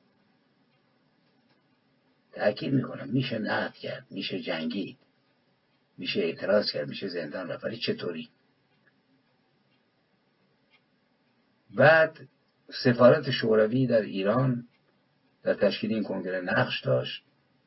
تأکید 2.32 2.74
می‌کنم 2.74 3.10
میشه 3.10 3.40
نقد 3.40 3.74
کرد 3.74 4.06
میشه 4.12 4.40
جنگید 4.40 4.98
میشه 5.98 6.20
اعتراض 6.20 6.72
کرد 6.72 6.88
میشه 6.88 7.08
زندان 7.08 7.48
رفت 7.48 7.64
ولی 7.64 7.78
چطوری؟ 7.78 8.30
بعد 11.76 12.28
سفارت 12.70 13.32
شوروی 13.32 13.88
در 13.88 14.02
ایران 14.02 14.68
در 15.44 15.54
تشکیل 15.54 15.94
این 15.94 16.04
کنگره 16.04 16.42
نقش 16.42 16.82
داشت. 16.82 17.24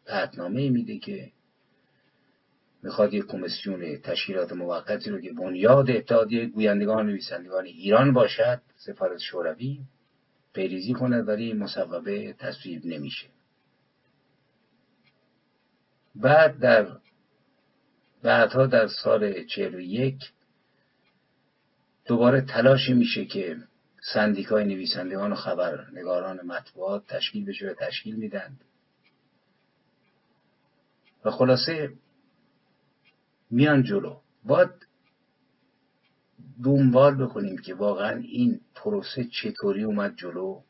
قطنامه 0.07 0.71
میده 0.71 0.99
که 0.99 1.33
می‌خواد 2.83 3.15
یک 3.15 3.25
کمیسیون 3.27 3.97
تشکیلات 3.97 4.53
موقتی 4.53 5.11
رو 5.11 5.21
که 5.21 5.33
بنیاد 5.33 5.91
اتحادیه 5.91 6.47
گویندگان 6.47 7.07
نویسندگان 7.07 7.65
ایران 7.65 8.13
باشد 8.13 8.61
سفارت 8.77 9.19
شوروی 9.19 9.81
پیریزی 10.53 10.93
کند 10.93 11.29
ولی 11.29 11.53
مصوبه 11.53 12.33
تصویب 12.33 12.87
نمیشه. 12.87 13.27
بعد 16.15 16.59
در 16.59 16.87
بعدها 18.23 18.67
در 18.67 18.87
سال 18.87 19.23
یک 19.79 20.33
دوباره 22.07 22.41
تلاشی 22.41 22.93
میشه 22.93 23.25
که 23.25 23.57
سندیکای 24.15 24.65
نویسندگان 24.65 25.33
و 25.33 25.35
خبرنگاران 25.35 26.47
مطبوعات 26.47 27.07
تشکیل 27.07 27.45
بشه 27.45 27.71
و 27.71 27.75
تشکیل 27.75 28.17
میدن. 28.17 28.59
و 31.25 31.31
خلاصه 31.31 31.93
میان 33.51 33.83
جلو. 33.83 34.21
باید 34.45 34.71
دنبال 36.65 37.25
بکنیم 37.25 37.59
که 37.59 37.75
واقعا 37.75 38.19
این 38.19 38.61
پروسه 38.75 39.25
چطوری 39.25 39.85
اومد 39.85 40.17
جلو. 40.17 40.63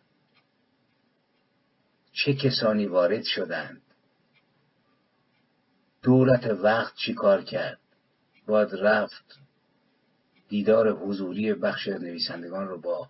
چه 2.12 2.34
کسانی 2.34 2.86
وارد 2.86 3.22
شدند. 3.22 3.82
دولت 6.02 6.46
وقت 6.46 6.94
چی 6.94 7.14
کار 7.14 7.42
کرد؟ 7.42 7.78
باید 8.46 8.74
رفت 8.74 9.38
دیدار 10.48 10.92
حضوری 10.92 11.54
بخش 11.54 11.88
نویسندگان 11.88 12.68
رو 12.68 12.80
با 12.80 13.08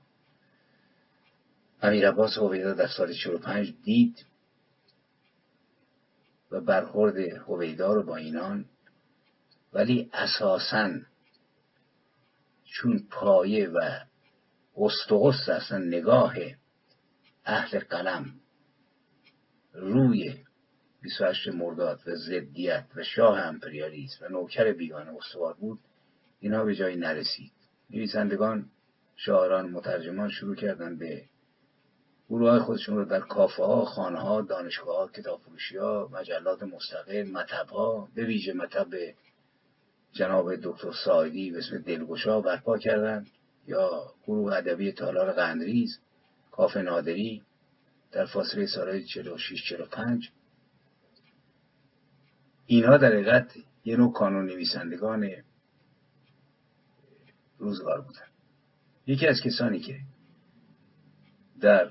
امیر 1.83 2.09
عباس 2.09 2.39
هویدا 2.39 2.75
در 2.75 2.87
سال 2.87 3.13
45 3.13 3.75
دید 3.85 4.27
و 6.51 6.61
برخورد 6.61 7.17
هویدا 7.19 7.93
رو 7.93 8.03
با 8.03 8.17
اینان 8.17 8.65
ولی 9.73 10.11
اساسا 10.13 10.91
چون 12.65 13.07
پایه 13.11 13.69
و 13.69 14.01
استقست 14.77 15.49
اصلا 15.49 15.79
نگاه 15.79 16.35
اهل 17.45 17.79
قلم 17.79 18.35
روی 19.73 20.45
28 21.03 21.49
مرداد 21.49 22.01
و 22.07 22.17
زدیت 22.17 22.85
و 22.97 23.03
شاه 23.03 23.39
امپریالیسم 23.39 24.25
و 24.25 24.29
نوکر 24.29 24.73
بیگانه 24.73 25.17
استوار 25.17 25.55
بود 25.55 25.79
اینها 26.41 26.65
به 26.65 26.75
جایی 26.75 26.97
نرسید. 26.97 27.53
نویسندگان 27.91 28.71
شاعران 29.17 29.71
مترجمان 29.71 30.31
شروع 30.31 30.57
کردن 30.57 30.97
به 30.97 31.25
گروه 32.29 32.51
های 32.51 32.59
خودشون 32.59 32.97
رو 32.97 33.05
در 33.05 33.21
کافه 33.21 33.63
ها، 33.63 33.85
خانه 33.85 34.21
ها، 34.21 34.41
دانشگاه 34.41 34.97
ها، 34.97 35.09
کتاب 35.09 35.41
ها، 35.81 36.09
مجلات 36.13 36.63
مستقل، 36.63 37.31
مطب 37.33 37.69
ها، 37.69 38.09
به 38.15 38.25
ویژه 38.25 38.53
مطب 38.53 38.89
جناب 40.13 40.57
دکتر 40.57 40.93
سایدی 41.05 41.51
به 41.51 41.59
اسم 41.59 41.79
دلگشا 41.79 42.41
برپا 42.41 42.79
کردند 42.79 43.27
یا 43.67 44.13
گروه 44.27 44.53
ادبی 44.53 44.93
تالار 44.93 45.33
قندریز 45.33 45.99
کافه 46.53 46.83
نادری 46.83 47.43
در 48.13 48.27
فاصله 48.27 48.67
سالهای 48.67 49.05
46 49.05 49.69
45 49.69 50.31
اینها 52.67 52.97
در 52.97 53.13
حقیقت 53.13 53.53
یه 53.85 53.97
نوع 53.97 54.13
کانون 54.13 54.47
نویسندگان 54.47 55.31
روزگار 57.59 58.01
بودن. 58.01 58.29
یکی 59.07 59.27
از 59.27 59.41
کسانی 59.41 59.81
که 59.81 60.01
در 61.61 61.91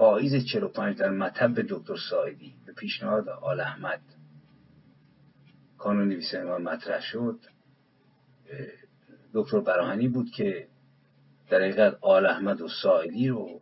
پاییز 0.00 0.46
45 0.46 0.98
در 0.98 1.10
مطب 1.10 1.54
دکتر 1.68 1.96
سایدی 2.10 2.54
به 2.66 2.72
پیشنهاد 2.72 3.28
آل 3.28 3.60
احمد. 3.60 4.00
کانون 5.78 6.08
نویسندگان 6.08 6.62
مطرح 6.62 7.00
شد. 7.00 7.40
دکتر 9.34 9.60
براهنی 9.60 10.08
بود 10.08 10.30
که 10.30 10.68
در 11.50 11.58
حقیقت 11.58 11.98
آل 12.00 12.26
احمد 12.26 12.60
و 12.60 12.68
سایدی 12.82 13.28
رو 13.28 13.60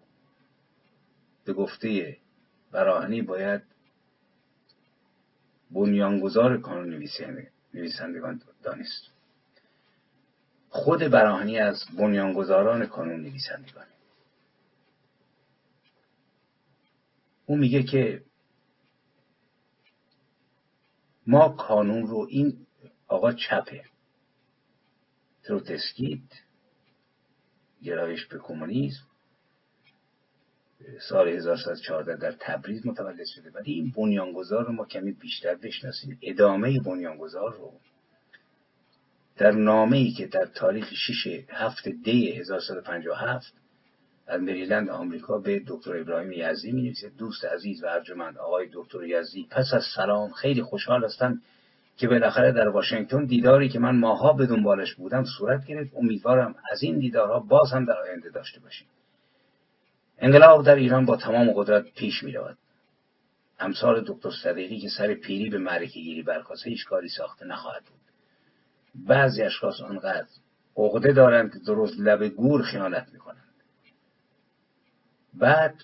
به 1.45 1.53
گفته 1.53 2.17
براهنی 2.73 3.23
باید 3.23 3.63
بنیانگذار 5.71 6.61
کانون 6.61 7.05
نویسندگان 7.75 8.43
دانست. 8.63 9.03
خود 10.69 11.01
براهنی 11.01 11.59
از 11.59 11.85
بنیانگذاران 11.99 12.87
کانون 12.87 13.21
نویسندگان. 13.21 13.87
او 17.49 17.57
میگه 17.57 17.83
که 17.83 18.23
ما 21.27 21.49
کانون 21.49 22.07
رو 22.07 22.27
این 22.31 22.67
آقا 23.07 23.33
چپه. 23.33 23.85
تروتسکیت 25.43 26.21
گرایش 27.83 28.27
به 28.27 28.39
کمونیسم 28.39 29.07
سال 31.09 31.29
1114 31.29 32.17
در 32.17 32.33
تبریز 32.41 32.87
متولد 32.87 33.27
شده. 33.27 33.51
ولی 33.51 33.73
این 33.73 33.91
بنیانگذار 33.97 34.67
رو 34.67 34.73
ما 34.73 34.85
کمی 34.85 35.13
بیشتر 35.13 35.55
بشناسیم. 35.55 36.19
ادامه 36.23 36.81
بنیانگذار 36.81 37.55
رو 37.55 37.73
در 39.37 39.51
نامه 39.51 39.97
ای 39.97 40.11
که 40.11 40.27
در 40.27 40.47
تاریخ 40.47 40.93
6 40.95 41.45
هفت 41.49 41.89
دی 41.89 42.33
1157 42.33 43.55
از 44.29 44.41
مریلند 44.41 44.89
آمریکا 44.89 45.39
به 45.39 45.63
دکتر 45.67 45.97
ابراهیم 45.97 46.33
یزدی 46.33 46.73
می 46.73 46.95
دوست 47.19 47.45
عزیز 47.45 47.85
و 47.85 47.87
ارجمند 47.87 48.39
آقای 48.39 48.69
دکتر 48.73 49.05
یزدی 49.05 49.47
پس 49.51 49.67
از 49.75 49.83
سلام 49.97 50.31
خیلی 50.31 50.63
خوشحال 50.63 51.05
هستم 51.05 51.41
که 51.97 52.09
بالاخره 52.09 52.53
در 52.53 52.69
واشنگتن 52.69 53.25
دیداری 53.25 53.69
که 53.69 53.79
من 53.79 53.97
ماها 53.97 54.33
به 54.33 54.47
دنبالش 54.47 54.95
بودم 54.95 55.25
صورت 55.39 55.67
گرفت. 55.67 55.91
امیدوارم 55.97 56.55
از 56.73 56.83
این 56.83 56.99
دیدارها 56.99 57.41
باز 57.41 57.73
هم 57.73 57.85
در 57.85 57.99
آینده 57.99 58.31
داشته 58.31 58.61
باشیم. 58.61 58.87
انقلاب 60.19 60.65
در 60.65 60.75
ایران 60.75 61.07
با 61.07 61.17
تمام 61.17 61.53
قدرت 61.53 61.85
پیش 61.95 62.23
می 62.23 62.33
رود 62.33 62.59
امثال 63.61 64.05
دکتر 64.07 64.31
صدیقی 64.43 64.79
که 64.79 64.89
سر 64.99 65.15
پیری 65.15 65.51
به 65.51 65.59
معرکه 65.59 66.01
گیری 66.01 66.23
برخواسته 66.23 66.71
هیچ 66.71 66.85
کاری 66.85 67.09
ساخته 67.09 67.47
نخواهد 67.47 67.83
بود. 67.83 68.01
بعضی 69.07 69.43
اشخاص 69.43 69.81
آنقدر 69.81 70.27
عقده 70.77 71.13
دارند 71.13 71.53
که 71.53 71.59
درست 71.67 72.01
لب 72.01 72.25
گور 72.25 72.63
خیانت 72.63 73.09
می‌کنند. 73.13 73.48
بعد 75.39 75.75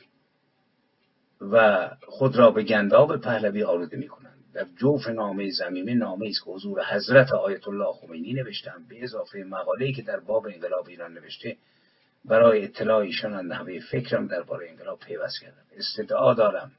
و 1.40 1.90
خود 2.08 2.36
را 2.36 2.50
به 2.50 2.62
گنداب 2.62 3.16
پهلوی 3.16 3.62
آلوده 3.62 3.96
می 3.96 4.08
کنند 4.08 4.34
در 4.54 4.66
جوف 4.76 5.08
نامه 5.08 5.50
زمینه 5.50 5.94
نامه 5.94 6.28
است 6.28 6.44
که 6.44 6.50
حضور 6.50 6.84
حضرت 6.84 7.32
آیت 7.32 7.68
الله 7.68 7.92
خمینی 7.92 8.32
نوشتم. 8.32 8.84
به 8.88 9.04
اضافه 9.04 9.38
مقاله‌ای 9.38 9.92
که 9.92 10.02
در 10.02 10.20
باب 10.20 10.46
انقلاب 10.46 10.88
ایران 10.88 11.12
نوشته 11.12 11.56
برای 12.24 12.64
اطلاع 12.64 12.98
ایشان 12.98 13.34
از 13.34 13.44
نحوه 13.44 13.80
فکرم 13.80 14.26
درباره 14.26 14.70
انقلاب 14.70 14.98
پیوست 14.98 15.40
کردم. 15.40 15.62
استدعا 15.76 16.34
دارم. 16.34 16.72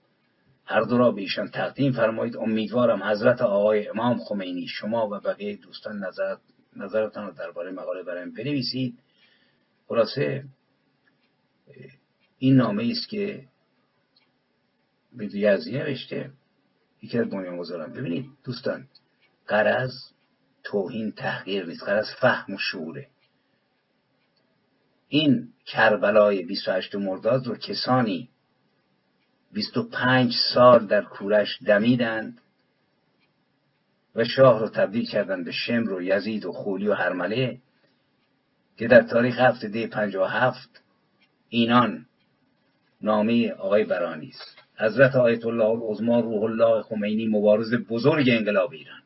هر 0.66 0.82
دو 0.82 0.98
را 0.98 1.12
به 1.12 1.22
ایشان 1.22 1.48
تقدیم 1.48 1.92
فرمایید. 1.92 2.38
امیدوارم 2.38 3.04
حضرت 3.04 3.42
آقای 3.42 3.88
امام 3.88 4.18
خمینی 4.18 4.68
شما 4.68 5.08
و 5.08 5.20
بقیه 5.20 5.56
دوستان 5.56 6.00
نظرت 6.00 6.40
نظرتان 6.76 7.28
رو 7.28 7.34
درباره 7.34 7.72
مقاله 7.72 8.04
برایم 8.04 8.34
بنویسید. 8.34 8.98
خلاصه 9.88 10.44
این 12.40 12.56
نامه 12.56 12.92
است 12.92 13.10
که 13.10 13.48
به 15.14 15.36
یزدی 15.36 15.72
نوشته. 15.72 16.32
یکی 17.02 17.20
از 17.20 17.30
بنیانگذاران. 17.30 17.94
ببینید 17.94 18.26
دوستان 18.44 18.88
قرض 19.48 19.94
توهین 20.64 21.12
تحقیر 21.12 21.66
نیست. 21.66 21.84
قرض 21.84 22.06
فهم 22.22 22.54
و 22.54 22.58
شعوره. 22.58 23.08
این 25.08 25.54
کربلای 25.66 26.44
28 26.44 26.96
مرداد 26.96 27.48
رو 27.48 27.56
کسانی 27.56 28.30
25 29.52 30.34
سال 30.54 30.88
در 30.88 31.02
کورش 31.02 31.60
دمیدند 31.66 32.42
و 34.16 34.24
شاه 34.24 34.60
رو 34.60 34.70
تبدیل 34.70 35.06
کردند 35.06 35.46
به 35.46 35.52
شمر 35.52 35.94
و 35.94 36.02
یزید 36.02 36.46
و 36.46 36.52
خولی 36.52 36.88
و 36.88 36.94
هرمله 36.94 37.58
که 38.78 38.88
در 38.88 39.02
تاریخ 39.02 39.40
هفته 39.40 39.68
دی 39.68 39.90
هفت 40.30 40.82
اینان 41.50 42.06
نامه 43.06 43.52
آقای 43.52 43.84
برانی 43.84 44.28
است. 44.28 44.58
حضرت 44.78 45.16
آیت 45.16 45.46
الله 45.46 45.66
العظما 45.66 46.20
روح 46.20 46.44
الله 46.44 46.82
خمینی 46.82 47.28
مبارز 47.28 47.74
بزرگ 47.90 48.30
انقلاب 48.30 48.72
ایران. 48.72 49.02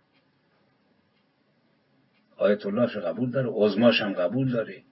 آیت 2.37 2.65
اللهش 2.65 2.97
قبول 2.97 3.31
داره 3.31 3.49
عظماش 3.53 4.01
هم 4.01 4.13
قبول 4.13 4.51
داره. 4.51 4.83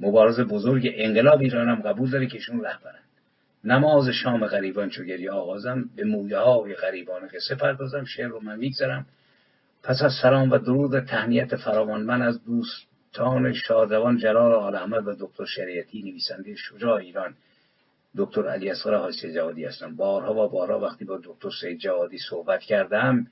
مبارز 0.00 0.40
بزرگ 0.40 0.92
انقلاب 0.94 1.40
ایران 1.40 1.68
هم 1.68 1.82
قبول 1.82 2.10
داره 2.10 2.26
که 2.26 2.34
ایشون 2.34 2.64
رهبرن 2.64 3.04
نماز 3.64 4.08
شام 4.08 4.46
غریبان 4.46 4.88
چو 4.88 5.04
گریه 5.04 5.30
آغازم 5.30 5.84
به 5.96 6.04
مویه 6.04 6.38
های 6.38 6.74
غریبان 6.74 7.28
قصه 7.28 7.54
پردازم 7.54 8.04
شعر 8.04 8.28
رو 8.28 8.40
من 8.40 8.58
میگذرم 8.58 9.06
پس 9.82 10.02
از 10.02 10.12
سلام 10.22 10.50
و 10.50 10.58
درود 10.58 10.94
و 10.94 11.00
تهنیت 11.00 11.56
فراوان 11.56 12.02
من 12.02 12.22
از 12.22 12.44
دوستان 12.44 13.52
شادوان 13.52 14.16
جلال 14.16 14.52
آل 14.52 14.74
احمد 14.74 15.08
و 15.08 15.16
دکتر 15.20 15.44
شریعتی 15.44 16.02
نویسنده 16.02 16.54
شجاع 16.54 16.94
ایران. 16.94 17.34
دکتر 18.16 18.48
علی 18.48 18.70
اصغر 18.70 18.94
حاجی 18.94 19.32
جوادی 19.32 19.64
هستم. 19.64 19.96
بارها 19.96 20.34
و 20.34 20.48
بارها 20.48 20.80
وقتی 20.80 21.04
با 21.04 21.20
دکتر 21.24 21.50
سید 21.60 21.78
جوادی 21.78 22.18
صحبت 22.30 22.60
کردم 22.60 23.26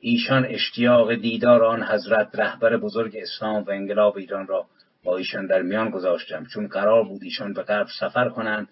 ایشان 0.00 0.44
اشتیاق 0.44 1.14
دیدار 1.14 1.64
آن 1.64 1.82
حضرت 1.82 2.30
رهبر 2.34 2.76
بزرگ 2.76 3.16
اسلام 3.16 3.62
و 3.62 3.70
انقلاب 3.70 4.16
ایران 4.16 4.46
را 4.46 4.66
با 5.04 5.16
ایشان 5.16 5.46
در 5.46 5.62
میان 5.62 5.90
گذاشتم. 5.90 6.44
چون 6.44 6.68
قرار 6.68 7.04
بود 7.04 7.22
ایشان 7.22 7.52
به 7.52 7.62
غرب 7.62 7.86
سفر 8.00 8.28
کنند 8.28 8.68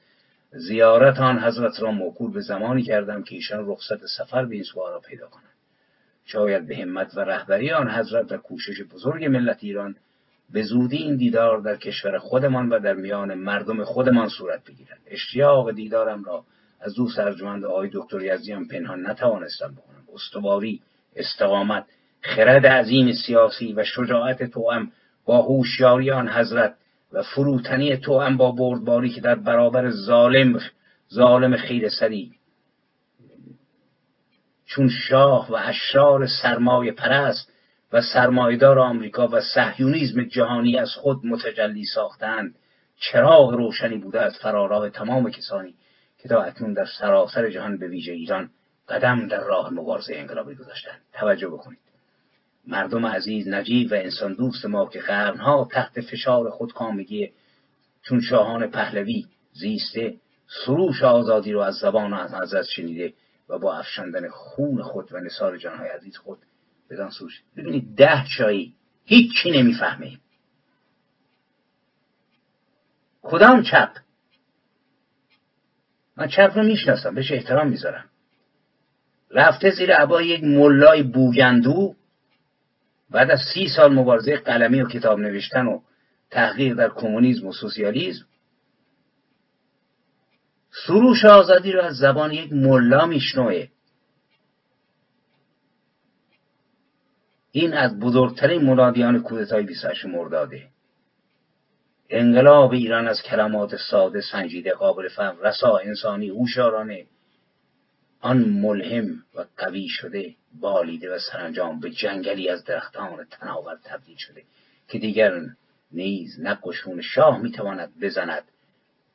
زیارت 0.52 1.18
آن 1.20 1.38
حضرت 1.38 1.82
را 1.82 1.90
موکول 1.90 2.32
به 2.32 2.40
زمانی 2.40 2.82
کردم 2.82 3.22
که 3.22 3.34
ایشان 3.34 3.68
رخصت 3.68 4.06
سفر 4.06 4.44
به 4.44 4.54
این 4.54 4.64
را 4.76 5.00
پیدا 5.00 5.26
کنند. 5.26 5.56
شاید 6.24 6.66
به 6.66 6.76
همت 6.76 7.16
و 7.16 7.20
رهبری 7.20 7.72
آن 7.72 7.90
حضرت 7.90 8.32
و 8.32 8.36
کوشش 8.36 8.82
بزرگ 8.82 9.24
ملت 9.24 9.58
ایران 9.60 9.96
به 10.52 10.62
زودی 10.62 10.96
این 10.96 11.16
دیدار 11.16 11.60
در 11.60 11.76
کشور 11.76 12.18
خودمان 12.18 12.68
و 12.68 12.78
در 12.78 12.94
میان 12.94 13.34
مردم 13.34 13.84
خودمان 13.84 14.28
صورت 14.28 14.64
بگیرد. 14.64 14.98
اشتیاق 15.06 15.72
دیدارم 15.72 16.24
را 16.24 16.44
از 16.80 16.94
دو 16.94 17.08
سرجمند 17.08 17.64
آقای 17.64 17.90
دکتر 17.92 18.22
یزدی 18.22 18.54
پنهان 18.70 19.10
نتوانستم 19.10 19.74
بکنم. 19.74 20.04
استواری 20.14 20.82
استقامت 21.16 21.84
خرد 22.20 22.66
عظیم 22.66 23.12
سیاسی 23.12 23.72
و 23.72 23.84
شجاعت 23.84 24.42
توام 24.42 24.92
با 25.24 25.42
هوشیاری 25.42 26.10
آن 26.10 26.28
حضرت 26.28 26.74
و 27.12 27.22
فروتنی 27.22 27.96
توام 27.96 28.36
با 28.36 28.52
بردباری 28.52 29.10
که 29.10 29.20
در 29.20 29.34
برابر 29.34 29.90
ظالم 29.90 30.60
ظالم 31.14 31.56
خیر 31.56 31.88
سری. 31.88 32.32
چون 34.66 34.88
شاه 34.88 35.52
و 35.52 35.54
اشرار 35.54 36.26
سرمایه 36.26 36.92
پرست 36.92 37.52
و 37.92 38.02
سرمایدار 38.02 38.78
آمریکا 38.78 39.28
و 39.28 39.40
صهیونیزم 39.40 40.24
جهانی 40.24 40.78
از 40.78 40.90
خود 40.94 41.26
متجلی 41.26 41.84
ساختند. 41.84 42.54
چراغ 43.00 43.50
روشنی 43.50 43.98
بوده 43.98 44.20
از 44.20 44.36
فراراه 44.42 44.90
تمام 44.90 45.30
کسانی 45.30 45.74
که 46.18 46.28
تا 46.28 46.42
اکنون 46.42 46.72
در 46.72 46.86
سراسر 46.98 47.50
جهان 47.50 47.78
به 47.78 47.88
ویژه 47.88 48.12
ایران 48.12 48.50
قدم 48.88 49.28
در 49.28 49.40
راه 49.40 49.72
مبارزه 49.72 50.16
انقلابی 50.16 50.54
گذاشتند. 50.54 51.00
توجه 51.12 51.48
بکنید. 51.48 51.78
مردم 52.66 53.06
عزیز 53.06 53.48
نجیب 53.48 53.92
و 53.92 53.94
انسان 53.94 54.34
دوست 54.34 54.66
ما 54.66 54.86
که 54.86 55.00
قرنها 55.00 55.68
تحت 55.72 56.00
فشار 56.00 56.50
خودکامگی 56.50 57.32
چون 58.02 58.20
شاهان 58.20 58.66
پهلوی 58.66 59.26
زیسته 59.52 60.14
سروش 60.64 61.02
آزادی 61.02 61.52
رو 61.52 61.60
از 61.60 61.74
زبان 61.74 62.12
و 62.12 62.16
از 62.16 62.34
حضرت 62.34 62.64
شنیده 62.64 63.12
و 63.48 63.58
با 63.58 63.78
افشاندن 63.78 64.28
خون 64.28 64.82
خود 64.82 65.12
و 65.12 65.20
نثار 65.20 65.56
جانهای 65.56 65.88
عزیز 65.88 66.16
خود 66.16 66.38
بدان 66.90 67.10
سوش 67.10 67.42
ببینید 67.56 67.94
ده 67.96 68.24
چایی 68.36 68.74
هیچی 69.04 69.50
نمی‌فهمه. 69.50 70.18
کدام 73.22 73.62
چپ؟ 73.62 73.90
من 76.16 76.28
چپ 76.28 76.52
رو 76.54 76.62
می‌شناسم 76.62 77.14
بهش 77.14 77.32
احترام 77.32 77.68
می‌ذارم. 77.68 78.04
رفته 79.30 79.70
زیر 79.70 79.94
عبای 79.94 80.26
یک 80.26 80.44
ملای 80.44 81.02
بوگندو 81.02 81.94
بعد 83.10 83.30
از 83.30 83.40
سی 83.54 83.68
سال 83.68 83.94
مبارزه 83.94 84.36
قلمی 84.36 84.80
و 84.80 84.88
کتاب 84.88 85.18
نوشتن 85.18 85.66
و 85.66 85.80
تحقیق 86.30 86.74
در 86.74 86.88
کمونیسم 86.88 87.46
و 87.46 87.52
سوسیالیسم 87.52 88.26
سروش 90.86 91.24
آزادی 91.24 91.72
رو 91.72 91.82
از 91.82 91.96
زبان 91.96 92.32
یک 92.32 92.52
ملا 92.52 93.06
میشنوه. 93.06 93.68
این 97.56 97.74
از 97.74 97.98
بزرگترین 97.98 98.62
منادیان 98.62 99.22
کودتای 99.22 99.62
28 99.62 100.06
مرداده. 100.06 100.68
انقلاب 102.10 102.72
ایران 102.72 103.08
از 103.08 103.22
کلمات 103.22 103.76
ساده 103.90 104.20
سنجیده 104.20 104.72
قابل 104.72 105.08
فهم 105.08 105.40
رسا 105.40 105.76
انسانی 105.76 106.28
هوشیارانه. 106.28 107.06
آن 108.20 108.38
ملهم 108.38 109.22
و 109.34 109.44
قوی 109.56 109.88
شده 109.88 110.34
بالیده 110.60 111.14
و 111.14 111.18
سرانجام 111.18 111.80
به 111.80 111.90
جنگلی 111.90 112.48
از 112.48 112.64
درختان 112.64 113.26
تناور 113.30 113.78
تبدیل 113.84 114.16
شده 114.16 114.42
که 114.88 114.98
دیگر 114.98 115.40
نیز 115.92 116.40
نه 116.40 116.58
قشون 116.62 117.00
شاه 117.00 117.42
می‌تواند 117.42 118.00
بزند 118.00 118.44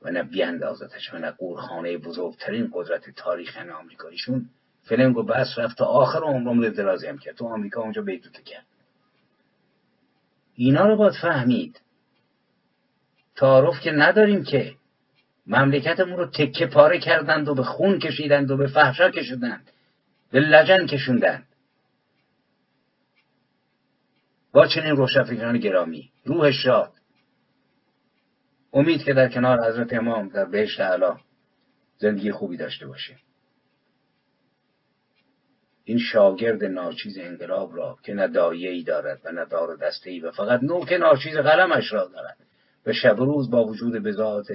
و 0.02 0.12
نه 0.12 0.24
بیاندازتش 0.24 1.14
و 1.14 1.18
نه 1.18 1.32
قورخانه 1.32 1.98
بزرگترین 1.98 2.70
قدرت 2.74 3.10
تاریخ 3.10 3.58
آمریکاییشون 3.80 4.50
فلنگ 4.84 5.18
و 5.18 5.24
بس 5.24 5.48
رفت 5.58 5.78
تا 5.78 5.86
آخر 5.86 6.20
عمر 6.20 6.70
درازی 6.70 7.08
هم 7.08 7.18
کرد. 7.18 7.36
تو 7.36 7.48
آمریکا 7.48 7.82
اونجا 7.82 8.02
بیتوته 8.02 8.42
کرد. 8.42 8.66
اینا 10.56 10.88
رو 10.88 10.96
باید 10.96 11.14
فهمید. 11.22 11.82
تعارف 13.36 13.80
که 13.80 13.92
نداریم 13.92 14.44
که 14.44 14.76
مملکتمون 15.48 16.18
رو 16.18 16.26
تکه 16.26 16.66
پاره 16.66 17.00
کردند 17.00 17.48
و 17.48 17.56
به 17.56 17.64
خون 17.64 18.00
کشیدند 18.00 18.52
و 18.52 18.58
به 18.58 18.68
فحشا 18.68 19.12
کشیدند. 19.12 19.72
به 20.32 20.40
لجن 20.40 20.86
کشوندند. 20.86 21.48
با 24.52 24.68
چنین 24.68 24.96
روشنفکران 24.96 25.58
گرامی 25.58 26.12
روح 26.26 26.52
شاد. 26.52 26.94
امید 28.74 29.04
که 29.04 29.14
در 29.14 29.30
کنار 29.30 29.70
حضرت 29.70 29.94
امام 29.94 30.30
در 30.30 30.46
بهشت 30.46 30.80
اعلی 30.80 31.14
زندگی 31.98 32.32
خوبی 32.32 32.58
داشته 32.58 32.88
باشه. 32.88 33.18
این 35.84 36.00
شاگرد 36.00 36.64
ناچیز 36.64 37.18
انقلاب 37.18 37.76
را 37.76 37.98
که 38.04 38.14
نه 38.14 38.28
دایه 38.28 38.70
ای 38.70 38.84
دارد 38.84 39.22
و 39.26 39.32
نه 39.32 39.46
دار 39.46 39.76
دسته 39.76 40.10
ای 40.10 40.20
و 40.20 40.32
فقط 40.32 40.64
نوک 40.64 40.94
ناچیز 40.94 41.36
قلمش 41.36 41.94
را 41.94 42.06
دارد. 42.06 42.38
و 42.86 42.94
شب 42.94 43.16
روز 43.20 43.52
با 43.52 43.66
وجود 43.66 43.94
بذات 43.94 44.48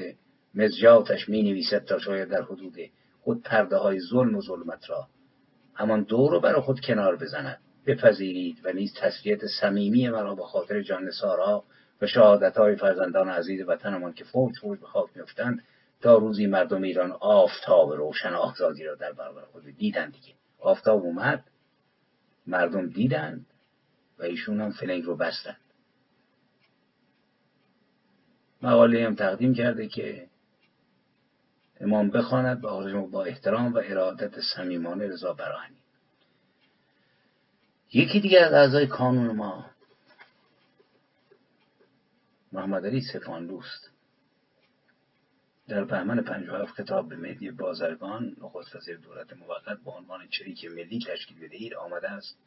مزجاتش 0.55 1.29
می 1.29 1.43
نویسد 1.43 1.85
تا 1.85 1.99
شاید 1.99 2.29
در 2.29 2.43
حدود 2.43 2.77
خود 3.20 3.43
پرده 3.43 3.77
های 3.77 4.01
ظلم 4.01 4.37
و 4.37 4.43
ظلمت 4.43 4.91
را 4.91 5.09
همان 5.74 6.03
دور 6.03 6.31
رو 6.31 6.41
برای 6.41 6.61
خود 6.61 6.81
کنار 6.81 7.16
بزند. 7.16 7.59
بپذیرید 7.87 8.57
و 8.64 8.72
نیز 8.72 8.95
تسلیت 9.01 9.47
صمیمی 9.61 10.09
مرا 10.09 10.35
به 10.35 10.43
خاطر 10.43 10.83
جان 10.83 11.11
سارا 11.11 11.64
و 12.03 12.07
شهادت 12.07 12.57
های 12.57 12.77
فرزندان 12.77 13.29
عزیز 13.29 13.68
وطنمان 13.68 14.12
که 14.12 14.24
فوج 14.24 14.53
فوج 14.61 14.81
به 14.81 14.87
خاک 14.87 15.07
میافتند 15.14 15.62
تا 16.01 16.16
روزی 16.16 16.47
مردم 16.47 16.83
ایران 16.83 17.12
آفتاب 17.12 17.93
روشن 17.93 18.35
آزادی 18.35 18.85
را 18.85 18.95
در 18.95 19.12
برابر 19.12 19.43
خود 19.43 19.64
دیدند 19.79 20.12
دیگه. 20.12 20.35
آفتاب 20.61 21.03
اومد 21.03 21.45
مردم 22.47 22.89
دیدند 22.89 23.47
و 24.19 24.23
ایشون 24.23 24.61
هم 24.61 24.71
فلنگ 24.71 25.05
رو 25.05 25.17
بستند 25.17 25.57
مقاله 28.63 29.07
هم 29.07 29.15
تقدیم 29.15 29.55
کرده 29.55 29.89
که 29.89 30.29
امام 31.81 32.11
بخواند 32.11 32.61
با, 32.61 33.07
با 33.07 33.25
احترام 33.25 33.75
و 33.75 33.81
ارادت 33.85 34.41
صمیمانه 34.41 35.09
رضا 35.09 35.33
براهنی 35.33 35.77
یکی 37.93 38.21
دیگه 38.21 38.41
از 38.41 38.53
اعضای 38.53 38.87
کانون 38.87 39.37
ما 39.37 39.71
محمد 42.53 42.87
علی 42.87 43.01
سفانلوست 43.01 43.95
در 45.69 45.85
بهمن 45.85 46.23
57 46.23 46.73
خطاب 46.73 47.09
به 47.09 47.17
مهدی 47.17 47.51
بازرگان 47.51 48.37
نخست 48.43 48.77
وزیر 48.77 48.97
دولت 48.97 49.33
موقت 49.33 49.79
به 49.85 49.91
عنوان 49.91 50.29
چریک 50.29 50.64
ملی 50.64 51.01
تشکیل 51.09 51.39
بدهید 51.39 51.75
آمده 51.75 52.11
است. 52.11 52.39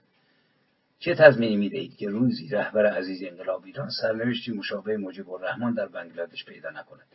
چه 0.99 1.15
تضمینی 1.15 1.57
می‌دهید 1.57 1.97
که 1.97 2.09
روزی 2.09 2.49
رهبر 2.49 2.85
عزیز 2.85 3.23
انقلاب 3.23 3.65
ایران 3.65 3.89
سرنوشتی 4.01 4.51
مشابه 4.51 4.97
مجیب 4.97 5.29
الرحمن 5.29 5.73
در 5.73 5.87
بنگلادش 5.87 6.45
پیدا 6.45 6.69
نکند؟ 6.69 7.07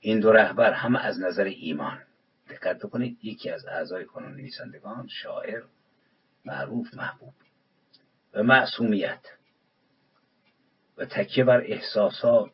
این 0.00 0.20
دو 0.20 0.32
رهبر 0.32 0.72
هم 0.72 0.96
از 0.96 1.20
نظر 1.20 1.44
ایمان. 1.44 2.02
دقت 2.50 2.78
بکنید 2.78 3.18
یکی 3.22 3.50
از 3.50 3.66
اعضای 3.66 4.04
کانون 4.04 4.32
نویسندگان 4.32 5.08
شاعر 5.08 5.62
معروف 6.44 6.94
محبوب 6.94 7.34
و 8.34 8.42
معصومیت 8.42 9.26
و 10.96 11.04
تکیه 11.04 11.44
بر 11.44 11.60
احساسات 11.60 12.52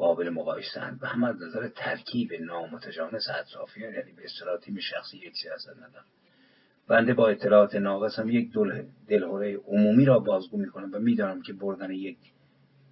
قابل 0.00 0.28
مقایسند 0.28 0.98
و 1.02 1.06
هم 1.06 1.24
از 1.24 1.42
نظر 1.42 1.68
ترکیب 1.68 2.32
نامتجانس 2.32 3.28
اطرافیان 3.40 3.94
یعنی 3.94 4.12
به 4.12 4.24
اصطلاح 4.24 4.58
تیم 4.58 4.78
شخصی 4.78 5.16
یک 5.16 5.32
سیاست 5.42 5.70
ندارم. 5.70 6.04
بنده 6.88 7.14
با 7.14 7.28
اطلاعات 7.28 7.74
ناقص 7.74 8.18
هم 8.18 8.30
یک 8.30 8.52
دلهوره 9.08 9.56
عمومی 9.56 10.04
را 10.04 10.18
بازگو 10.18 10.56
می‌کنم 10.56 10.90
و 10.92 10.98
می‌دانم 10.98 11.42
که 11.42 11.52
بردن 11.52 11.90
یک 11.90 12.18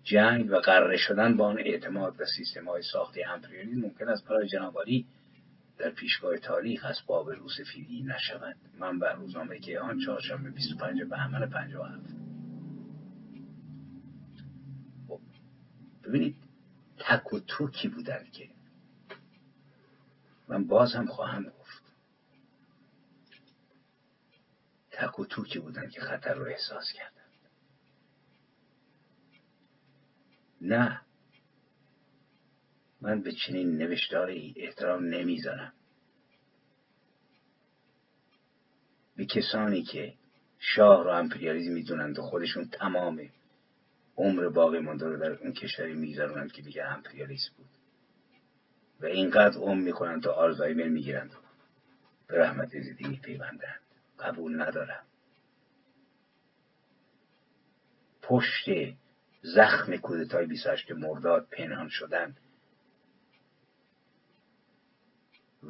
جنگ 0.03 0.51
و 0.51 0.57
قراره 0.57 0.97
شدن 0.97 1.37
با 1.37 1.47
آن 1.47 1.59
اعتماد 1.59 2.21
و 2.21 2.25
سیستم 2.37 2.69
های 2.69 2.83
ساختی 2.93 3.25
امپریالی 3.25 3.75
ممکن 3.75 4.09
است 4.09 4.29
برای 4.29 4.49
جنابالی 4.49 5.07
در 5.79 5.91
پیشگاه 5.91 6.39
تاریخ 6.39 6.85
اسباب 6.85 7.31
روسفیدی 7.31 8.03
نشود. 8.03 8.57
من 8.79 8.99
بر 8.99 9.13
روزنامه 9.13 9.59
که 9.59 9.81
آن 9.81 9.99
چهارشنبه 9.99 10.51
25 10.51 11.03
بهمن 11.03 11.51
57 11.51 12.01
خب 15.09 15.21
ببینید 16.05 16.48
تک 17.09 17.33
و 17.33 17.39
توکی 17.39 17.89
بودن 17.89 18.25
که. 18.33 18.51
من 20.49 20.67
باز 20.67 20.95
هم 20.95 21.07
خواهم 21.07 21.45
گفت. 21.45 21.83
تک 24.91 25.19
و 25.19 25.25
توکی 25.25 25.59
بودن 25.59 25.91
که 25.91 26.01
خطر 26.01 26.35
رو 26.35 26.47
احساس 26.47 26.93
کردن. 26.93 27.25
نه. 30.61 31.01
من 33.01 33.23
به 33.23 33.33
چنین 33.33 33.79
نوشتاری 33.79 34.55
احترام 34.57 35.05
نمی‌ذارم. 35.05 35.73
به 39.17 39.27
کسانی 39.27 39.83
که 39.83 40.15
شاه 40.59 41.05
رو 41.05 41.11
امپریالیزم 41.11 41.73
می‌دونند 41.73 42.19
و 42.19 42.23
خودشون 42.23 42.69
تمام 42.69 43.31
عمر 44.19 44.49
باقی 44.49 44.79
مانده 44.79 45.07
رو 45.07 45.17
در 45.17 45.33
اون 45.33 45.53
کشوری 45.53 45.95
میگذرونند 45.95 46.53
که 46.53 46.63
دیگه 46.63 46.85
امپریالیست 46.85 47.51
بود. 47.51 47.69
و 49.01 49.07
اینقدر 49.07 49.59
عمر 49.59 49.83
می‌کنند 49.83 50.23
تا 50.23 50.33
آلزایمر 50.33 50.89
می‌گیرند 50.89 51.33
به 52.27 52.39
رحمت 52.39 52.81
زیدی 52.81 53.09
میپیوندند 53.09 53.81
قبول 54.19 54.63
ندارم. 54.63 55.07
پشت 58.23 58.65
زخم 59.43 59.97
کودتای 59.97 60.47
28 60.47 60.93
مرداد 60.93 61.49
پنهان 61.51 61.89
شدن. 61.89 62.37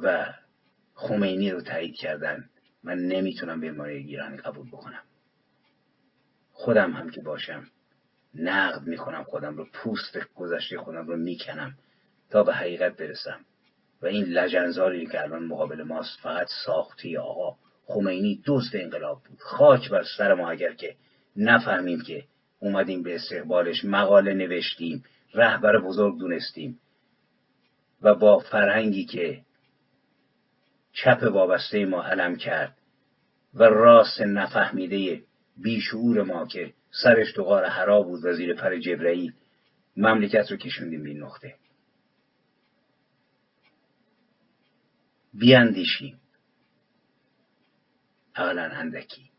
و 0.01 0.33
خمینی 0.93 1.51
رو 1.51 1.61
تایید 1.61 1.95
کردن. 1.95 2.49
من 2.83 2.97
نمی‌تونم 2.99 3.59
به 3.59 3.71
ماره 3.71 3.99
گیرانی 3.99 4.37
قبول 4.37 4.67
بکنم. 4.67 5.03
خودم 6.51 6.91
هم 6.93 7.09
که 7.09 7.21
باشم. 7.21 7.67
نقد 8.39 8.87
می‌کنم 8.87 9.23
خودم 9.23 9.57
رو 9.57 9.67
پوست 9.73 10.17
گذشته 10.35 10.77
خودم 10.77 11.07
رو 11.07 11.17
می‌کنم 11.17 11.75
تا 12.29 12.43
به 12.43 12.53
حقیقت 12.53 12.97
برسم. 12.97 13.39
و 14.01 14.05
این 14.05 14.25
لجنزاری 14.25 15.05
که 15.05 15.21
الان 15.21 15.43
مقابل 15.43 15.83
ماست 15.83 16.19
فقط 16.21 16.47
ساختی 16.65 17.17
آقا 17.17 17.55
خمینی 17.85 18.41
دوست 18.45 18.75
انقلاب 18.75 19.23
بود. 19.23 19.39
خاک 19.39 19.89
بر 19.89 20.03
سر 20.17 20.33
ما 20.33 20.49
اگر 20.49 20.73
که 20.73 20.95
نفهمیم 21.35 22.01
که 22.01 22.23
اومدیم 22.59 23.03
به 23.03 23.15
استقبالش 23.15 23.85
مقاله 23.85 24.33
نوشتیم 24.33 25.03
رهبر 25.33 25.79
بزرگ 25.79 26.19
دونستیم. 26.19 26.79
و 28.01 28.15
با 28.15 28.39
فرهنگی 28.39 29.05
که 29.05 29.41
چپ 30.93 31.23
وابسته 31.23 31.85
ما 31.85 32.03
علم 32.03 32.35
کرد 32.35 32.77
و 33.53 33.63
راست 33.63 34.21
نفهمیده 34.21 35.21
بیشعور 35.57 36.23
ما 36.23 36.47
که 36.47 36.73
سرش 36.91 37.31
تو 37.31 37.43
غار 37.43 37.65
حرا 37.65 38.01
بود 38.01 38.25
و 38.25 38.33
زیر 38.33 38.53
پر 38.53 38.79
جبرئیل 38.79 39.33
مملکت 39.97 40.51
رو 40.51 40.57
کشوندیم 40.57 41.03
به 41.03 41.09
این 41.09 41.23
نقطه. 41.23 41.55
بیاندیشیم 45.33 46.19
اقلا 48.35 48.63
اندکی. 48.63 49.29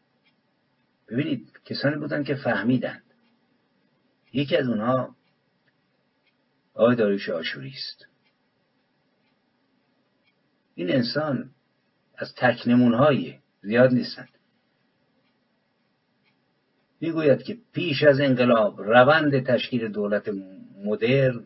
ببینید 1.09 1.61
کسانی 1.64 1.96
بودن 1.96 2.24
که 2.24 2.34
فهمیدند 2.34 3.03
یکی 4.32 4.57
از 4.57 4.68
اونها 4.68 5.16
آقای 6.74 6.96
داریوش 6.96 7.28
آشوری 7.28 7.70
است. 7.70 8.07
این 10.74 10.90
انسان 10.90 11.51
از 12.16 12.34
تکنمونهای 12.36 13.38
زیاد 13.62 13.92
نیستند 13.92 14.39
می‌گوید 17.01 17.42
که 17.42 17.57
پیش 17.72 18.03
از 18.03 18.20
انقلاب 18.20 18.80
روند 18.80 19.46
تشکیل 19.46 19.88
دولت 19.88 20.30
مدرن 20.84 21.44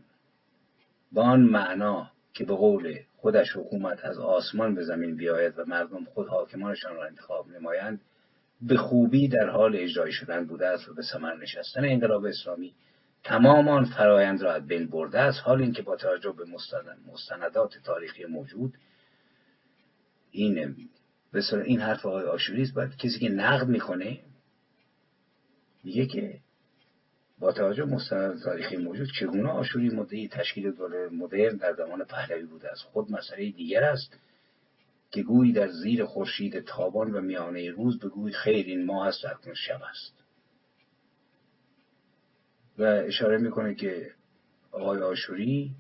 با 1.12 1.22
آن 1.22 1.40
معنا 1.40 2.10
که 2.32 2.44
به 2.44 2.54
قول 2.54 2.98
خودش 3.16 3.56
حکومت 3.56 4.04
از 4.04 4.18
آسمان 4.18 4.74
به 4.74 4.84
زمین 4.84 5.16
بیاید 5.16 5.58
و 5.58 5.64
مردم 5.66 6.04
خود 6.04 6.28
حاکمانشان 6.28 6.96
را 6.96 7.06
انتخاب 7.06 7.48
نمایند 7.48 8.00
به 8.62 8.76
خوبی 8.76 9.28
در 9.28 9.48
حال 9.48 9.76
اجرای 9.76 10.12
شدن 10.12 10.44
بوده 10.44 10.66
است 10.66 10.88
و 10.88 10.94
به 10.94 11.02
ثمر 11.02 11.36
نشستن 11.36 11.84
انقلاب 11.84 12.24
اسلامی 12.24 12.74
تمام 13.24 13.68
آن 13.68 13.84
فرایند 13.84 14.42
را 14.42 14.52
از 14.52 14.66
بین 14.66 14.86
برده 14.86 15.20
است. 15.20 15.40
حال 15.44 15.62
اینکه 15.62 15.82
با 15.82 15.96
توجه 15.96 16.34
به 16.38 16.44
مستندات 17.12 17.78
تاریخی 17.84 18.24
موجود 18.24 18.74
این 20.30 20.76
این 21.64 21.80
حرف 21.80 22.06
آقای 22.06 22.24
آشوری 22.24 22.62
است 22.62 22.98
کسی 22.98 23.18
که 23.18 23.28
نقد 23.28 23.68
می‌کنه 23.68 24.18
میگه 25.84 26.06
که 26.06 26.40
با 27.38 27.52
توجه 27.52 27.84
مستند 27.84 28.42
تاریخی 28.42 28.76
موجود 28.76 29.08
چگونه 29.20 29.48
آشوری 29.48 29.88
مدعی 29.88 30.28
تشکیل 30.28 30.70
دوله 30.70 31.08
مدرن 31.08 31.56
در 31.56 31.74
زمان 31.74 32.04
پهلوی 32.04 32.46
بوده 32.46 32.70
است؟ 32.70 32.82
خود 32.82 33.12
مسئله 33.12 33.50
دیگر 33.50 33.84
است 33.84 34.18
که 35.10 35.22
گویی 35.22 35.52
در 35.52 35.68
زیر 35.68 36.04
خورشید 36.04 36.60
تابان 36.60 37.14
و 37.14 37.20
میانه 37.20 37.70
روز 37.70 37.98
به 37.98 38.08
گوی 38.08 38.32
خیر 38.32 38.66
این 38.66 38.84
ماه 38.84 39.06
است 39.06 39.24
اکنون 39.24 39.54
شب 39.54 39.80
است. 39.82 40.24
و 42.78 42.82
اشاره 42.82 43.38
می‌کنه 43.38 43.74
که 43.74 44.10
آقای 44.72 45.02
آشوری 45.02 45.70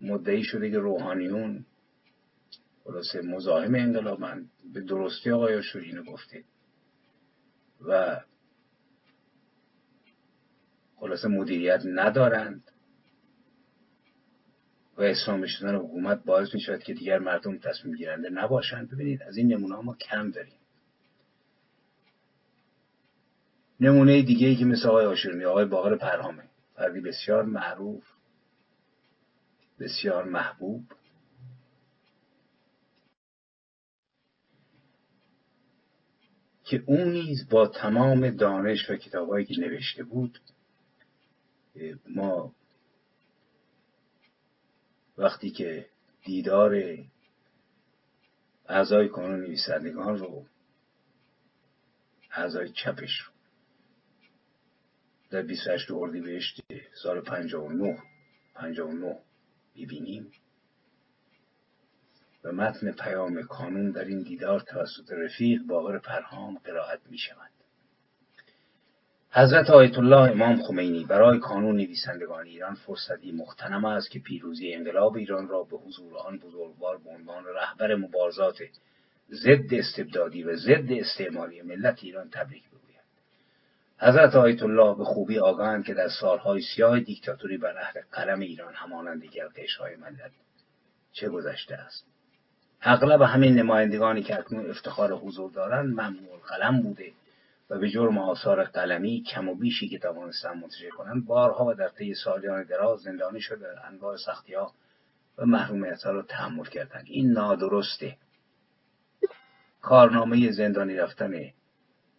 مدعی 0.00 0.42
شده 0.42 0.70
که 0.70 0.78
روحانیون 0.78 1.64
خلاصه 2.84 3.22
مزاحم 3.22 3.74
انقلابند. 3.74 4.50
به 4.74 4.80
درستی 4.80 5.30
آقای 5.30 5.54
آشوری 5.54 5.86
اینو 5.86 6.02
گفته. 6.02 6.44
و 7.80 8.20
خلاصه 11.00 11.28
مدیریت 11.28 11.82
ندارند 11.84 12.70
و 14.96 15.02
اسلام 15.02 15.46
شدن 15.46 15.74
حکومت 15.74 16.24
باعث 16.24 16.54
می 16.54 16.60
شود 16.60 16.82
که 16.82 16.94
دیگر 16.94 17.18
مردم 17.18 17.58
تصمیم 17.58 17.96
گیرنده 17.96 18.30
نباشند. 18.30 18.90
ببینید 18.90 19.22
از 19.22 19.36
این 19.36 19.52
نمونه 19.52 19.76
ما 19.76 19.94
کم 19.94 20.30
داریم. 20.30 20.58
نمونه 23.80 24.22
دیگه 24.22 24.46
ای 24.46 24.56
که 24.56 24.64
مثل 24.64 24.88
آقای 24.88 25.06
آشورمی 25.06 25.44
آقای 25.44 25.64
باقر 25.64 25.96
پرهامه 25.96 26.42
فردی 26.74 27.00
بسیار 27.00 27.42
معروف 27.42 28.04
بسیار 29.78 30.24
محبوب. 30.24 30.84
که 36.64 36.82
او 36.86 37.04
نیز 37.04 37.48
با 37.48 37.66
تمام 37.66 38.30
دانش 38.30 38.90
و 38.90 38.96
کتابهایی 38.96 39.44
که 39.44 39.60
نوشته 39.60 40.04
بود 40.04 40.38
ما 42.08 42.54
وقتی 45.18 45.50
که 45.50 45.86
دیدار 46.24 46.82
اعضای 48.68 49.08
کانون 49.08 49.40
نویسندگان 49.40 50.18
رو 50.18 50.46
اعضای 52.30 52.72
چپش 52.72 53.20
رو 53.20 53.32
در 55.30 55.42
28 55.42 55.90
اردیبهشت 55.90 56.60
سال 57.02 57.20
59 57.20 58.02
59 58.54 59.18
ببینیم 59.76 60.32
و 62.44 62.52
متن 62.52 62.92
پیام 62.92 63.42
کانون 63.42 63.90
در 63.90 64.04
این 64.04 64.22
دیدار 64.22 64.60
توسط 64.60 65.12
رفیق 65.12 65.62
باقر 65.62 65.98
پرهام 65.98 66.58
قرائت 66.58 67.00
می 67.10 67.18
شود 67.18 67.49
حضرت 69.32 69.70
آیت 69.70 69.98
الله 69.98 70.30
امام 70.30 70.62
خمینی 70.62 71.04
برای 71.04 71.38
کانون 71.38 71.76
نویسندگان 71.76 72.46
ایران 72.46 72.74
فرصتی 72.74 73.32
مختنم 73.32 73.84
است 73.84 74.10
که 74.10 74.18
پیروزی 74.18 74.74
انقلاب 74.74 75.16
ایران 75.16 75.48
را 75.48 75.62
به 75.62 75.76
حضور 75.76 76.18
آن 76.18 76.38
بزرگوار 76.38 76.98
به 76.98 77.10
عنوان 77.10 77.44
رهبر 77.44 77.94
مبارزات 77.94 78.58
ضد 79.32 79.74
استبدادی 79.74 80.42
و 80.42 80.56
ضد 80.56 80.92
استعماری 80.92 81.62
ملت 81.62 81.98
ایران 82.02 82.30
تبریک 82.30 82.62
بگوید. 82.68 83.00
حضرت 83.98 84.34
آیت 84.34 84.62
الله 84.62 84.94
به 84.94 85.04
خوبی 85.04 85.38
آگاهند 85.38 85.84
که 85.84 85.94
در 85.94 86.08
سالهای 86.20 86.60
سیاه 86.60 87.00
دیکتاتوری 87.00 87.56
بر 87.56 87.78
اهل 87.78 88.00
قلم 88.12 88.40
ایران 88.40 88.74
همانند 88.74 89.20
دیگر 89.20 89.48
قشرهای 89.48 89.96
ملت 89.96 90.30
چه 91.12 91.28
گذشته 91.28 91.74
است. 91.74 92.04
اغلب 92.82 93.22
همین 93.22 93.54
نمایندگانی 93.54 94.22
که 94.22 94.38
اکنون 94.38 94.70
افتخار 94.70 95.12
حضور 95.12 95.50
دارند 95.50 95.88
ممنوع 95.88 96.40
قلم 96.48 96.82
بوده. 96.82 97.12
و 97.70 97.78
به 97.78 97.90
جرم 97.90 98.18
آثار 98.18 98.64
قلمی 98.64 99.22
کم 99.22 99.48
و 99.48 99.54
بیشی 99.54 99.88
که 99.88 99.98
توانستن 99.98 100.58
منتشر 100.58 100.88
کنند 100.88 101.26
بارها 101.26 101.66
و 101.66 101.74
در 101.74 101.88
طی 101.88 102.14
سالیان 102.14 102.64
دراز 102.64 103.00
زندانی 103.00 103.40
شده 103.40 103.86
انواع 103.86 104.16
سختی 104.16 104.54
ها 104.54 104.72
و 105.38 105.46
محرومیت 105.46 106.02
ها 106.02 106.10
را 106.10 106.22
تحمل 106.22 106.64
کردند. 106.64 107.04
این 107.06 107.32
نادرسته. 107.32 108.16
کارنامه 109.80 110.50
زندانی 110.50 110.94
رفتن 110.94 111.32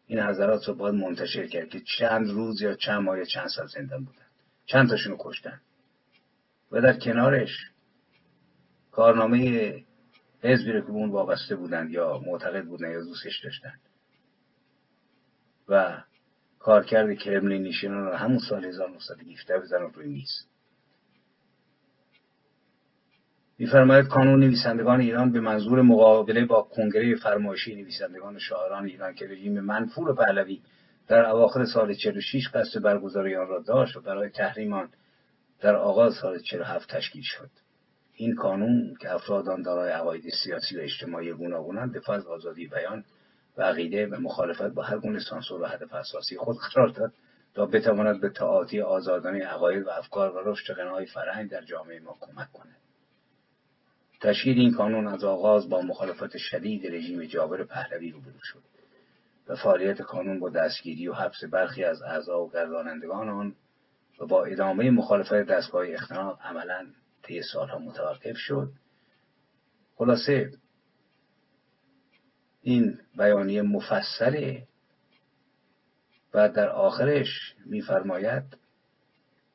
این 0.08 0.20
حضرات 0.20 0.68
رو 0.68 0.74
باید 0.74 0.96
منتشر 0.96 1.48
کرد 1.48 1.70
که 1.70 1.82
چند 1.98 2.30
روز 2.30 2.62
یا 2.62 2.76
چند 2.76 3.02
ماه 3.02 3.18
یا 3.18 3.26
چند 3.26 3.48
سال 3.48 3.68
زندان 3.68 4.04
بودن 4.04 4.26
چند 4.66 4.90
تاشون 4.90 5.16
کشتن. 5.20 5.62
و 6.72 6.82
در 6.82 7.00
کنارش 7.00 7.72
کارنامه 8.92 9.74
حزبی 10.42 10.72
رو 10.72 10.82
که 10.82 10.90
اون 10.90 11.10
وابسته 11.10 11.56
بودند 11.56 11.92
یا 11.92 12.22
معتقد 12.26 12.66
بودند 12.66 12.92
یا 12.92 13.02
دوستش 13.02 13.44
داشتن 13.44 13.74
و 15.72 16.04
کارکرد 16.60 17.18
کرملین 17.18 17.64
نشینان 17.64 18.06
رو 18.06 18.14
همون 18.14 18.40
سال 18.50 18.66
1917 18.66 19.60
بزنن 19.60 19.92
روی 19.94 20.08
میز. 20.08 20.48
میفرماید 23.58 24.08
کانون 24.08 24.40
نویسندگان 24.40 25.02
ایران 25.02 25.32
به 25.32 25.40
منظور 25.40 25.82
مقابله 25.82 26.46
با 26.46 26.62
کنگره 26.62 27.16
فرمایشی 27.16 27.76
نویسندگان 27.76 28.40
شاعران 28.40 28.86
ایران 28.86 29.14
که 29.14 29.28
رژیم 29.28 29.60
منفور 29.60 30.16
پهلوی 30.16 30.62
در 31.08 31.26
اواخر 31.26 31.66
سال 31.66 31.94
46 31.94 32.48
قصد 32.54 32.82
برگزاری 32.82 33.36
آن 33.36 33.48
را 33.48 33.60
داشت 33.60 33.98
و 33.98 34.02
برای 34.02 34.30
تحریم 34.30 34.74
آن 34.74 34.90
در 35.60 35.76
آغاز 35.76 36.14
سال 36.14 36.40
47 36.40 36.96
تشکیل 36.96 37.22
شد. 37.26 37.50
این 38.16 38.36
قانون 38.36 38.96
که 39.02 39.14
افرادان 39.14 39.62
دارای 39.62 39.92
عقاید 39.92 40.24
سیاسی 40.44 40.78
و 40.78 40.82
اجتماعی 40.82 41.34
گوناگونند 41.34 41.98
دفاع 41.98 42.16
از 42.16 42.26
آزادی 42.26 42.68
بیان 42.68 43.04
و 43.58 43.62
عقیده 43.62 44.08
و 44.08 44.16
مخالفت 44.16 44.74
با 44.74 44.84
هر 44.84 44.98
گونه 44.98 45.20
سانسور 45.20 45.62
و 45.62 45.66
هدف 45.66 45.94
اساسی 45.94 46.38
خود 46.38 46.58
قرار 46.58 46.88
داد 46.88 47.14
تا 47.54 47.66
بتواند 47.66 48.22
به 48.22 48.30
تعاطی 48.30 48.82
آزادانه 48.82 49.46
عقاید 49.46 49.86
و 49.86 49.90
افکار 49.90 50.36
و 50.36 50.52
رشد 50.52 50.74
غنای 50.74 51.06
فرهنگ 51.06 51.50
در 51.50 51.62
جامعه 51.62 52.00
ما 52.00 52.18
کمک 52.22 52.52
کند. 52.52 52.78
تشکیل 54.22 54.60
این 54.60 54.74
کانون 54.74 55.08
از 55.08 55.24
آغاز 55.24 55.70
با 55.70 55.82
مخالفت 55.82 56.38
شدید 56.38 56.96
رژیم 56.96 57.24
جابر 57.24 57.64
پهلوی 57.64 58.12
روبرو 58.12 58.40
شد 58.44 58.64
و 59.48 59.56
فعالیت 59.56 60.02
کانون 60.02 60.40
با 60.40 60.50
دستگیری 60.50 61.08
و 61.08 61.14
حبس 61.14 61.44
برخی 61.52 61.84
از 61.84 62.02
اعضا 62.02 62.42
و 62.42 62.52
گردانندگان 62.52 63.30
آن 63.30 63.56
و 64.20 64.26
با 64.26 64.46
ادامه 64.46 64.92
مخالفت 64.92 65.34
دستگاه 65.34 65.86
اختناق 65.90 66.40
عملا 66.44 66.88
طی 67.24 67.42
سالها 67.42 67.80
متوقف 67.80 68.38
شد. 68.38 68.70
خلاصه 69.96 70.52
این 72.64 73.00
بیانیه 73.18 73.62
مفصله 73.62 74.64
و 76.34 76.50
در 76.50 76.70
آخرش 76.70 77.56
میفرماید 77.66 78.44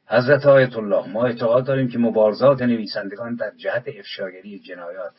حضرت 0.06 0.46
آیت 0.46 0.76
الله 0.76 1.08
ما 1.08 1.26
اعتقاد 1.26 1.66
داریم 1.66 1.88
که 1.88 1.98
مبارزات 1.98 2.62
نویسندگان 2.62 3.34
در 3.34 3.52
جهت 3.56 3.84
افشاگری 3.98 4.58
جنایات 4.58 5.14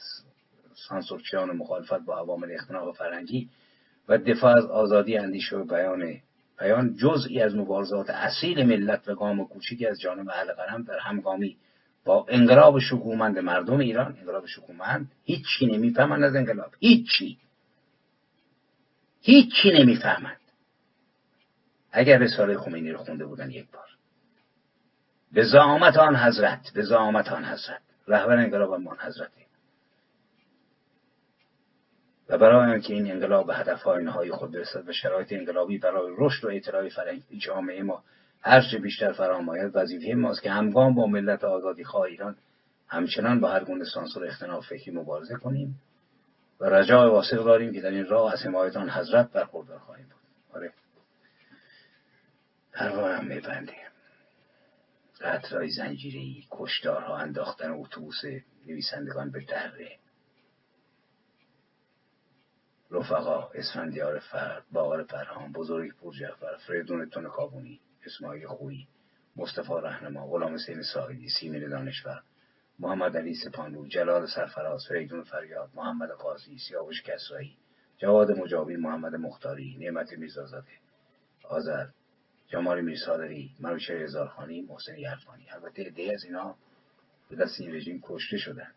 سانسورچیان 0.90 1.50
و 1.50 1.54
مخالفت 1.54 2.00
با 2.06 2.18
عوامل 2.18 2.52
اختناق 2.52 2.96
فرنگی 2.96 3.50
و 4.08 4.18
دفاع 4.18 4.58
از 4.58 4.66
آزادی 4.66 5.18
اندیشه 5.18 5.56
و 5.56 5.66
بیان 5.66 6.20
بیان 6.60 6.96
جزئی 6.96 7.42
از 7.42 7.56
مبارزات 7.56 8.10
اصیل 8.10 8.66
ملت 8.66 9.08
و 9.08 9.16
گام 9.16 9.48
کوچکی 9.48 9.88
از 9.88 10.00
جانب 10.00 10.30
اهل 10.30 10.54
قلم 10.54 10.84
در 10.84 11.00
همگامی 11.00 11.58
با 12.06 12.26
انقلاب 12.30 12.80
شکومند 12.80 13.40
مردم 13.40 13.80
ایران 13.80 14.18
انقلاب 14.20 14.46
شکومند 14.46 15.12
هیچی 15.24 15.66
نمی‌فهمند 15.66 16.24
از 16.24 16.36
انقلاب 16.36 16.72
هیچی. 16.80 17.38
هیچی 19.28 19.72
نمی‌فهمند. 19.72 20.40
اگر 21.92 22.18
رساله 22.18 22.58
خمینی 22.58 22.92
رو 22.92 22.98
خونده 22.98 23.26
بودن 23.26 23.52
یک 23.52 23.72
بار. 23.72 23.88
به 25.32 25.44
زعامت 25.44 25.98
آن 25.98 26.16
حضرت 26.16 26.72
به 26.74 26.84
زعامت 26.84 27.32
آن 27.32 27.46
حضرت. 27.46 27.82
رهبر 28.08 28.38
انقلاب 28.38 28.74
من 28.74 28.98
حضرته. 29.00 29.42
و 32.30 32.38
برای 32.38 32.74
آنکه 32.74 32.94
این 32.94 33.12
انقلاب 33.12 33.48
به 33.48 33.56
هدفهای 33.56 34.04
نهایی 34.04 34.32
خود 34.32 34.52
برسد 34.52 34.90
و 34.90 34.94
شرایط 34.94 35.34
انقلابی 35.34 35.78
برای 35.78 36.16
رشد 36.18 36.46
و 36.46 36.50
اطلاع 36.50 36.90
فرهنگی 36.90 37.38
جامعه 37.38 37.84
ما 37.84 38.04
هرچه 38.42 38.78
بیشتر 38.78 39.12
فرام 39.12 39.50
آید 39.50 39.72
وظیفه 39.76 40.14
ماست 40.14 40.42
که 40.42 40.52
همگام 40.52 40.96
با 40.96 41.08
ملت 41.08 41.44
آزادی 41.44 41.84
خواه 41.84 42.04
ایران 42.04 42.36
همچنان 42.88 43.40
با 43.40 43.52
هر 43.52 43.64
گونه 43.64 43.86
سانسور 43.86 44.26
اختناف 44.26 44.68
فکری 44.68 44.92
مبارزه 44.92 45.36
کنیم. 45.36 45.80
و 46.60 46.66
رجاع 46.66 47.12
واسق 47.12 47.44
داریم 47.44 47.74
که 47.74 47.82
در 47.82 47.90
این 47.90 48.06
راه 48.06 48.34
از 48.34 48.46
حمایت 48.46 48.78
آن 48.78 48.90
حضرت 48.90 49.32
برخوردار 49.32 49.80
خواهیم 49.80 50.06
بود. 50.06 50.56
آره. 50.56 50.74
پروا 52.72 53.14
هم 53.14 53.26
میبندیم. 53.28 53.88
قطرهای 55.22 55.70
زنجیری 55.70 56.48
کشدارها 56.52 57.18
انداختن 57.18 57.72
اتوبوس 57.72 58.22
نویسندگان 58.68 59.32
به 59.32 59.46
دره. 59.46 59.98
رفقا 62.92 63.50
اسفندیار 63.54 64.20
فرد 64.20 64.64
باقر 64.72 65.04
پرهام 65.04 65.52
بزرگ 65.52 65.94
پور 65.94 66.14
جعفر 66.14 66.58
فریدون 66.68 67.10
تون 67.10 67.30
کابونی 67.30 67.80
اسماعیل 68.06 68.48
خویی 68.48 68.88
مصطفی 69.36 69.74
رهنما 69.84 70.28
غلام 70.28 70.54
حسین 70.54 70.84
ساعدی 70.84 71.30
سیمین 71.30 71.70
دانشور. 71.70 72.22
محمد 72.80 73.18
علی 73.18 73.36
سپانلو 73.36 73.88
جلال 73.88 74.28
سرفراز 74.36 74.86
فریدون 74.90 75.24
فریاد 75.24 75.70
محمد 75.76 76.10
قاضی 76.10 76.58
سیاوش 76.58 77.02
کسرایی 77.04 77.58
جواد 77.98 78.32
مجابی 78.32 78.76
محمد 78.76 79.16
مختاری 79.16 79.78
نعمت 79.80 80.14
میرزازاده 80.14 80.72
آذر 81.44 81.88
جمال 82.48 82.82
میرصادقی 82.82 83.56
منوچهر 83.60 83.98
هزارخانی 83.98 84.62
محسن 84.62 84.98
یرفانی 84.98 85.50
البته 85.50 85.84
عدهای 85.84 86.14
از 86.14 86.24
اینا 86.24 86.56
به 87.30 87.36
دست 87.36 87.60
این 87.60 87.74
رژیم 87.74 88.02
کشته 88.04 88.38
شدند. 88.38 88.76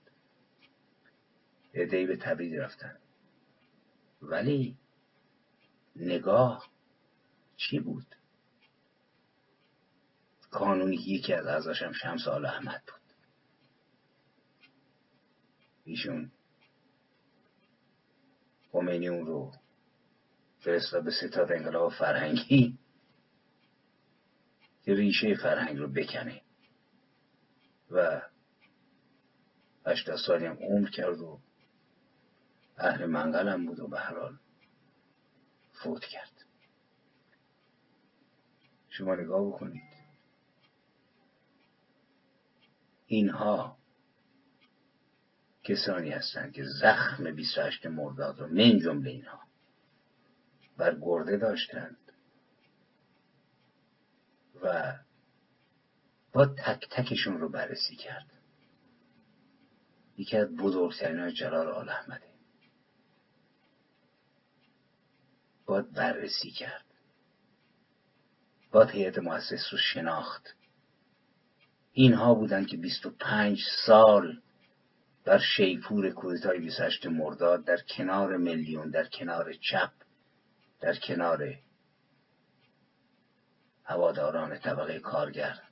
عدهای 1.74 2.06
به 2.06 2.16
تبرید 2.16 2.60
رفتند 2.60 3.00
ولی 4.22 4.76
نگاه 5.96 6.68
چی 7.56 7.80
بود؟ 7.80 8.06
کانونی 10.50 10.96
یکی 10.96 11.32
از 11.32 11.46
اعضاشم 11.46 11.92
شمس 11.92 12.28
آل 12.28 12.46
احمد 12.46 12.82
بود. 12.86 12.99
ایشون. 15.90 16.30
خمینی 18.72 19.08
اون 19.08 19.26
رو 19.26 19.52
فرستاد 20.58 21.04
به 21.04 21.10
ستاد 21.10 21.52
انقلاب 21.52 21.92
فرهنگی. 21.92 22.78
که 24.82 24.94
ریشه 24.94 25.34
فرهنگ 25.34 25.78
رو 25.78 25.88
بکنه. 25.88 26.42
و 27.90 28.22
هشتاد 29.86 30.16
سالی 30.16 30.46
هم 30.46 30.58
عمر 30.60 30.90
کرد 30.90 31.20
و 31.20 31.40
اهل 32.78 33.06
منقلم 33.06 33.66
بود 33.66 33.80
و 33.80 33.88
به 33.88 34.00
حال 34.00 34.38
فوت 35.72 36.04
کرد. 36.04 36.44
شما 38.88 39.14
نگاه 39.14 39.46
بکنید. 39.46 39.90
اینها 43.06 43.79
کسانی 45.70 46.10
هستند 46.10 46.52
که 46.52 46.64
زخم 46.64 47.30
28 47.30 47.86
مرداد 47.86 48.40
رو 48.40 48.46
من 48.46 48.78
جمله 48.78 49.10
اینها 49.10 49.40
بر 50.76 50.98
گرده 51.00 51.36
داشتند 51.36 51.96
و 54.62 54.94
با 56.32 56.46
تک 56.46 56.88
تکشون 56.90 57.40
رو 57.40 57.48
بررسی 57.48 57.96
کرد. 57.96 58.26
یکی 60.16 60.36
از 60.36 60.56
بزرگترین 60.56 61.34
جلال 61.34 61.68
آل 61.68 61.88
احمده. 61.88 62.30
باید 65.66 65.92
بررسی 65.92 66.50
کرد. 66.50 66.84
باید 68.70 68.90
هیئت 68.90 69.18
مؤسس 69.18 69.72
رو 69.72 69.78
شناخت. 69.78 70.54
اینها 71.92 72.34
بودند 72.34 72.66
که 72.66 72.76
25 72.76 73.62
سال 73.86 74.40
بر 75.30 75.38
شیپور 75.38 76.10
کودتای 76.10 76.58
28 76.58 77.06
مرداد 77.06 77.64
در 77.64 77.76
کنار 77.76 78.36
میلیون 78.36 78.90
در 78.90 79.04
کنار 79.04 79.52
چپ 79.52 79.92
در 80.80 80.94
کنار 80.94 81.54
هواداران 83.84 84.58
طبقه 84.58 84.98
کارگر 84.98 85.62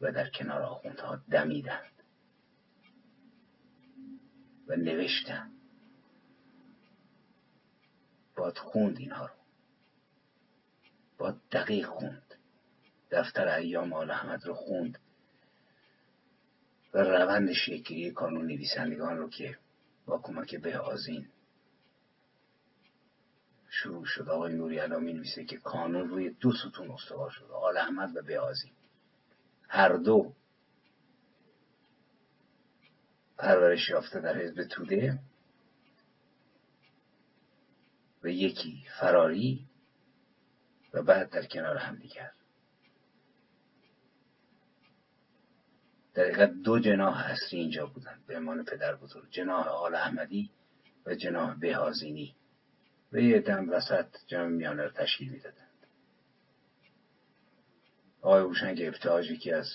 و 0.00 0.12
در 0.12 0.30
کنار 0.30 0.62
آخوندها 0.62 1.16
دمیدند 1.30 2.02
و 4.66 4.76
نوشتند. 4.76 5.52
باید 8.36 8.58
خوند 8.58 8.98
اینها 8.98 9.26
رو. 9.26 9.34
باید 11.18 11.36
دقیق 11.52 11.86
خوند. 11.86 12.34
دفتر 13.10 13.48
ایام 13.48 13.92
آل 13.92 14.10
احمد 14.10 14.46
رو 14.46 14.54
خوند. 14.54 14.98
و 16.94 16.98
روند 16.98 17.52
شکلی 17.52 18.10
کانون 18.10 18.46
نویسندگان 18.46 19.18
رو 19.18 19.28
که 19.28 19.58
با 20.06 20.18
کمک 20.18 20.56
به 20.56 20.78
آزین 20.78 21.28
شروع 23.68 24.04
شد. 24.04 24.28
آقای 24.28 24.54
نوری 24.54 24.78
علامی 24.78 25.12
نویسه 25.12 25.44
که 25.44 25.56
کانون 25.56 26.08
روی 26.08 26.30
دو 26.30 26.52
ستون 26.52 26.90
استوار 26.90 27.30
شد. 27.30 27.50
آل 27.50 27.76
احمد 27.76 28.30
و 28.30 28.40
آزین 28.40 28.72
هر 29.68 29.92
دو 29.96 30.34
پرورش 33.38 33.90
یافته 33.90 34.20
در 34.20 34.38
حزب 34.38 34.64
توده 34.64 35.18
و 38.22 38.28
یکی 38.28 38.86
فراری 39.00 39.66
و 40.94 41.02
بعد 41.02 41.30
در 41.30 41.46
کنار 41.46 41.76
هم 41.76 41.96
دیگر. 41.96 42.32
در 46.14 46.46
دو 46.46 46.78
جناح 46.78 47.30
اصلی 47.30 47.58
اینجا 47.58 47.86
بودند 47.86 48.26
به 48.26 48.36
عنوان 48.36 48.64
پدر 48.64 48.96
بزرگ 48.96 49.30
جناح 49.30 49.68
آل 49.68 49.94
احمدی 49.94 50.50
و 51.06 51.14
جناح 51.14 51.54
بهازینی. 51.54 52.34
و 53.12 53.18
یه 53.18 53.40
دم 53.40 53.70
وسط 53.70 54.06
جمع 54.26 54.48
میانه 54.48 54.82
رو 54.82 54.90
تشکیل 54.90 55.28
می‌دادند 55.28 55.86
آقای 58.22 58.42
هوشنگ 58.42 58.82
ابتهاج 58.82 59.38
که 59.40 59.56
از 59.56 59.66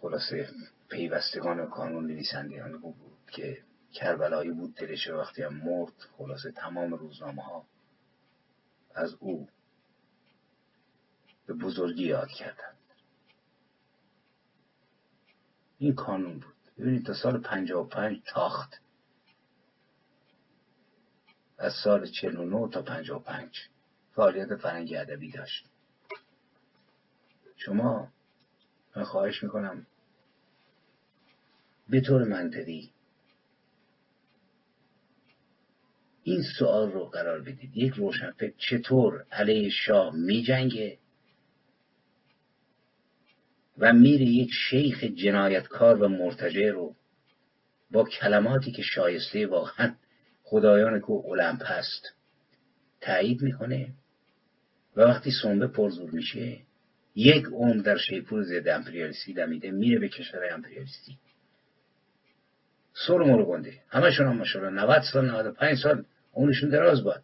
خلاصه 0.00 0.48
پیوستگان 0.88 1.70
کانون 1.70 2.06
نویسندگان 2.06 2.78
بود 2.78 2.96
که 3.32 3.58
کربلایی 3.92 4.50
بود 4.50 4.74
دلش 4.74 5.08
وقتی 5.08 5.42
هم 5.42 5.54
مرد 5.54 5.92
خلاصه 6.18 6.50
تمام 6.50 6.94
روزنامه 6.94 7.42
ها 7.42 7.66
از 8.94 9.14
او 9.20 9.48
به 11.46 11.54
بزرگی 11.54 12.04
یاد 12.04 12.28
کردند 12.28 12.75
این 15.78 15.94
کانون 15.94 16.38
بود. 16.38 16.54
ببینید 16.78 17.06
تا 17.06 17.14
سال 17.14 17.38
پنجاه 17.38 17.82
و 17.84 17.88
پنج 17.88 18.22
تاخت. 18.26 18.80
از 21.58 21.72
سال 21.84 22.06
چل 22.06 22.36
و 22.36 22.44
نو 22.44 22.68
تا 22.68 22.82
پنجاه 22.82 23.20
و 23.20 23.22
پنج 23.22 23.58
فعالیت 24.12 24.56
فرنگی 24.56 24.96
ادبی 24.96 25.30
داشت. 25.30 25.66
شما 27.56 28.08
من 28.96 29.04
خواهش 29.04 29.42
می‌کنم 29.42 29.86
به 31.88 32.00
طور 32.00 32.24
منطقی 32.24 32.90
این 36.22 36.42
سوال 36.58 36.92
رو 36.92 37.04
قرار 37.04 37.40
بدید. 37.40 37.76
یک 37.76 37.92
روشنفکر 37.92 38.54
چطور 38.58 39.26
علیه 39.32 39.70
شاه 39.70 40.14
میجنگه؟ 40.14 40.98
و 43.78 43.92
میره 43.92 44.24
یک 44.24 44.50
شیخ 44.52 45.04
جنایتکار 45.04 46.02
و 46.02 46.08
مرتجع 46.08 46.70
رو 46.70 46.94
با 47.90 48.04
کلماتی 48.04 48.72
که 48.72 48.82
شایسته 48.82 49.46
واقعا 49.46 49.94
خدایان 50.42 51.00
که 51.00 51.10
المپ 51.10 51.62
هست 51.62 52.02
تایید 53.00 53.42
می‌کنه 53.42 53.88
و 54.96 55.00
وقتی 55.00 55.30
سنبه 55.42 55.66
پرزور 55.66 56.10
میشه 56.10 56.58
یک 57.14 57.44
عمر 57.44 57.82
در 57.82 57.96
شیپور 57.96 58.42
ضد 58.42 58.68
امپریالیستی 58.68 59.32
دمیده 59.32 59.70
میره 59.70 59.98
به 59.98 60.08
کشور 60.08 60.52
امپریالیستی. 60.52 61.18
سر 63.06 63.18
مرو 63.18 63.44
گنده. 63.44 63.72
همشون 63.88 64.26
هم 64.26 64.36
ماشاءالله 64.36 64.82
90 64.82 65.02
سال 65.12 65.30
95 65.30 65.78
سال 65.78 66.04
اونشون 66.32 66.70
دراز 66.70 67.04
باد. 67.04 67.22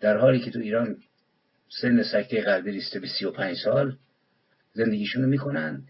در 0.00 0.16
حالی 0.16 0.40
که 0.40 0.50
تو 0.50 0.58
ایران 0.58 0.96
سن 1.68 2.02
سکته 2.02 2.42
قلبی 2.42 2.70
ریسته 2.70 3.00
به 3.00 3.06
35 3.06 3.56
سال 3.56 3.96
زندگیشونو 4.72 5.26
می‌کنن. 5.26 5.82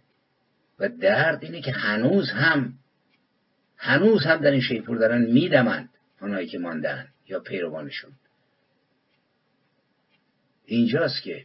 و 0.79 0.89
درد 0.89 1.45
اینه 1.45 1.61
که 1.61 1.73
هنوز 1.73 2.31
هم 2.31 2.75
هنوز 3.77 4.27
هم 4.27 4.37
در 4.37 4.51
این 4.51 4.61
شیپور 4.61 4.99
دارن 4.99 5.23
میدمند 5.23 5.89
آنهایی 6.21 6.47
که 6.47 6.59
ماندن 6.59 7.09
یا 7.29 7.41
پیروانشون. 7.41 8.13
اینجاست 10.65 11.23
که 11.23 11.45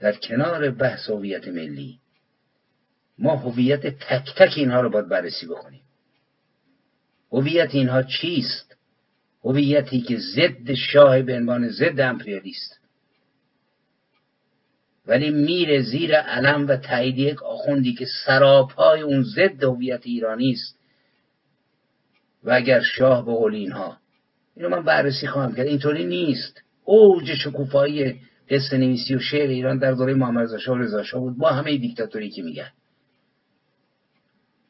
در 0.00 0.12
کنار 0.12 0.70
بحث 0.70 1.10
هویت 1.10 1.48
ملی 1.48 1.98
ما 3.18 3.36
هویت 3.36 3.86
تک 3.86 4.34
تک 4.36 4.54
اینها 4.56 4.80
رو 4.80 4.90
باید 4.90 5.08
بررسی 5.08 5.46
بکنیم. 5.46 5.82
هویت 7.32 7.74
اینها 7.74 8.02
چیست؟ 8.02 8.76
هویتی 9.44 10.00
که 10.00 10.18
ضد 10.18 10.74
شاه 10.74 11.22
به 11.22 11.36
عنوان 11.36 11.68
ضد 11.68 12.00
امپریالیست. 12.00 12.81
ولی 15.06 15.30
میره 15.30 15.82
زیر 15.82 16.16
علم 16.16 16.68
و 16.68 16.76
تایید 16.76 17.18
یک 17.18 17.42
آخوندی 17.42 17.94
که 17.94 18.06
سراپای 18.26 19.00
اون 19.00 19.22
ضد 19.22 19.64
هویت 19.64 20.00
ایرانی 20.06 20.52
است. 20.52 20.78
و 22.44 22.52
اگر 22.52 22.80
شاه 22.80 23.26
به 23.26 23.32
قول 23.32 23.54
اینها 23.54 23.96
اینو 24.56 24.68
من 24.68 24.82
بررسی 24.82 25.26
خواهم 25.26 25.54
کرد. 25.54 25.66
اینطوری 25.66 26.06
نیست. 26.06 26.62
اوج 26.84 27.34
شکوفایی 27.34 28.20
قصه 28.50 28.76
نویسی 28.78 29.14
و 29.14 29.18
شعر 29.18 29.48
ایران 29.48 29.78
در 29.78 29.92
دوره 29.92 30.14
محمد 30.14 30.44
رضا 30.44 30.58
شاه 30.58 30.78
رضا 30.78 31.02
شاه 31.02 31.20
بود. 31.20 31.38
با 31.38 31.50
همه 31.50 31.76
دیکتاتوری 31.76 32.30
که 32.30 32.42
میگن. 32.42 32.70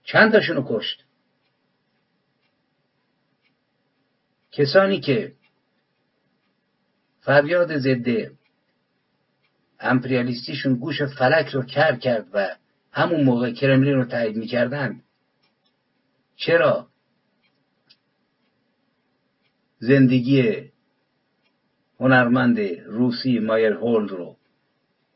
چند 0.04 0.32
تاشونو 0.32 0.64
کشت؟ 0.68 1.04
کسانی 4.52 5.00
که 5.00 5.32
فریاد 7.20 7.78
ضد 7.78 8.32
امپریالیستیشون 9.82 10.74
گوش 10.74 11.02
فلک 11.02 11.48
رو 11.48 11.62
کر 11.62 11.96
کرد 11.96 12.26
و 12.32 12.48
همون 12.92 13.24
موقع 13.24 13.50
کرملین 13.50 13.94
رو 13.94 14.04
تایید 14.04 14.36
می‌کردن. 14.36 15.00
چرا؟ 16.36 16.88
زندگی 19.78 20.70
هنرمند 22.00 22.60
روسی 22.86 23.38
مایر 23.38 23.72
هولد 23.72 24.10
رو 24.10 24.36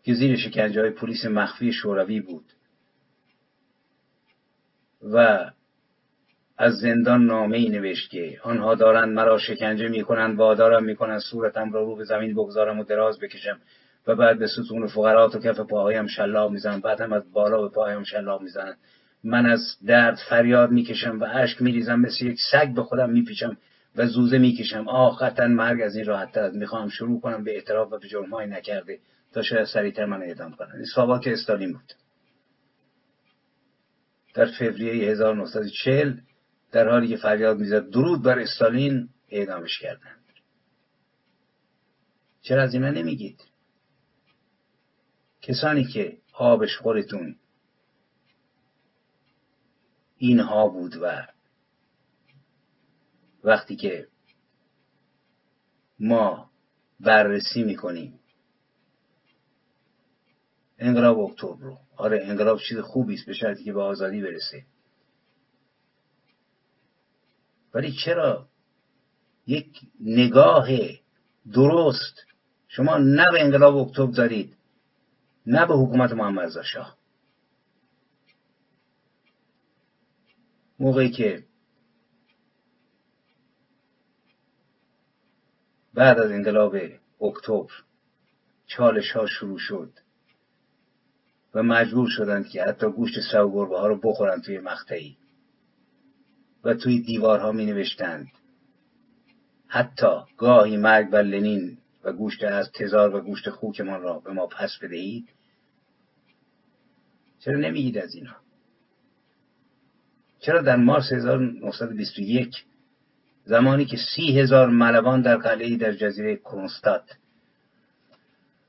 که 0.03 0.15
زیر 0.15 0.37
شکنجه 0.37 0.81
های 0.81 0.91
پلیس 0.91 1.25
مخفی 1.25 1.73
شوروی 1.73 2.21
بود 2.21 2.53
و 5.03 5.51
از 6.59 6.79
زندان 6.79 7.27
نامه 7.27 7.57
ای 7.57 7.69
نوشت 7.69 8.11
که 8.11 8.41
آنها 8.43 8.75
دارند 8.75 9.13
مرا 9.13 9.39
شکنجه 9.39 9.89
می‌کنند 9.89 10.39
وادارم 10.39 10.85
می‌کنند 10.85 11.21
صورتم 11.21 11.73
را 11.73 11.83
رو 11.83 11.97
به 11.97 12.05
زمین 12.05 12.35
بگذارم 12.35 12.79
و 12.79 12.85
دراز 12.85 13.19
بکشم. 13.19 13.61
و 14.07 14.15
بعد 14.15 14.39
به 14.39 14.47
ستون 14.47 14.87
فقرات 14.87 15.35
و 15.35 15.39
کف 15.39 15.61
پاهایم 15.61 16.07
شلاب 16.07 16.53
می‌زنند 16.53 16.83
بعد 16.83 17.01
هم 17.01 17.13
از 17.13 17.33
بالا 17.33 17.63
به 17.63 17.69
پاهایم 17.69 18.05
شلاب 18.05 18.43
می‌زنند 18.43 18.79
من 19.25 19.47
از 19.47 19.61
درد 19.87 20.19
فریاد 20.31 20.71
می‌کشم 20.71 21.21
و 21.21 21.25
اشک 21.25 21.63
میریزم. 21.63 22.01
مثل 22.01 22.27
یک 22.27 22.39
سگ 22.53 22.75
به 22.75 22.83
خودم 22.83 23.11
میپیچم 23.11 23.57
و 23.97 24.07
زوزه 24.07 24.39
می‌کشم. 24.39 24.89
آه 24.89 25.41
مرگ 25.47 25.83
از 25.83 25.97
این 25.97 26.05
راحت 26.05 26.33
تر 26.33 26.51
می‌خواهم 26.51 26.89
شروع 26.89 27.21
کنم 27.21 27.45
به 27.45 27.55
اعتراف 27.55 27.93
و 27.93 27.99
به 27.99 28.09
جرمهای 28.09 28.47
نکرده 28.47 28.99
تا 29.33 29.43
شاید 29.43 29.65
سریعتر 29.65 30.05
من 30.05 30.23
اعدام 30.23 30.53
کنم. 30.53 30.73
این 30.75 31.21
که 31.21 31.33
استالین 31.33 31.73
بود. 31.73 31.93
در 34.35 34.47
فوریه 34.59 35.11
1940 35.11 36.13
در 36.73 36.89
حالی 36.89 37.09
که 37.09 37.17
فریاد 37.17 37.59
می‌زد 37.59 37.91
درود 37.91 38.23
بر 38.23 38.39
استالین 38.39 39.09
اعدامش 39.29 39.79
کردند. 39.79 40.25
چرا 42.43 42.63
از 42.63 42.75
اینا 42.75 42.91
نمیگید؟ 42.91 43.56
کسانی 45.47 45.85
که 45.85 46.19
آبش 46.33 46.77
خورتون 46.77 47.37
اینها 50.19 50.69
بود 50.69 50.97
و 51.03 51.27
وقتی 53.45 53.77
که 53.77 54.09
ما 55.99 56.51
بررسی 57.01 57.63
می‌کنیم. 57.63 58.21
انقلاب 60.79 61.19
اکتبر 61.19 61.61
رو. 61.61 61.79
آره 61.97 62.25
انقلاب 62.25 62.59
چیز 62.69 62.79
خوبی 62.79 63.15
است 63.15 63.27
به 63.27 63.35
شرطی 63.35 63.65
که 63.65 63.73
به 63.73 63.83
آزادی 63.83 64.23
برسه. 64.23 64.65
ولی 67.75 67.93
چرا 68.05 68.49
یک 69.47 69.81
نگاه 70.01 70.69
درست 71.53 72.25
شما 72.69 72.99
نه 72.99 73.31
به 73.33 73.45
انقلاب 73.45 73.77
اکتبر 73.77 74.13
دارید 74.13 74.56
نه 75.47 75.67
به 75.67 75.75
حکومت 75.75 76.13
محمد 76.13 76.45
رضا 76.45 76.63
شاه. 76.63 76.97
موقعی 80.79 81.11
که 81.11 81.45
بعد 85.95 86.19
از 86.19 86.31
انقلاب 86.31 86.77
اکتبر 87.21 87.73
چالش 88.67 89.11
ها 89.13 89.27
شروع 89.27 89.59
شد 89.59 89.93
و 91.55 91.63
مجبور 91.63 92.09
شدند 92.09 92.49
که 92.49 92.63
حتی 92.63 92.91
گوشت 92.91 93.21
سو 93.33 93.51
گربه 93.51 93.79
ها 93.79 93.87
رو 93.87 93.97
بخورن 93.97 94.41
توی 94.41 94.59
مقطعی 94.59 95.17
و 96.65 96.75
توی 96.75 97.01
دیوارها 97.01 97.53
می 97.53 97.67
نوشتند. 97.67 98.27
حتی 99.67 100.17
گاهی 100.37 100.77
مرگ 100.77 101.11
بر 101.11 101.23
لنین 101.23 101.79
و 102.07 102.13
گوشت 102.13 102.45
از 102.45 102.73
تزار 102.73 103.15
و 103.15 103.21
گوشت 103.21 103.51
خوکمان 103.51 104.03
را 104.03 104.19
به 104.19 104.33
ما 104.33 104.47
پس 104.47 104.79
بدهید. 104.83 105.29
چرا 107.39 107.57
نمیگید 107.59 107.99
از 107.99 108.15
اینا؟ 108.15 108.37
چرا 110.39 110.63
در 110.63 110.77
مارس 110.77 111.13
1921 111.13 112.65
زمانی 113.45 113.85
که 113.85 113.97
سی 113.97 114.39
هزار 114.41 114.71
ملوان 114.71 115.23
در 115.23 115.37
قلعه 115.37 115.77
در 115.77 115.93
جزیره 115.93 116.37
کرونستاد 116.37 117.11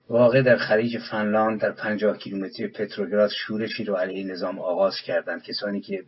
واقع 0.09 0.41
در 0.41 0.57
خلیج 0.57 0.97
فنلاند 1.11 1.61
در 1.61 1.71
پنجاه 1.71 2.17
کیلومتری 2.17 2.67
پتروگراد 2.67 3.29
شورشی 3.29 3.83
رو 3.83 3.95
علیه 3.95 4.23
نظام 4.23 4.59
آغاز 4.59 4.93
کردند 5.05 5.43
کسانی 5.43 5.81
که 5.81 6.03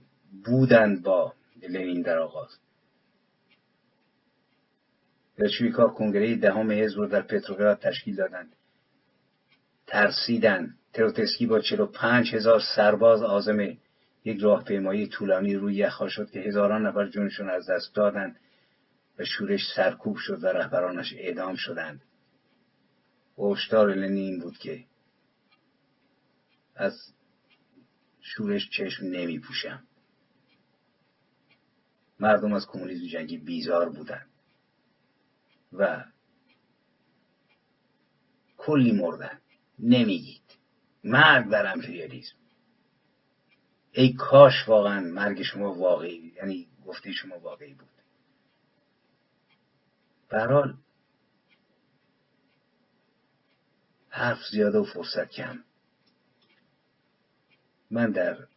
بودند 0.46 1.04
با 1.04 1.34
لنین 1.70 2.02
در 2.02 2.18
آغاز. 2.18 2.50
بلشویکا 5.40 5.88
کنگره 5.88 6.36
دهم 6.36 6.72
حزب 6.72 6.98
رو 6.98 7.08
در 7.08 7.22
پتروگراد 7.22 7.80
تشکیل 7.80 8.16
دادند. 8.16 8.56
ترسیدن. 9.88 10.76
تروتسکی 10.94 11.46
با 11.46 11.60
چلو 11.60 11.86
پنج 11.86 12.36
هزار 12.36 12.62
سرباز 12.76 13.24
آزم 13.24 13.60
یک 14.26 14.40
راهپیمایی 14.42 15.08
طولانی 15.08 15.56
روی 15.56 15.76
یخها 15.76 16.10
شد 16.10 16.32
که 16.32 16.40
هزاران 16.40 16.88
نفر 16.88 17.08
جونشون 17.08 17.50
از 17.50 17.70
دست 17.70 17.96
دادند 17.96 18.40
و 19.20 19.26
شورش 19.26 19.62
سرکوب 19.76 20.18
شد 20.18 20.44
و 20.44 20.48
رهبرانش 20.48 21.14
اعدام 21.18 21.56
شدند. 21.56 22.02
هشدار 23.38 23.94
لنین 23.94 24.40
بود 24.40 24.58
که 24.58 24.86
از 26.76 26.94
شورش 28.22 28.70
چشم 28.70 29.06
نمی 29.06 29.40
پوشم 29.40 29.84
مردم 32.20 32.54
از 32.54 32.68
کمونیسم 32.68 33.08
جنگی 33.08 33.38
بیزار 33.38 33.90
بودند. 33.90 34.29
و 35.74 36.06
کلی 38.58 38.92
مردن. 38.92 39.40
نمیگید. 39.80 40.42
مرگ 41.04 41.46
بر 41.46 41.74
امپریالیزم. 41.74 42.36
ای 43.92 44.14
کاش 44.14 44.54
واقعا 44.68 45.00
مرگ 45.00 45.42
شما 45.44 45.74
واقعی 45.74 46.34
یعنی 46.36 46.68
گفته 46.86 47.12
شما 47.12 47.40
واقعی 47.40 47.74
بود. 47.74 47.90
برحال 50.30 50.78
حرف 54.10 54.40
زیاده 54.52 54.78
و 54.78 54.84
فرصت 54.84 55.30
کم. 55.30 55.64
من 57.92 58.12
در 58.12 58.48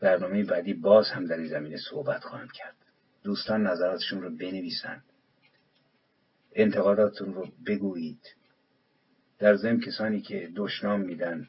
برنامه 0.00 0.44
بعدی 0.44 0.74
باز 0.74 1.10
هم 1.10 1.26
در 1.26 1.36
این 1.36 1.48
زمینه 1.48 1.76
صحبت 1.90 2.24
خواهم 2.24 2.48
کرد. 2.48 2.76
دوستان 3.22 3.66
نظراتشون 3.66 4.22
رو 4.22 4.30
بنویسند 4.30 5.11
انتقاداتتون 6.54 7.34
رو 7.34 7.48
بگویید. 7.66 8.34
در 9.38 9.56
ضمن 9.56 9.80
کسانی 9.80 10.20
که 10.20 10.52
دشنام 10.56 11.00
میدن 11.00 11.48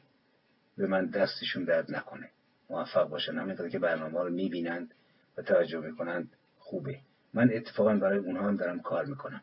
به 0.76 0.86
من 0.86 1.06
دستشون 1.06 1.64
درد 1.64 1.94
نکنه. 1.94 2.30
موفق 2.70 3.08
باشن. 3.08 3.38
همینطور 3.38 3.68
که 3.68 3.78
برنامه 3.78 4.22
رو 4.22 4.30
می‌بینند 4.30 4.94
و 5.36 5.42
توجه 5.42 5.80
می‌کنند 5.80 6.30
خوبه. 6.58 7.00
من 7.34 7.50
اتفاقا 7.52 7.94
برای 7.94 8.18
اونها 8.18 8.48
هم 8.48 8.56
دارم 8.56 8.80
کار 8.80 9.04
می‌کنم. 9.04 9.42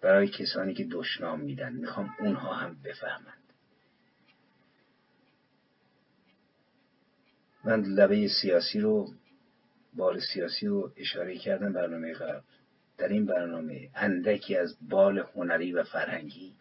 برای 0.00 0.28
کسانی 0.28 0.74
که 0.74 0.84
دشنام 0.84 1.40
میدن 1.40 1.72
می‌خوام 1.72 2.14
اونها 2.18 2.54
هم 2.54 2.76
بفهمند. 2.84 3.42
من 7.64 7.80
لبه 7.80 8.28
سیاسی 8.42 8.80
رو 8.80 9.14
بال 9.94 10.20
سیاسی 10.34 10.66
رو 10.66 10.92
اشاره 10.96 11.38
کردم 11.38 11.72
برنامه 11.72 12.12
قبل. 12.12 12.40
در 12.98 13.08
این 13.08 13.26
برنامه 13.26 13.90
اندکی 13.94 14.56
از 14.56 14.76
بال 14.88 15.18
هنری 15.18 15.72
و 15.72 15.84
فرهنگی 15.84 16.56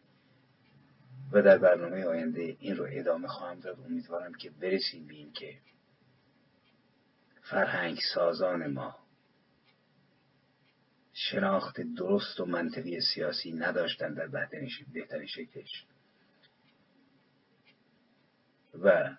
و 1.32 1.42
در 1.42 1.58
برنامه 1.58 2.06
آینده 2.06 2.58
این 2.60 2.78
رو 2.78 2.88
ادامه 2.90 3.28
خواهم 3.28 3.60
داد. 3.60 3.80
امیدوارم 3.80 4.34
که 4.34 4.50
برسیم 4.50 5.08
به 5.08 5.32
که 5.34 5.58
فرهنگ 7.42 8.00
سازان 8.14 8.68
ما 8.68 8.96
شناخت 11.14 11.82
درست 11.82 12.40
و 12.40 12.46
منطقی 12.46 13.02
سیاسی 13.02 13.54
نداشتن 13.54 14.14
در 14.14 14.28
بهترین 14.28 15.28
شکلش. 15.28 15.86
و 18.82 19.16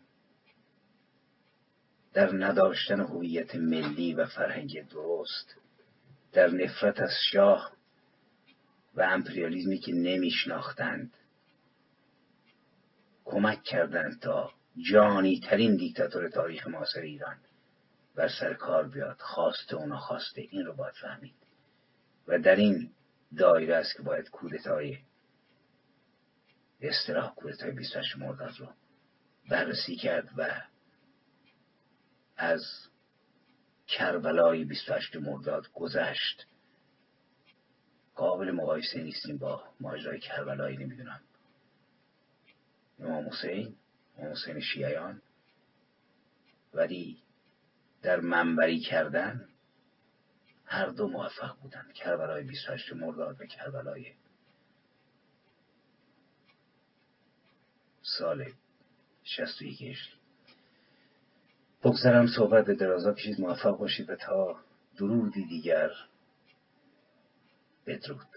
در 2.12 2.34
نداشتن 2.34 3.00
هویت 3.00 3.54
ملی 3.54 4.14
و 4.14 4.26
فرهنگی 4.26 4.82
درست 4.82 5.56
در 6.36 6.48
نفرت 6.50 7.00
از 7.00 7.12
شاه 7.32 7.72
و 8.94 9.02
امپریالیزمی 9.02 9.78
که 9.78 9.92
نمیشناختند. 9.92 11.16
کمک 13.24 13.62
کردند 13.62 14.20
تا 14.20 14.52
جانی 14.90 15.40
ترین 15.40 15.76
دیکتاتور 15.76 16.28
تاریخ 16.28 16.66
معاصر 16.66 17.00
ایران 17.00 17.36
بر 18.14 18.28
سر 18.40 18.54
کار 18.54 18.88
بیاد. 18.88 19.16
خواسته 19.20 19.76
و 19.76 19.86
نخواسته 19.86 20.42
این 20.50 20.66
رو 20.66 20.74
باید 20.74 20.94
فهمید. 20.94 21.34
و 22.28 22.38
در 22.38 22.56
این 22.56 22.90
دایره 23.38 23.76
است 23.76 23.96
که 23.96 24.02
باید 24.02 24.30
کودتای 24.30 24.98
استراح 26.80 27.34
کودتای 27.34 27.70
28 27.70 28.16
مرداد 28.16 28.54
رو 28.58 28.68
بررسی 29.48 29.96
کرد 29.96 30.28
و 30.36 30.62
از 32.36 32.62
کربلای 33.86 34.64
28 34.64 35.16
مرداد 35.16 35.72
گذشت. 35.74 36.46
قابل 38.14 38.50
مقایسه 38.50 39.02
نیستیم 39.02 39.38
با 39.38 39.64
ماجرای 39.80 40.20
کربلایی 40.20 40.76
نمی‌دونم. 40.76 41.20
امام 42.98 43.28
حسین 43.28 43.76
امام 44.18 44.32
حسین 44.32 44.60
شیعیان. 44.60 45.22
ولی 46.74 47.22
در 48.02 48.20
منبری 48.20 48.80
کردن 48.80 49.48
هر 50.64 50.86
دو 50.86 51.08
موفق 51.08 51.56
بودند. 51.60 51.92
کربلای 51.92 52.42
28 52.44 52.92
مرداد 52.92 53.40
و 53.40 53.46
کربلای 53.46 54.14
سال 58.02 58.52
61 59.24 59.82
هجری. 59.82 60.15
بگذرم 61.84 62.26
صحبت 62.26 62.64
به 62.66 62.74
درازا 62.74 63.12
کشید 63.12 63.40
موفق 63.40 63.78
باشید 63.78 64.10
و 64.10 64.16
تا 64.16 64.56
درودی 64.98 65.44
دیگر. 65.44 65.90
بدرود. 67.86 68.35